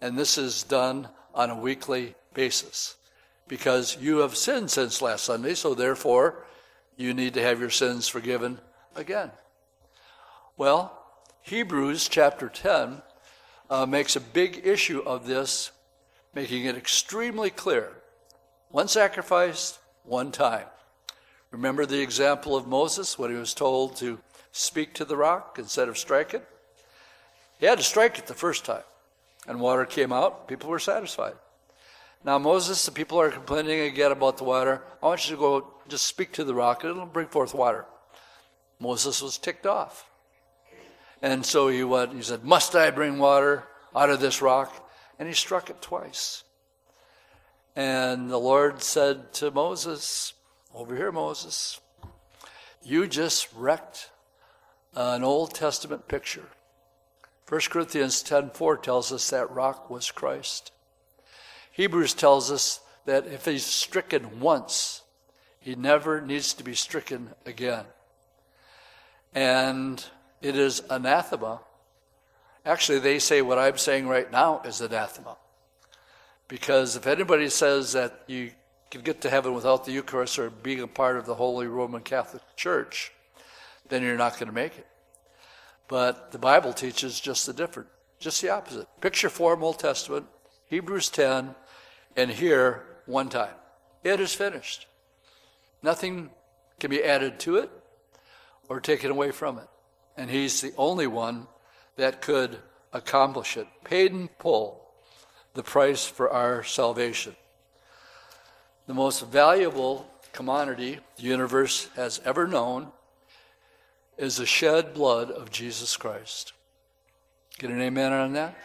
And 0.00 0.16
this 0.16 0.38
is 0.38 0.62
done 0.62 1.08
on 1.34 1.50
a 1.50 1.58
weekly 1.58 2.14
basis 2.32 2.94
because 3.48 3.98
you 4.00 4.18
have 4.18 4.36
sinned 4.36 4.70
since 4.70 5.02
last 5.02 5.24
Sunday, 5.24 5.54
so 5.54 5.74
therefore 5.74 6.44
you 6.96 7.12
need 7.12 7.34
to 7.34 7.42
have 7.42 7.58
your 7.58 7.68
sins 7.68 8.06
forgiven 8.06 8.60
again. 8.94 9.32
Well, 10.56 10.96
Hebrews 11.40 12.08
chapter 12.08 12.48
10 12.48 13.02
uh, 13.68 13.86
makes 13.86 14.14
a 14.14 14.20
big 14.20 14.64
issue 14.64 15.00
of 15.00 15.26
this, 15.26 15.72
making 16.36 16.66
it 16.66 16.76
extremely 16.76 17.50
clear 17.50 17.96
one 18.72 18.88
sacrifice, 18.88 19.78
one 20.02 20.32
time. 20.32 20.66
Remember 21.50 21.86
the 21.86 22.00
example 22.00 22.56
of 22.56 22.66
Moses 22.66 23.18
when 23.18 23.30
he 23.30 23.36
was 23.36 23.54
told 23.54 23.96
to 23.96 24.18
speak 24.50 24.94
to 24.94 25.04
the 25.04 25.16
rock 25.16 25.56
instead 25.58 25.88
of 25.88 25.98
strike 25.98 26.34
it? 26.34 26.46
He 27.60 27.66
had 27.66 27.78
to 27.78 27.84
strike 27.84 28.18
it 28.18 28.26
the 28.26 28.34
first 28.34 28.64
time, 28.64 28.82
and 29.46 29.60
water 29.60 29.84
came 29.84 30.12
out. 30.12 30.48
People 30.48 30.70
were 30.70 30.78
satisfied. 30.78 31.34
Now, 32.24 32.38
Moses, 32.38 32.84
the 32.84 32.92
people 32.92 33.20
are 33.20 33.30
complaining 33.30 33.80
again 33.80 34.10
about 34.10 34.38
the 34.38 34.44
water. 34.44 34.82
I 35.02 35.06
want 35.06 35.28
you 35.28 35.36
to 35.36 35.40
go 35.40 35.74
just 35.88 36.06
speak 36.06 36.32
to 36.32 36.44
the 36.44 36.54
rock, 36.54 36.82
and 36.82 36.92
it'll 36.92 37.06
bring 37.06 37.28
forth 37.28 37.54
water. 37.54 37.84
Moses 38.80 39.20
was 39.20 39.38
ticked 39.38 39.66
off. 39.66 40.08
And 41.20 41.44
so 41.44 41.68
he 41.68 41.84
went, 41.84 42.14
he 42.14 42.22
said, 42.22 42.42
Must 42.42 42.74
I 42.74 42.90
bring 42.90 43.18
water 43.18 43.64
out 43.94 44.10
of 44.10 44.20
this 44.20 44.40
rock? 44.40 44.90
And 45.18 45.28
he 45.28 45.34
struck 45.34 45.68
it 45.68 45.82
twice. 45.82 46.42
And 47.74 48.30
the 48.30 48.38
Lord 48.38 48.82
said 48.82 49.32
to 49.34 49.50
Moses, 49.50 50.34
Over 50.74 50.94
here, 50.94 51.12
Moses, 51.12 51.80
you 52.82 53.06
just 53.06 53.48
wrecked 53.54 54.10
an 54.94 55.24
Old 55.24 55.54
Testament 55.54 56.08
picture. 56.08 56.48
1 57.48 57.70
Corinthians 57.70 58.22
10:4 58.22 58.76
tells 58.82 59.12
us 59.12 59.30
that 59.30 59.50
rock 59.50 59.88
was 59.88 60.10
Christ. 60.10 60.72
Hebrews 61.70 62.14
tells 62.14 62.50
us 62.50 62.80
that 63.04 63.26
if 63.26 63.46
he's 63.46 63.64
stricken 63.64 64.40
once, 64.40 65.02
he 65.58 65.74
never 65.74 66.20
needs 66.20 66.52
to 66.54 66.64
be 66.64 66.74
stricken 66.74 67.34
again. 67.46 67.86
And 69.34 70.04
it 70.42 70.56
is 70.56 70.82
anathema. 70.90 71.60
Actually, 72.64 72.98
they 72.98 73.18
say 73.18 73.42
what 73.42 73.58
I'm 73.58 73.78
saying 73.78 74.08
right 74.08 74.30
now 74.30 74.60
is 74.64 74.80
anathema. 74.80 75.36
Because 76.52 76.96
if 76.96 77.06
anybody 77.06 77.48
says 77.48 77.94
that 77.94 78.24
you 78.26 78.50
can 78.90 79.00
get 79.00 79.22
to 79.22 79.30
heaven 79.30 79.54
without 79.54 79.86
the 79.86 79.92
Eucharist 79.92 80.38
or 80.38 80.50
being 80.50 80.80
a 80.80 80.86
part 80.86 81.16
of 81.16 81.24
the 81.24 81.36
Holy 81.36 81.66
Roman 81.66 82.02
Catholic 82.02 82.42
Church, 82.56 83.10
then 83.88 84.02
you're 84.02 84.18
not 84.18 84.34
going 84.34 84.48
to 84.48 84.54
make 84.54 84.76
it. 84.76 84.86
But 85.88 86.30
the 86.30 86.38
Bible 86.38 86.74
teaches 86.74 87.18
just 87.18 87.46
the 87.46 87.54
different, 87.54 87.88
just 88.18 88.42
the 88.42 88.50
opposite. 88.50 88.86
Picture 89.00 89.30
form 89.30 89.64
Old 89.64 89.78
Testament, 89.78 90.26
Hebrews 90.66 91.08
10, 91.08 91.54
and 92.18 92.30
here 92.30 92.84
one 93.06 93.30
time. 93.30 93.54
It 94.04 94.20
is 94.20 94.34
finished. 94.34 94.86
Nothing 95.82 96.28
can 96.78 96.90
be 96.90 97.02
added 97.02 97.40
to 97.40 97.56
it 97.56 97.70
or 98.68 98.78
taken 98.78 99.10
away 99.10 99.30
from 99.30 99.56
it. 99.56 99.68
And 100.18 100.28
He's 100.28 100.60
the 100.60 100.74
only 100.76 101.06
one 101.06 101.46
that 101.96 102.20
could 102.20 102.58
accomplish 102.92 103.56
it. 103.56 103.68
Paid 103.84 104.12
in 104.12 104.28
full 104.38 104.82
the 105.54 105.62
price 105.62 106.06
for 106.06 106.30
our 106.30 106.62
salvation. 106.64 107.36
The 108.86 108.94
most 108.94 109.26
valuable 109.26 110.08
commodity 110.32 110.98
the 111.16 111.22
universe 111.22 111.88
has 111.94 112.20
ever 112.24 112.46
known 112.46 112.88
is 114.16 114.36
the 114.36 114.46
shed 114.46 114.94
blood 114.94 115.30
of 115.30 115.50
Jesus 115.50 115.96
Christ. 115.96 116.52
Get 117.58 117.70
an 117.70 117.80
amen 117.80 118.12
on 118.12 118.32
that? 118.32 118.56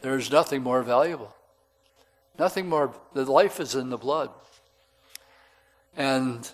There 0.00 0.16
is 0.16 0.30
nothing 0.30 0.62
more 0.62 0.82
valuable. 0.82 1.34
Nothing 2.38 2.68
more. 2.68 2.94
The 3.14 3.30
life 3.30 3.58
is 3.58 3.74
in 3.74 3.90
the 3.90 3.96
blood. 3.96 4.30
And 5.96 6.48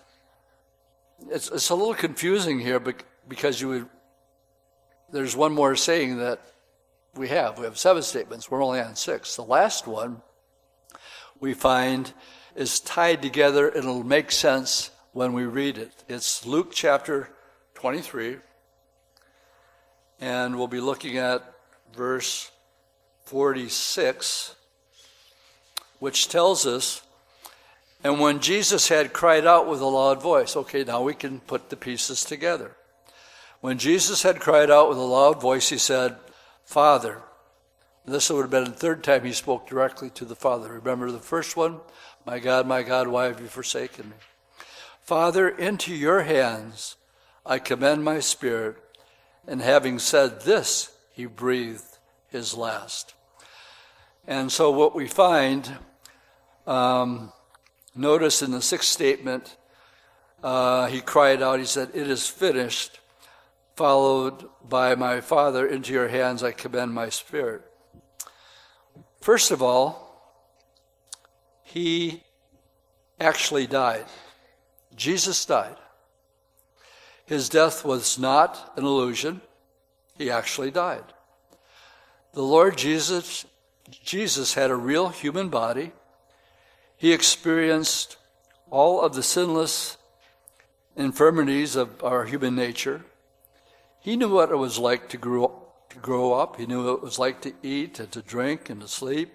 it's, 1.30 1.50
it's 1.50 1.70
a 1.70 1.74
little 1.74 1.94
confusing 1.94 2.58
here 2.58 2.80
because 3.28 3.60
you 3.60 3.68
would, 3.68 3.86
there's 5.12 5.36
one 5.36 5.52
more 5.52 5.76
saying 5.76 6.18
that 6.18 6.40
we 7.16 7.28
have. 7.28 7.58
We 7.58 7.64
have 7.64 7.78
seven 7.78 8.02
statements. 8.02 8.50
We're 8.50 8.62
only 8.64 8.80
on 8.80 8.96
six. 8.96 9.36
The 9.36 9.42
last 9.42 9.86
one 9.86 10.20
we 11.38 11.54
find 11.54 12.12
is 12.56 12.80
tied 12.80 13.22
together 13.22 13.68
and 13.68 13.78
it'll 13.78 14.04
make 14.04 14.32
sense 14.32 14.90
when 15.12 15.32
we 15.32 15.44
read 15.44 15.78
it. 15.78 15.92
It's 16.08 16.44
Luke 16.44 16.72
chapter 16.72 17.28
23, 17.74 18.38
and 20.20 20.56
we'll 20.56 20.66
be 20.66 20.80
looking 20.80 21.18
at 21.18 21.42
verse 21.94 22.50
46, 23.24 24.56
which 26.00 26.28
tells 26.28 26.66
us, 26.66 27.02
and 28.02 28.20
when 28.20 28.40
Jesus 28.40 28.88
had 28.88 29.12
cried 29.12 29.46
out 29.46 29.68
with 29.68 29.80
a 29.80 29.86
loud 29.86 30.20
voice, 30.20 30.56
okay, 30.56 30.84
now 30.84 31.02
we 31.02 31.14
can 31.14 31.40
put 31.40 31.70
the 31.70 31.76
pieces 31.76 32.24
together. 32.24 32.72
When 33.60 33.78
Jesus 33.78 34.22
had 34.22 34.40
cried 34.40 34.70
out 34.70 34.88
with 34.88 34.98
a 34.98 35.02
loud 35.02 35.40
voice, 35.40 35.70
he 35.70 35.78
said, 35.78 36.16
Father. 36.74 37.22
This 38.04 38.30
would 38.30 38.40
have 38.40 38.50
been 38.50 38.64
the 38.64 38.72
third 38.72 39.04
time 39.04 39.22
he 39.22 39.32
spoke 39.32 39.68
directly 39.68 40.10
to 40.10 40.24
the 40.24 40.34
Father. 40.34 40.72
Remember 40.72 41.08
the 41.08 41.20
first 41.20 41.56
one? 41.56 41.78
My 42.26 42.40
God, 42.40 42.66
my 42.66 42.82
God, 42.82 43.06
why 43.06 43.26
have 43.26 43.40
you 43.40 43.46
forsaken 43.46 44.08
me? 44.08 44.16
Father, 45.00 45.48
into 45.48 45.94
your 45.94 46.22
hands 46.22 46.96
I 47.46 47.60
commend 47.60 48.02
my 48.02 48.18
spirit. 48.18 48.76
And 49.46 49.62
having 49.62 50.00
said 50.00 50.40
this, 50.40 50.90
he 51.12 51.26
breathed 51.26 51.98
his 52.26 52.54
last. 52.54 53.14
And 54.26 54.50
so, 54.50 54.72
what 54.72 54.96
we 54.96 55.06
find, 55.06 55.76
um, 56.66 57.32
notice 57.94 58.42
in 58.42 58.50
the 58.50 58.60
sixth 58.60 58.88
statement, 58.88 59.56
uh, 60.42 60.88
he 60.88 61.00
cried 61.00 61.40
out, 61.40 61.60
he 61.60 61.66
said, 61.66 61.90
It 61.94 62.10
is 62.10 62.26
finished. 62.26 62.98
Followed 63.76 64.48
by 64.68 64.94
my 64.94 65.20
Father, 65.20 65.66
into 65.66 65.92
your 65.92 66.08
hands 66.08 66.42
I 66.42 66.52
commend 66.52 66.92
my 66.92 67.08
spirit. 67.08 67.62
First 69.20 69.50
of 69.50 69.62
all, 69.62 70.04
he 71.62 72.22
actually 73.18 73.66
died. 73.66 74.04
Jesus 74.94 75.44
died. 75.44 75.76
His 77.26 77.48
death 77.48 77.84
was 77.84 78.18
not 78.18 78.72
an 78.76 78.84
illusion. 78.84 79.40
He 80.16 80.30
actually 80.30 80.70
died. 80.70 81.04
The 82.34 82.42
Lord 82.42 82.76
Jesus, 82.76 83.46
Jesus 83.90 84.54
had 84.54 84.70
a 84.70 84.76
real 84.76 85.08
human 85.08 85.48
body. 85.48 85.92
He 86.96 87.12
experienced 87.12 88.18
all 88.70 89.00
of 89.00 89.14
the 89.14 89.22
sinless 89.22 89.96
infirmities 90.96 91.76
of 91.76 92.04
our 92.04 92.24
human 92.24 92.54
nature. 92.54 93.04
He 94.04 94.16
knew 94.16 94.28
what 94.28 94.50
it 94.50 94.56
was 94.56 94.78
like 94.78 95.08
to 95.08 95.16
grow, 95.16 95.62
to 95.88 95.98
grow 95.98 96.34
up. 96.34 96.56
He 96.56 96.66
knew 96.66 96.84
what 96.84 96.96
it 96.96 97.02
was 97.02 97.18
like 97.18 97.40
to 97.40 97.54
eat 97.62 97.98
and 97.98 98.12
to 98.12 98.20
drink 98.20 98.68
and 98.68 98.82
to 98.82 98.86
sleep. 98.86 99.32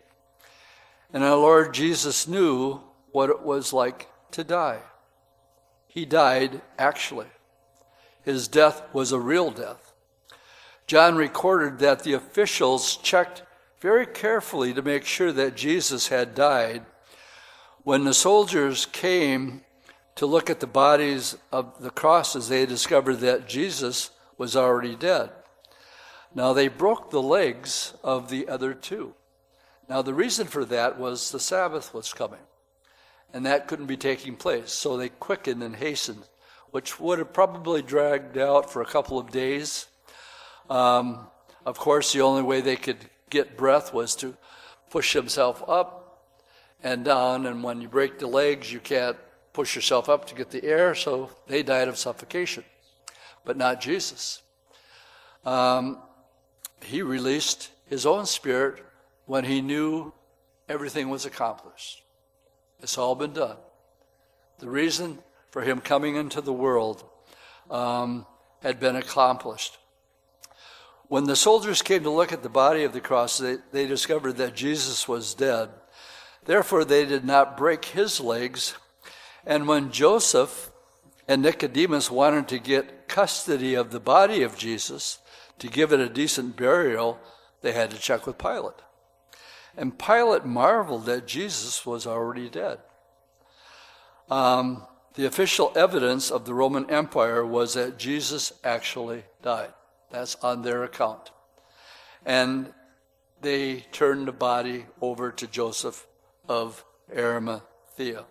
And 1.11 1.24
our 1.24 1.38
Lord 1.38 1.74
Jesus 1.74 2.28
knew 2.28 2.80
what 3.11 3.32
it 3.32 3.41
was 3.41 3.74
like 3.74 4.09
to 4.30 4.43
die. 4.43 4.82
He 5.88 6.05
died 6.05 6.61
actually. 6.78 7.26
His 8.22 8.47
death 8.47 8.84
was 8.93 9.11
a 9.11 9.20
real 9.20 9.49
death. 9.49 9.91
John 10.86 11.15
recorded 11.15 11.80
that 11.80 12.03
the 12.03 12.13
officials 12.13 12.97
checked 12.97 13.41
very 13.82 14.05
carefully 14.05 14.72
to 14.76 14.84
make 14.84 15.03
sure 15.03 15.32
that 15.32 15.55
Jesus 15.55 16.09
had 16.09 16.36
died. 16.36 16.86
When 17.82 18.03
the 18.03 18.13
soldiers 18.13 18.86
came 18.86 19.61
to 20.13 20.28
look 20.28 20.47
at 20.47 20.59
the 20.59 20.67
bodies 20.67 21.38
of 21.51 21.82
the 21.82 21.89
crosses, 21.89 22.49
they 22.49 22.67
discovered 22.67 23.15
that 23.22 23.47
Jesus 23.47 24.11
was 24.39 24.55
already 24.55 24.95
dead. 24.95 25.29
Now 26.33 26.53
they 26.53 26.67
broke 26.67 27.11
the 27.11 27.21
legs 27.21 27.93
of 28.03 28.29
the 28.29 28.47
other 28.47 28.73
two. 28.73 29.13
Now 29.87 30.01
the 30.01 30.13
reason 30.13 30.47
for 30.47 30.65
that 30.65 30.97
was 30.97 31.29
the 31.29 31.39
Sabbath 31.39 31.93
was 31.93 32.13
coming, 32.13 32.39
and 33.33 33.45
that 33.45 33.67
couldn't 33.67 33.85
be 33.85 33.97
taking 33.97 34.35
place. 34.35 34.71
So 34.71 34.97
they 34.97 35.09
quickened 35.09 35.61
and 35.61 35.75
hastened, 35.75 36.23
which 36.71 36.99
would 36.99 37.19
have 37.19 37.33
probably 37.33 37.81
dragged 37.81 38.37
out 38.37 38.71
for 38.71 38.81
a 38.81 38.87
couple 38.87 39.19
of 39.19 39.29
days. 39.29 39.87
Um, 40.69 41.27
of 41.65 41.77
course, 41.77 42.13
the 42.13 42.21
only 42.21 42.43
way 42.43 42.61
they 42.61 42.77
could 42.77 43.09
get 43.29 43.57
breath 43.57 43.93
was 43.93 44.15
to 44.17 44.37
push 44.89 45.13
themselves 45.13 45.61
up 45.67 46.23
and 46.81 47.03
down, 47.03 47.45
and 47.45 47.61
when 47.63 47.81
you 47.81 47.89
break 47.89 48.19
the 48.19 48.27
legs, 48.27 48.71
you 48.71 48.79
can't 48.79 49.17
push 49.51 49.75
yourself 49.75 50.07
up 50.07 50.25
to 50.25 50.35
get 50.35 50.51
the 50.51 50.63
air, 50.63 50.95
so 50.95 51.29
they 51.47 51.61
died 51.61 51.87
of 51.89 51.97
suffocation, 51.97 52.63
but 53.49 53.57
not 53.57 53.81
Jesus. 53.81 54.43
Um, 55.43 55.97
he 56.83 57.01
released 57.01 57.71
his 57.87 58.05
own 58.05 58.27
spirit 58.27 58.85
when 59.25 59.43
he 59.43 59.59
knew 59.59 60.13
everything 60.67 61.09
was 61.09 61.25
accomplished. 61.25 62.03
It's 62.83 62.99
all 62.99 63.15
been 63.15 63.33
done. 63.33 63.57
The 64.59 64.69
reason 64.69 65.17
for 65.49 65.63
him 65.63 65.81
coming 65.81 66.15
into 66.15 66.41
the 66.41 66.53
world 66.53 67.03
um, 67.71 68.27
had 68.61 68.79
been 68.79 68.95
accomplished. 68.95 69.79
When 71.07 71.23
the 71.23 71.35
soldiers 71.35 71.81
came 71.81 72.03
to 72.03 72.11
look 72.11 72.31
at 72.31 72.43
the 72.43 72.49
body 72.49 72.83
of 72.83 72.93
the 72.93 73.01
cross, 73.01 73.39
they, 73.39 73.57
they 73.71 73.87
discovered 73.87 74.33
that 74.33 74.53
Jesus 74.53 75.07
was 75.07 75.33
dead. 75.33 75.69
Therefore, 76.45 76.85
they 76.85 77.03
did 77.03 77.25
not 77.25 77.57
break 77.57 77.83
his 77.85 78.21
legs. 78.21 78.75
And 79.43 79.67
when 79.67 79.89
Joseph 79.89 80.68
and 81.30 81.43
Nicodemus 81.43 82.09
wanted 82.09 82.47
to 82.47 82.57
get 82.57 83.07
custody 83.07 83.75
of 83.75 83.91
the 83.91 83.99
body 83.99 84.41
of 84.41 84.57
Jesus 84.57 85.19
to 85.59 85.67
give 85.67 85.93
it 85.93 85.99
a 85.99 86.09
decent 86.09 86.57
burial, 86.57 87.19
they 87.61 87.71
had 87.71 87.91
to 87.91 87.99
check 87.99 88.25
with 88.25 88.39
Pilate. 88.39 88.82
And 89.77 89.99
Pilate 89.99 90.43
marveled 90.43 91.05
that 91.05 91.27
Jesus 91.27 91.86
was 91.86 92.07
already 92.07 92.49
dead. 92.49 92.80
Um, 94.32 94.88
the 95.13 95.27
official 95.27 95.71
evidence 95.75 96.32
of 96.32 96.45
the 96.45 96.55
Roman 96.55 96.89
Empire 96.89 97.45
was 97.45 97.75
that 97.75 97.99
Jesus 97.99 98.51
actually 98.63 99.23
died. 99.43 99.73
That's 100.09 100.34
on 100.38 100.63
their 100.63 100.84
account. 100.84 101.30
And 102.25 102.73
they 103.39 103.82
turned 103.91 104.27
the 104.27 104.32
body 104.32 104.88
over 104.99 105.32
to 105.34 105.45
Joseph 105.45 106.07
of 106.47 106.84
Arimathea. 107.15 108.25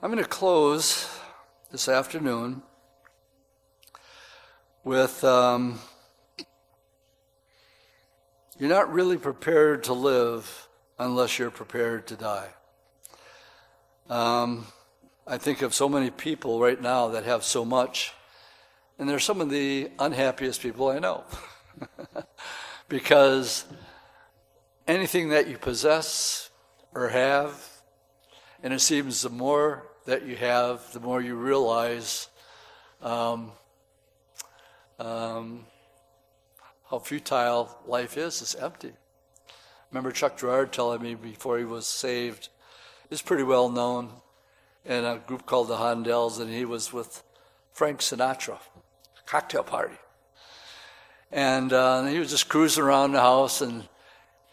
I'm 0.00 0.12
going 0.12 0.22
to 0.22 0.30
close 0.30 1.08
this 1.72 1.88
afternoon 1.88 2.62
with 4.84 5.24
um, 5.24 5.80
you're 8.60 8.68
not 8.68 8.92
really 8.92 9.16
prepared 9.16 9.82
to 9.84 9.94
live 9.94 10.68
unless 11.00 11.36
you're 11.36 11.50
prepared 11.50 12.06
to 12.06 12.14
die. 12.14 12.46
Um, 14.08 14.66
I 15.26 15.36
think 15.36 15.62
of 15.62 15.74
so 15.74 15.88
many 15.88 16.10
people 16.10 16.60
right 16.60 16.80
now 16.80 17.08
that 17.08 17.24
have 17.24 17.42
so 17.42 17.64
much, 17.64 18.12
and 19.00 19.08
they're 19.08 19.18
some 19.18 19.40
of 19.40 19.50
the 19.50 19.90
unhappiest 19.98 20.62
people 20.62 20.90
I 20.90 21.00
know. 21.00 21.24
because 22.88 23.64
anything 24.86 25.30
that 25.30 25.48
you 25.48 25.58
possess 25.58 26.50
or 26.94 27.08
have, 27.08 27.68
and 28.62 28.72
it 28.72 28.80
seems 28.80 29.22
the 29.22 29.30
more 29.30 29.87
that 30.08 30.24
you 30.24 30.36
have, 30.36 30.90
the 30.94 31.00
more 31.00 31.20
you 31.20 31.34
realize 31.34 32.30
um, 33.02 33.52
um, 34.98 35.66
how 36.88 36.98
futile 36.98 37.78
life 37.86 38.16
is. 38.16 38.40
It's 38.40 38.54
empty. 38.54 38.94
Remember 39.90 40.10
Chuck 40.10 40.38
Girard 40.38 40.72
telling 40.72 41.02
me 41.02 41.14
before 41.14 41.58
he 41.58 41.66
was 41.66 41.86
saved, 41.86 42.48
he's 43.10 43.20
pretty 43.20 43.42
well 43.42 43.68
known 43.68 44.08
in 44.86 45.04
a 45.04 45.18
group 45.18 45.44
called 45.44 45.68
the 45.68 45.76
Hondells, 45.76 46.40
and 46.40 46.50
he 46.50 46.64
was 46.64 46.90
with 46.90 47.22
Frank 47.74 48.00
Sinatra, 48.00 48.58
cocktail 49.26 49.62
party. 49.62 49.98
And 51.30 51.70
uh, 51.70 52.06
he 52.06 52.18
was 52.18 52.30
just 52.30 52.48
cruising 52.48 52.82
around 52.82 53.12
the 53.12 53.20
house, 53.20 53.60
and 53.60 53.86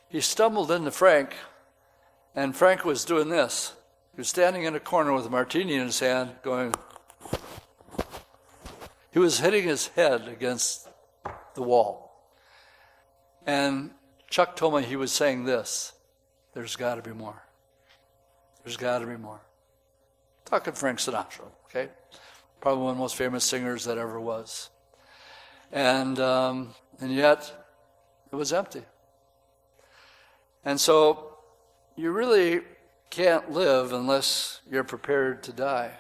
he 0.10 0.20
stumbled 0.20 0.70
into 0.70 0.92
Frank, 0.92 1.34
and 2.36 2.54
Frank 2.54 2.84
was 2.84 3.06
doing 3.06 3.30
this. 3.30 3.72
He 4.16 4.22
was 4.22 4.30
standing 4.30 4.64
in 4.64 4.74
a 4.76 4.80
corner 4.80 5.12
with 5.12 5.26
a 5.26 5.30
martini 5.30 5.74
in 5.74 5.88
his 5.88 6.00
hand, 6.00 6.32
going. 6.42 6.74
He 9.12 9.20
was 9.20 9.40
hitting 9.40 9.66
his 9.66 9.88
head 9.88 10.30
against 10.30 10.88
the 11.54 11.62
wall. 11.62 12.14
And 13.46 13.92
Chuck 14.30 14.56
told 14.56 14.74
me 14.76 14.84
he 14.84 14.96
was 14.96 15.12
saying 15.12 15.44
this 15.44 15.92
there's 16.54 16.78
got 16.78 16.96
to 16.96 17.02
be 17.02 17.12
more. 17.12 17.44
There's 18.64 18.78
got 18.78 19.00
to 19.00 19.06
be 19.06 19.18
more. 19.18 19.42
Talking 20.46 20.72
Frank 20.72 21.00
Sinatra, 21.00 21.50
okay? 21.66 21.90
Probably 22.62 22.84
one 22.84 22.92
of 22.92 22.96
the 22.96 23.02
most 23.02 23.18
famous 23.18 23.44
singers 23.44 23.84
that 23.84 23.98
ever 23.98 24.22
was. 24.22 24.70
And, 25.74 26.18
um, 26.22 26.74
and 27.02 27.12
yet, 27.14 27.52
it 28.32 28.36
was 28.38 28.54
empty. 28.54 28.84
And 30.64 30.80
so, 30.80 31.34
you 31.98 32.12
really 32.12 32.62
can't 33.10 33.52
live 33.52 33.94
unless 33.94 34.62
you're 34.70 34.84
prepared 34.84 35.44
to 35.44 35.54
die. 35.54 35.92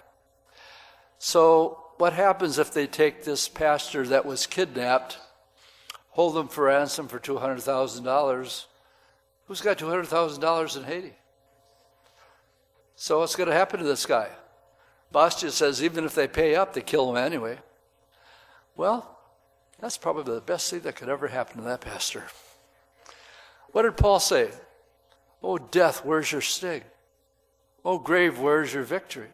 So, 1.18 1.82
what 1.97 2.14
happens 2.14 2.60
if 2.60 2.74
they 2.74 2.88
take 2.88 3.24
this 3.24 3.47
pastor 3.47 4.06
that 4.08 4.26
was 4.26 4.45
kidnapped, 4.47 5.18
hold 6.10 6.38
him 6.38 6.47
for 6.47 6.66
ransom 6.66 7.08
for 7.08 7.20
$200,000? 7.20 8.66
Who's 9.47 9.62
got 9.62 9.78
$200,000 9.78 10.78
in 10.78 10.84
Haiti? 10.84 11.14
So, 12.95 13.20
what's 13.20 13.36
going 13.36 13.49
to 13.49 13.56
happen 13.56 13.80
to 13.80 13.86
this 13.86 14.06
guy? 14.06 14.30
Bastiat 15.14 15.51
says 15.51 15.82
even 15.82 16.03
if 16.03 16.16
they 16.16 16.28
pay 16.28 16.56
up, 16.56 16.74
they 16.74 16.82
kill 16.82 17.10
him 17.10 17.18
anyway. 17.18 17.60
Well, 18.76 19.18
that's 19.80 19.97
probably 19.97 20.36
the 20.36 20.41
best 20.41 20.70
thing 20.70 20.82
that 20.82 20.95
could 20.95 21.10
ever 21.10 21.28
happen 21.28 21.58
to 21.58 21.64
that 21.64 21.82
pastor. 21.82 22.26
What 23.72 23.84
did 23.84 23.97
Paul 23.97 24.20
say? 24.20 24.49
Oh, 25.41 25.58
death, 25.58 26.03
where's 26.03 26.32
your 26.32 26.41
sting? 26.41 26.84
Oh, 27.86 27.99
grave, 27.99 28.39
where's 28.39 28.73
your 28.73 28.81
victory? 28.81 29.29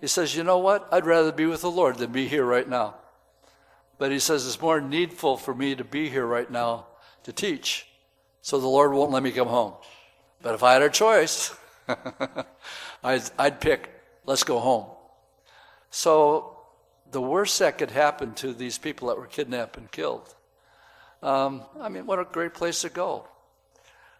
He 0.00 0.08
says, 0.08 0.34
You 0.34 0.42
know 0.42 0.58
what? 0.58 0.88
I'd 0.90 1.06
rather 1.06 1.30
be 1.30 1.46
with 1.46 1.60
the 1.60 1.70
Lord 1.70 1.98
than 1.98 2.10
be 2.10 2.26
here 2.26 2.44
right 2.44 2.68
now. 2.68 2.96
But 3.96 4.10
he 4.10 4.18
says, 4.18 4.44
It's 4.44 4.60
more 4.60 4.80
needful 4.80 5.36
for 5.36 5.54
me 5.54 5.76
to 5.76 5.84
be 5.84 6.10
here 6.10 6.26
right 6.26 6.50
now 6.50 6.86
to 7.22 7.32
teach, 7.32 7.86
so 8.42 8.58
the 8.58 8.66
Lord 8.66 8.92
won't 8.92 9.12
let 9.12 9.22
me 9.22 9.30
come 9.30 9.46
home. 9.46 9.74
But 10.42 10.54
if 10.54 10.64
I 10.64 10.72
had 10.72 10.82
a 10.82 10.90
choice, 10.90 11.54
I'd, 13.04 13.22
I'd 13.38 13.60
pick, 13.60 13.88
let's 14.26 14.42
go 14.42 14.58
home. 14.58 14.86
So 15.90 16.58
the 17.12 17.22
worst 17.22 17.60
that 17.60 17.78
could 17.78 17.92
happen 17.92 18.34
to 18.34 18.52
these 18.52 18.78
people 18.78 19.08
that 19.08 19.16
were 19.16 19.26
kidnapped 19.26 19.76
and 19.76 19.90
killed. 19.90 20.34
Um, 21.22 21.62
I 21.80 21.88
mean, 21.88 22.04
what 22.04 22.18
a 22.18 22.24
great 22.24 22.52
place 22.52 22.82
to 22.82 22.88
go. 22.90 23.28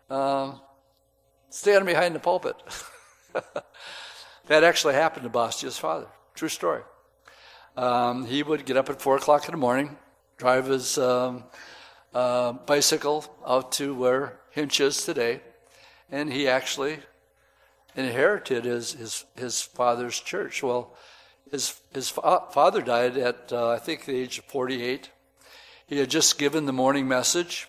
Um, 0.09 0.61
stand 1.51 1.85
behind 1.85 2.15
the 2.15 2.21
pulpit. 2.21 2.55
that 4.47 4.65
actually 4.65 4.95
happened 4.95 5.25
to 5.25 5.31
Bastia's 5.31 5.79
father. 5.79 6.07
True 6.35 6.49
story. 6.49 6.83
Um, 7.77 8.27
he 8.27 8.43
would 8.43 8.65
get 8.65 8.77
up 8.77 8.89
at 8.89 9.01
4 9.01 9.17
o'clock 9.17 9.47
in 9.47 9.53
the 9.53 9.59
morning, 9.59 9.97
drive 10.37 10.67
his 10.67 10.97
um, 10.99 11.45
uh, 12.15 12.53
bicycle 12.53 13.25
out 13.47 13.73
to 13.73 13.95
where 13.95 14.39
Hinche 14.55 14.81
is 14.81 15.05
today, 15.05 15.41
and 16.11 16.33
he 16.33 16.47
actually 16.47 16.99
inherited 17.97 18.65
his, 18.65 18.93
his, 18.93 19.25
his 19.37 19.63
father's 19.63 20.21
church. 20.21 20.63
Well, 20.63 20.95
his, 21.51 21.81
his 21.93 22.11
fa- 22.11 22.45
father 22.53 22.81
died 22.81 23.17
at, 23.17 23.53
uh, 23.53 23.71
I 23.71 23.79
think, 23.79 24.05
the 24.05 24.17
age 24.17 24.39
of 24.39 24.45
48. 24.45 25.11
He 25.87 25.99
had 25.99 26.11
just 26.11 26.39
given 26.39 26.67
the 26.67 26.73
morning 26.73 27.07
message, 27.09 27.69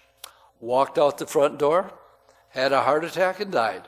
walked 0.59 0.97
out 0.97 1.17
the 1.17 1.27
front 1.27 1.59
door, 1.59 1.91
had 2.49 2.71
a 2.71 2.83
heart 2.83 3.03
attack, 3.03 3.39
and 3.39 3.51
died. 3.51 3.87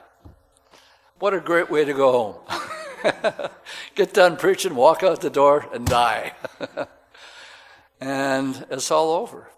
What 1.20 1.34
a 1.34 1.40
great 1.40 1.72
way 1.72 1.84
to 1.84 1.94
go 1.94 2.12
home. 2.12 3.50
Get 3.96 4.14
done 4.14 4.38
preaching, 4.38 4.76
walk 4.76 5.02
out 5.02 5.20
the 5.22 5.32
door, 5.32 5.68
and 5.74 5.86
die. 5.86 6.34
and 8.00 8.66
it's 8.70 8.92
all 8.92 9.12
over. 9.12 9.50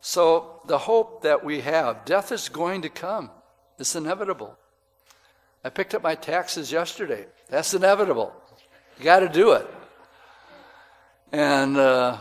So, 0.00 0.62
the 0.66 0.78
hope 0.78 1.22
that 1.22 1.44
we 1.44 1.60
have, 1.60 2.06
death 2.06 2.32
is 2.32 2.48
going 2.48 2.82
to 2.82 2.88
come. 2.88 3.30
It's 3.78 3.94
inevitable. 3.94 4.56
I 5.64 5.68
picked 5.68 5.94
up 5.94 6.02
my 6.02 6.14
taxes 6.14 6.72
yesterday. 6.72 7.26
That's 7.50 7.74
inevitable. 7.74 8.32
You 8.96 9.04
got 9.04 9.20
to 9.20 9.28
do 9.28 9.52
it. 9.52 9.66
And 11.30 11.76
uh, 11.76 12.16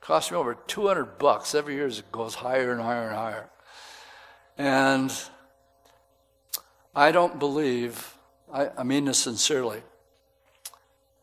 cost 0.00 0.32
me 0.32 0.38
over 0.38 0.54
200 0.54 1.18
bucks 1.18 1.54
every 1.54 1.74
year 1.74 1.86
it 1.86 2.02
goes 2.10 2.34
higher 2.34 2.72
and 2.72 2.80
higher 2.80 3.06
and 3.06 3.16
higher. 3.16 3.50
And 4.58 5.12
I 6.94 7.12
don't 7.12 7.38
believe, 7.38 8.16
I, 8.52 8.70
I 8.78 8.82
mean 8.82 9.04
this 9.04 9.18
sincerely, 9.18 9.82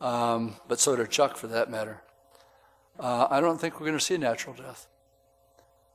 um, 0.00 0.56
but 0.66 0.80
so 0.80 0.96
did 0.96 1.10
Chuck 1.10 1.36
for 1.36 1.46
that 1.48 1.70
matter. 1.70 2.00
Uh, 2.98 3.28
I 3.30 3.40
don't 3.40 3.60
think 3.60 3.74
we're 3.78 3.86
going 3.86 3.98
to 3.98 4.04
see 4.04 4.16
natural 4.16 4.54
death. 4.54 4.86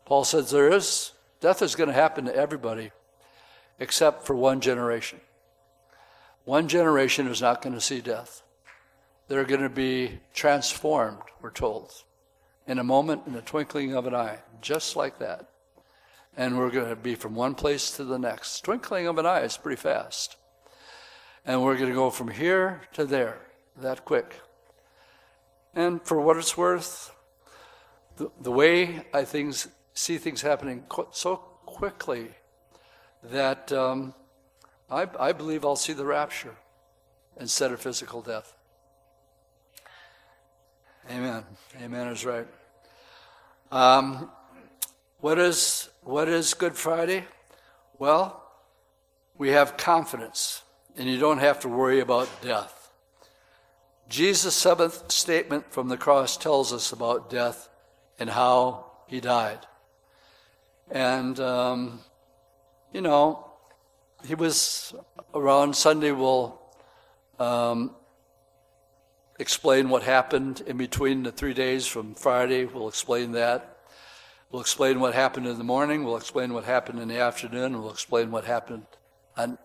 Paul 0.05 0.23
says 0.23 0.51
there 0.51 0.71
is, 0.71 1.13
death 1.39 1.61
is 1.61 1.75
going 1.75 1.87
to 1.87 1.93
happen 1.93 2.25
to 2.25 2.35
everybody 2.35 2.91
except 3.79 4.25
for 4.27 4.35
one 4.35 4.61
generation. 4.61 5.19
One 6.45 6.67
generation 6.67 7.27
is 7.27 7.41
not 7.41 7.61
going 7.61 7.73
to 7.73 7.81
see 7.81 8.01
death. 8.01 8.43
They're 9.27 9.45
going 9.45 9.61
to 9.61 9.69
be 9.69 10.19
transformed, 10.33 11.21
we're 11.41 11.49
told, 11.51 11.91
in 12.67 12.77
a 12.77 12.83
moment, 12.83 13.23
in 13.25 13.33
the 13.33 13.41
twinkling 13.41 13.95
of 13.95 14.05
an 14.05 14.13
eye, 14.13 14.39
just 14.61 14.95
like 14.95 15.19
that. 15.19 15.49
And 16.35 16.57
we're 16.57 16.71
going 16.71 16.89
to 16.89 16.95
be 16.95 17.15
from 17.15 17.35
one 17.35 17.53
place 17.53 17.91
to 17.97 18.03
the 18.03 18.17
next. 18.17 18.61
Twinkling 18.61 19.07
of 19.07 19.17
an 19.17 19.25
eye 19.25 19.41
is 19.41 19.55
pretty 19.57 19.79
fast. 19.79 20.35
And 21.45 21.61
we're 21.61 21.75
going 21.75 21.89
to 21.89 21.95
go 21.95 22.09
from 22.09 22.29
here 22.29 22.81
to 22.93 23.05
there, 23.05 23.39
that 23.77 24.05
quick. 24.05 24.39
And 25.75 26.01
for 26.01 26.19
what 26.21 26.37
it's 26.37 26.57
worth, 26.57 27.13
the, 28.17 28.31
the 28.41 28.51
way 28.51 29.05
I 29.13 29.25
things, 29.25 29.67
see 29.93 30.17
things 30.17 30.41
happening 30.41 30.83
so 31.11 31.35
quickly 31.65 32.29
that 33.23 33.71
um, 33.71 34.13
I, 34.89 35.07
I 35.19 35.31
believe 35.33 35.65
I'll 35.65 35.75
see 35.75 35.93
the 35.93 36.05
rapture 36.05 36.55
instead 37.39 37.71
of 37.71 37.79
physical 37.79 38.21
death. 38.21 38.55
Amen. 41.09 41.43
Amen 41.81 42.07
is 42.07 42.25
right. 42.25 42.47
Um, 43.71 44.29
what 45.23 45.39
is 45.39 45.89
what 46.01 46.27
is 46.27 46.53
Good 46.53 46.75
Friday? 46.75 47.23
Well, 47.97 48.43
we 49.37 49.51
have 49.51 49.77
confidence, 49.77 50.63
and 50.97 51.07
you 51.07 51.17
don't 51.17 51.37
have 51.37 51.61
to 51.61 51.69
worry 51.69 52.01
about 52.01 52.27
death. 52.41 52.91
Jesus' 54.09 54.53
seventh 54.53 55.09
statement 55.09 55.71
from 55.71 55.87
the 55.87 55.95
cross 55.95 56.35
tells 56.35 56.73
us 56.73 56.91
about 56.91 57.29
death 57.29 57.69
and 58.19 58.29
how 58.29 58.91
he 59.07 59.21
died. 59.21 59.59
And, 60.91 61.39
um, 61.39 62.01
you 62.91 62.99
know, 62.99 63.49
he 64.27 64.35
was 64.35 64.93
around 65.33 65.77
Sunday, 65.77 66.11
we'll 66.11 66.59
um, 67.39 67.95
explain 69.39 69.87
what 69.87 70.03
happened 70.03 70.63
in 70.67 70.75
between 70.75 71.23
the 71.23 71.31
three 71.31 71.53
days 71.53 71.87
from 71.87 72.13
Friday. 72.13 72.65
We'll 72.65 72.89
explain 72.89 73.31
that. 73.31 73.72
We'll 74.53 74.61
explain 74.61 74.99
what 74.99 75.15
happened 75.15 75.47
in 75.47 75.57
the 75.57 75.63
morning. 75.63 76.03
We'll 76.03 76.15
explain 76.15 76.53
what 76.53 76.63
happened 76.63 76.99
in 76.99 77.07
the 77.07 77.17
afternoon. 77.17 77.81
We'll 77.81 77.89
explain 77.89 78.29
what 78.29 78.45
happened 78.45 78.85
on, 79.35 79.57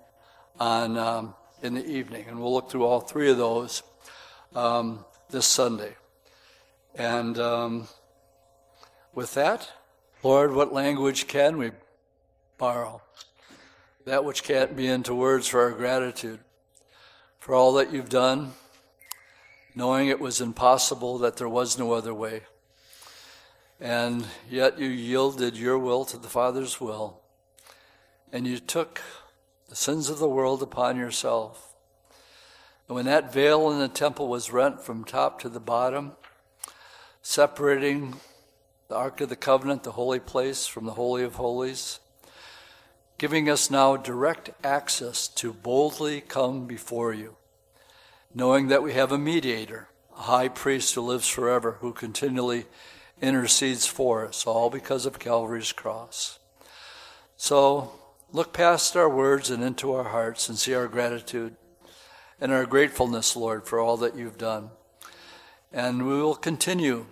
on 0.59 0.97
um, 0.97 1.35
in 1.63 1.75
the 1.75 1.85
evening. 1.85 2.25
And 2.27 2.41
we'll 2.41 2.55
look 2.55 2.71
through 2.71 2.87
all 2.87 3.01
three 3.01 3.31
of 3.31 3.37
those 3.37 3.83
um, 4.55 5.05
this 5.29 5.45
Sunday. 5.45 5.95
And 6.95 7.39
um, 7.39 7.89
with 9.15 9.35
that, 9.35 9.71
Lord, 10.23 10.55
what 10.55 10.73
language 10.73 11.27
can 11.27 11.59
we 11.59 11.73
borrow? 12.57 13.03
that 14.07 14.25
which 14.25 14.43
can't 14.43 14.75
be 14.75 14.87
into 14.87 15.15
words 15.15 15.47
for 15.47 15.61
our 15.61 15.73
gratitude 15.73 16.41
for 17.39 17.55
all 17.55 17.75
that 17.75 17.93
you've 17.93 18.09
done, 18.09 18.53
knowing 19.75 20.09
it 20.09 20.19
was 20.19 20.41
impossible, 20.41 21.19
that 21.19 21.37
there 21.37 21.47
was 21.47 21.79
no 21.79 21.93
other 21.93 22.15
way. 22.15 22.41
And 23.81 24.27
yet 24.51 24.79
you 24.79 24.89
yielded 24.89 25.57
your 25.57 25.79
will 25.79 26.05
to 26.07 26.19
the 26.19 26.29
Father's 26.29 26.81
will, 26.81 27.21
and 28.33 28.47
you 28.47 28.59
took 28.59 29.01
the 29.69 29.77
sins 29.77 30.09
of 30.11 30.19
the 30.19 30.29
world 30.29 30.63
upon 30.63 30.97
yourself. 30.97 31.75
And 32.89 32.97
when 32.97 33.05
that 33.05 33.33
veil 33.33 33.71
in 33.71 33.79
the 33.79 33.89
temple 33.89 34.29
was 34.29 34.53
rent 34.53 34.83
from 34.83 35.05
top 35.05 35.41
to 35.43 35.49
the 35.49 35.61
bottom, 35.61 36.13
separating 37.23 38.17
the 38.89 38.97
Ark 38.97 39.21
of 39.21 39.29
the 39.29 39.37
Covenant, 39.37 39.85
the 39.85 39.93
holy 39.93 40.19
place, 40.19 40.67
from 40.67 40.87
the 40.87 40.95
Holy 40.95 41.23
of 41.23 41.37
Holies, 41.37 42.01
giving 43.19 43.51
us 43.51 43.71
now 43.71 43.97
direct 43.97 44.51
access 44.65 45.29
to 45.29 45.53
boldly 45.53 46.21
come 46.21 46.67
before 46.67 47.13
you, 47.13 47.37
knowing 48.35 48.69
that 48.69 48.83
we 48.83 48.95
have 48.95 49.13
a 49.13 49.19
mediator, 49.19 49.89
a 50.17 50.23
high 50.23 50.49
priest 50.49 50.95
who 50.95 51.03
lives 51.03 51.29
forever, 51.29 51.77
who 51.81 51.93
continually 51.93 52.65
intercedes 53.21 53.87
for 53.87 54.27
us, 54.27 54.47
all 54.47 54.71
because 54.71 55.07
of 55.07 55.19
Calvary's 55.19 55.73
cross. 55.73 56.39
So 57.37 57.93
look 58.33 58.53
past 58.53 58.97
our 58.97 59.09
words 59.09 59.51
and 59.51 59.63
into 59.63 59.93
our 59.93 60.05
hearts 60.05 60.49
and 60.49 60.59
see 60.59 60.75
our 60.75 60.89
gratitude 60.89 61.57
and 62.41 62.53
our 62.53 62.67
gratefulness, 62.67 63.37
Lord, 63.37 63.67
for 63.67 63.81
all 63.81 63.97
that 63.99 64.17
you've 64.17 64.39
done. 64.39 64.71
And 65.73 66.07
we 66.07 66.21
will 66.21 66.35
continue 66.35 67.07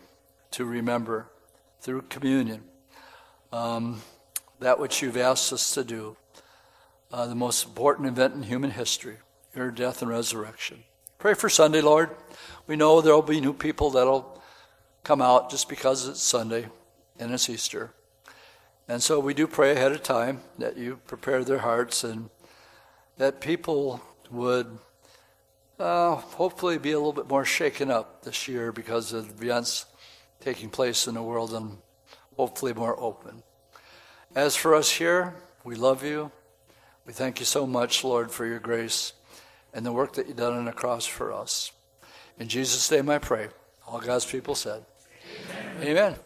to 0.52 0.64
remember 0.64 1.28
through 1.80 2.02
communion. 2.02 2.64
Um, 3.52 4.02
that 4.60 4.78
which 4.78 5.02
you've 5.02 5.16
asked 5.16 5.52
us 5.52 5.74
to 5.74 5.84
do, 5.84 6.16
uh, 7.12 7.26
the 7.26 7.34
most 7.34 7.66
important 7.66 8.08
event 8.08 8.34
in 8.34 8.42
human 8.42 8.70
history, 8.70 9.18
your 9.54 9.70
death 9.70 10.02
and 10.02 10.10
resurrection. 10.10 10.82
Pray 11.18 11.34
for 11.34 11.48
Sunday, 11.48 11.80
Lord. 11.80 12.10
We 12.66 12.76
know 12.76 13.00
there 13.00 13.14
will 13.14 13.22
be 13.22 13.40
new 13.40 13.52
people 13.52 13.90
that'll 13.90 14.42
come 15.06 15.22
out 15.22 15.48
just 15.48 15.68
because 15.68 16.08
it's 16.08 16.20
Sunday 16.20 16.66
and 17.20 17.32
it's 17.32 17.48
Easter. 17.48 17.92
And 18.88 19.00
so 19.00 19.20
we 19.20 19.34
do 19.34 19.46
pray 19.46 19.70
ahead 19.70 19.92
of 19.92 20.02
time 20.02 20.40
that 20.58 20.76
you 20.76 20.98
prepare 21.06 21.44
their 21.44 21.60
hearts 21.60 22.02
and 22.02 22.28
that 23.16 23.40
people 23.40 24.02
would 24.32 24.66
uh, 25.78 26.16
hopefully 26.16 26.76
be 26.78 26.90
a 26.90 26.98
little 26.98 27.12
bit 27.12 27.28
more 27.28 27.44
shaken 27.44 27.88
up 27.88 28.24
this 28.24 28.48
year 28.48 28.72
because 28.72 29.12
of 29.12 29.40
events 29.40 29.86
taking 30.40 30.70
place 30.70 31.06
in 31.06 31.14
the 31.14 31.22
world 31.22 31.54
and 31.54 31.78
hopefully 32.36 32.74
more 32.74 32.98
open. 32.98 33.44
As 34.34 34.56
for 34.56 34.74
us 34.74 34.90
here, 34.90 35.36
we 35.62 35.76
love 35.76 36.02
you. 36.02 36.32
We 37.06 37.12
thank 37.12 37.38
you 37.38 37.46
so 37.46 37.64
much, 37.64 38.02
Lord, 38.02 38.32
for 38.32 38.44
your 38.44 38.58
grace 38.58 39.12
and 39.72 39.86
the 39.86 39.92
work 39.92 40.14
that 40.14 40.26
you've 40.26 40.36
done 40.36 40.54
on 40.54 40.64
the 40.64 40.72
cross 40.72 41.06
for 41.06 41.32
us. 41.32 41.70
In 42.40 42.48
Jesus' 42.48 42.90
name 42.90 43.08
I 43.08 43.18
pray. 43.18 43.50
All 43.86 44.00
God's 44.00 44.26
people 44.26 44.56
said, 44.56 44.84
Amen. 45.82 45.88
Amen. 45.88 46.25